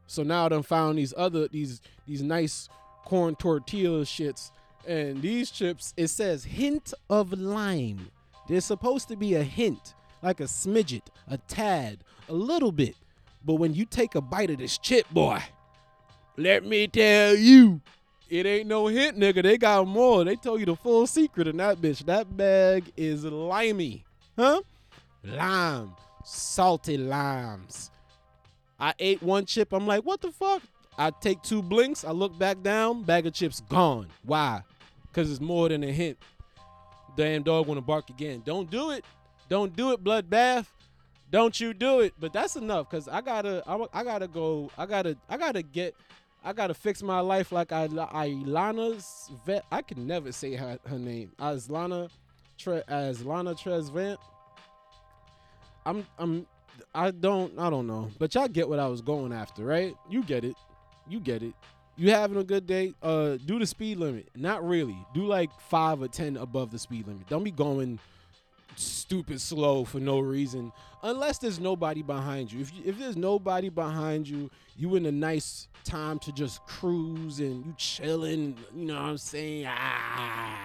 So 0.08 0.24
now 0.24 0.46
I 0.46 0.50
done 0.50 0.64
found 0.64 0.98
these 0.98 1.14
other 1.16 1.48
these 1.48 1.82
these 2.08 2.22
nice 2.22 2.70
corn 3.06 3.36
tortilla 3.36 4.02
shits. 4.02 4.52
And 4.88 5.22
these 5.22 5.52
chips, 5.52 5.94
it 5.96 6.08
says 6.08 6.44
hint 6.44 6.94
of 7.10 7.34
lime. 7.34 8.10
There's 8.48 8.66
supposed 8.66 9.08
to 9.10 9.16
be 9.16 9.36
a 9.36 9.44
hint, 9.44 9.94
like 10.24 10.40
a 10.40 10.46
smidget, 10.46 11.08
a 11.28 11.38
tad, 11.38 12.04
a 12.28 12.34
little 12.34 12.72
bit. 12.72 12.96
But 13.44 13.56
when 13.56 13.74
you 13.74 13.86
take 13.86 14.16
a 14.16 14.22
bite 14.22 14.50
of 14.52 14.58
this 14.60 14.78
chip, 14.78 15.10
boy, 15.10 15.42
let 16.38 16.66
me 16.66 16.88
tell 16.88 17.36
you, 17.36 17.82
it 18.30 18.46
ain't 18.46 18.68
no 18.68 18.88
hint, 18.88 19.18
nigga. 19.18 19.44
They 19.44 19.58
got 19.58 19.88
more. 19.88 20.24
They 20.24 20.36
told 20.36 20.60
you 20.60 20.66
the 20.66 20.76
full 20.76 21.06
secret 21.08 21.48
in 21.48 21.58
that 21.58 21.78
bitch. 21.82 22.06
That 22.06 22.36
bag 22.38 22.92
is 22.96 23.26
limey. 23.26 24.06
Huh? 24.38 24.62
Lime. 25.24 25.94
Salty 26.24 26.98
limes. 26.98 27.92
I 28.80 28.94
ate 29.00 29.22
one 29.22 29.46
chip. 29.46 29.74
I'm 29.74 29.86
like, 29.86 30.04
what 30.04 30.22
the 30.22 30.32
fuck? 30.32 30.62
I 30.98 31.12
take 31.12 31.42
two 31.42 31.62
blinks. 31.62 32.06
I 32.06 32.12
look 32.12 32.38
back 32.38 32.62
down. 32.62 33.04
Bag 33.04 33.28
of 33.28 33.34
chips 33.34 33.62
gone. 33.70 34.08
Why? 34.24 34.62
Because 35.08 35.30
it's 35.30 35.42
more 35.42 35.70
than 35.70 35.84
a 35.84 35.92
hint. 35.92 36.18
Damn 37.18 37.44
dog 37.44 37.68
want 37.68 37.78
to 37.78 37.82
bark 37.82 38.10
again. 38.10 38.42
Don't 38.46 38.70
do 38.72 38.92
it. 38.92 39.04
Don't 39.50 39.76
do 39.76 39.92
it, 39.92 40.04
bloodbath. 40.04 40.66
Don't 41.32 41.58
you 41.60 41.74
do 41.74 42.02
it. 42.02 42.14
But 42.20 42.34
that's 42.34 42.56
enough. 42.56 42.90
Cause 42.90 43.08
I 43.08 43.22
gotta. 43.22 43.64
I, 43.66 43.86
I 43.94 44.04
gotta 44.04 44.28
go. 44.28 44.70
I 44.78 44.86
gotta. 44.86 45.18
I 45.30 45.38
gotta 45.38 45.62
get. 45.64 45.96
I 46.44 46.54
gotta 46.54 46.74
fix 46.74 47.02
my 47.02 47.22
life 47.22 47.52
like 47.52 47.72
I. 47.72 47.86
I 47.86 48.30
Ilana's 48.30 49.32
vet. 49.46 49.66
I 49.72 49.82
can 49.82 50.06
never 50.06 50.32
say 50.32 50.56
her, 50.56 50.78
her 50.86 51.00
name. 51.00 51.32
Aslana. 51.40 52.10
Tre, 52.58 52.84
Aslana 52.88 53.58
Tresvant. 53.58 54.18
I'm. 55.86 56.06
I'm. 56.20 56.46
I 56.94 57.12
don't. 57.12 57.58
I 57.58 57.70
don't 57.70 57.88
know. 57.88 58.12
But 58.20 58.36
y'all 58.36 58.50
get 58.50 58.68
what 58.68 58.80
I 58.80 58.88
was 58.88 59.02
going 59.02 59.32
after, 59.32 59.64
right? 59.64 59.96
You 60.10 60.24
get 60.24 60.44
it. 60.44 60.56
You 61.08 61.20
get 61.20 61.44
it. 61.44 61.54
You 61.96 62.12
having 62.12 62.38
a 62.38 62.44
good 62.44 62.66
day? 62.68 62.94
Uh, 63.02 63.38
do 63.46 63.60
the 63.60 63.66
speed 63.66 63.98
limit. 64.00 64.30
Not 64.36 64.68
really. 64.68 64.98
Do 65.14 65.26
like 65.26 65.50
five 65.70 66.02
or 66.02 66.08
ten 66.08 66.36
above 66.36 66.72
the 66.72 66.80
speed 66.80 67.08
limit. 67.08 67.28
Don't 67.30 67.44
be 67.44 67.52
going 67.52 68.00
stupid 68.76 69.42
slow 69.42 69.84
for 69.84 70.00
no 70.00 70.20
reason 70.20 70.72
unless 71.04 71.38
there's 71.38 71.60
nobody 71.60 72.02
behind 72.02 72.52
you. 72.52 72.62
If 72.62 72.72
if 72.86 73.00
there's 73.00 73.18
nobody 73.18 73.70
behind 73.70 74.28
you 74.28 74.50
you 74.78 74.96
in 74.96 75.06
a 75.06 75.12
nice 75.12 75.68
time 75.84 76.20
to 76.20 76.32
just 76.32 76.66
cruise 76.66 77.40
and 77.40 77.66
you 77.66 77.74
chilling 77.78 78.58
you 78.76 78.86
know 78.86 78.96
what 78.96 79.04
i'm 79.04 79.18
saying? 79.18 79.66
Ah 79.68 80.60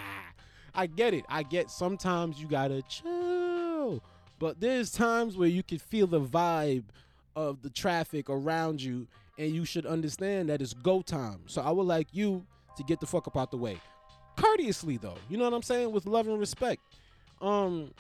i 0.74 0.86
get 0.86 1.14
it. 1.14 1.24
I 1.28 1.42
get 1.42 1.70
sometimes 1.70 2.40
you 2.40 2.46
gotta 2.46 2.82
chill 2.82 4.02
but 4.38 4.61
there's 4.61 4.90
times 4.90 5.36
where 5.36 5.48
you 5.48 5.62
can 5.62 5.78
feel 5.78 6.07
the 6.07 6.20
vibe 6.20 6.84
of 7.34 7.62
the 7.62 7.70
traffic 7.70 8.28
around 8.28 8.82
you 8.82 9.07
and 9.38 9.52
you 9.52 9.64
should 9.64 9.86
understand 9.86 10.48
that 10.48 10.61
it's 10.61 10.74
go 10.74 11.02
time. 11.02 11.40
So 11.46 11.62
i 11.62 11.70
would 11.70 11.86
like 11.86 12.09
you 12.12 12.44
to 12.76 12.82
get 12.82 13.00
the 13.00 13.07
fuck 13.07 13.26
up 13.26 13.36
out 13.36 13.50
the 13.50 13.57
way. 13.57 13.80
Courteously 14.36 14.98
though 14.98 15.16
you 15.28 15.38
know 15.38 15.44
what 15.44 15.54
i'm 15.54 15.62
saying? 15.62 15.90
With 15.92 16.07
love 16.07 16.28
and 16.28 16.38
respect 16.38 16.82
um 17.41 17.91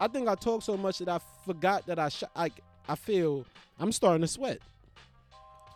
i 0.00 0.06
think 0.06 0.28
i 0.28 0.34
talk 0.34 0.62
so 0.62 0.76
much 0.76 0.98
that 0.98 1.08
i 1.08 1.18
forgot 1.44 1.86
that 1.86 1.98
i 1.98 2.08
sh- 2.08 2.24
I, 2.36 2.50
I 2.88 2.94
feel 2.94 3.44
i'm 3.78 3.92
starting 3.92 4.20
to 4.22 4.28
sweat. 4.28 4.58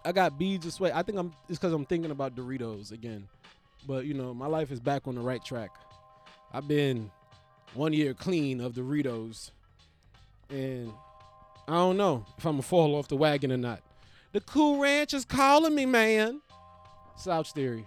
I 0.06 0.12
got 0.12 0.38
beads 0.38 0.66
of 0.66 0.72
sweat. 0.74 0.94
I 0.94 1.02
think 1.02 1.18
i'm 1.18 1.32
it's 1.48 1.58
because 1.58 1.72
i'm 1.72 1.86
thinking 1.86 2.10
about 2.10 2.34
doritos 2.36 2.92
again. 2.92 3.26
But 3.86 4.04
you 4.04 4.14
know 4.14 4.34
my 4.34 4.46
life 4.46 4.70
is 4.70 4.80
back 4.80 5.08
on 5.08 5.14
the 5.14 5.20
right 5.20 5.42
track. 5.44 5.70
I've 6.52 6.68
been 6.68 7.10
one 7.72 7.92
year 7.92 8.12
clean 8.14 8.60
of 8.60 8.74
doritos. 8.74 9.50
And 10.50 10.92
i 11.66 11.72
don't 11.72 11.96
know 11.96 12.26
if 12.36 12.44
i'm 12.44 12.52
gonna 12.52 12.62
fall 12.62 12.94
off 12.96 13.08
the 13.08 13.16
wagon 13.16 13.50
or 13.50 13.56
not. 13.56 13.80
The 14.32 14.40
cool 14.40 14.78
ranch 14.78 15.14
is 15.14 15.24
calling 15.24 15.74
me 15.74 15.86
man. 15.86 16.42
Slouch 17.16 17.52
theory 17.52 17.86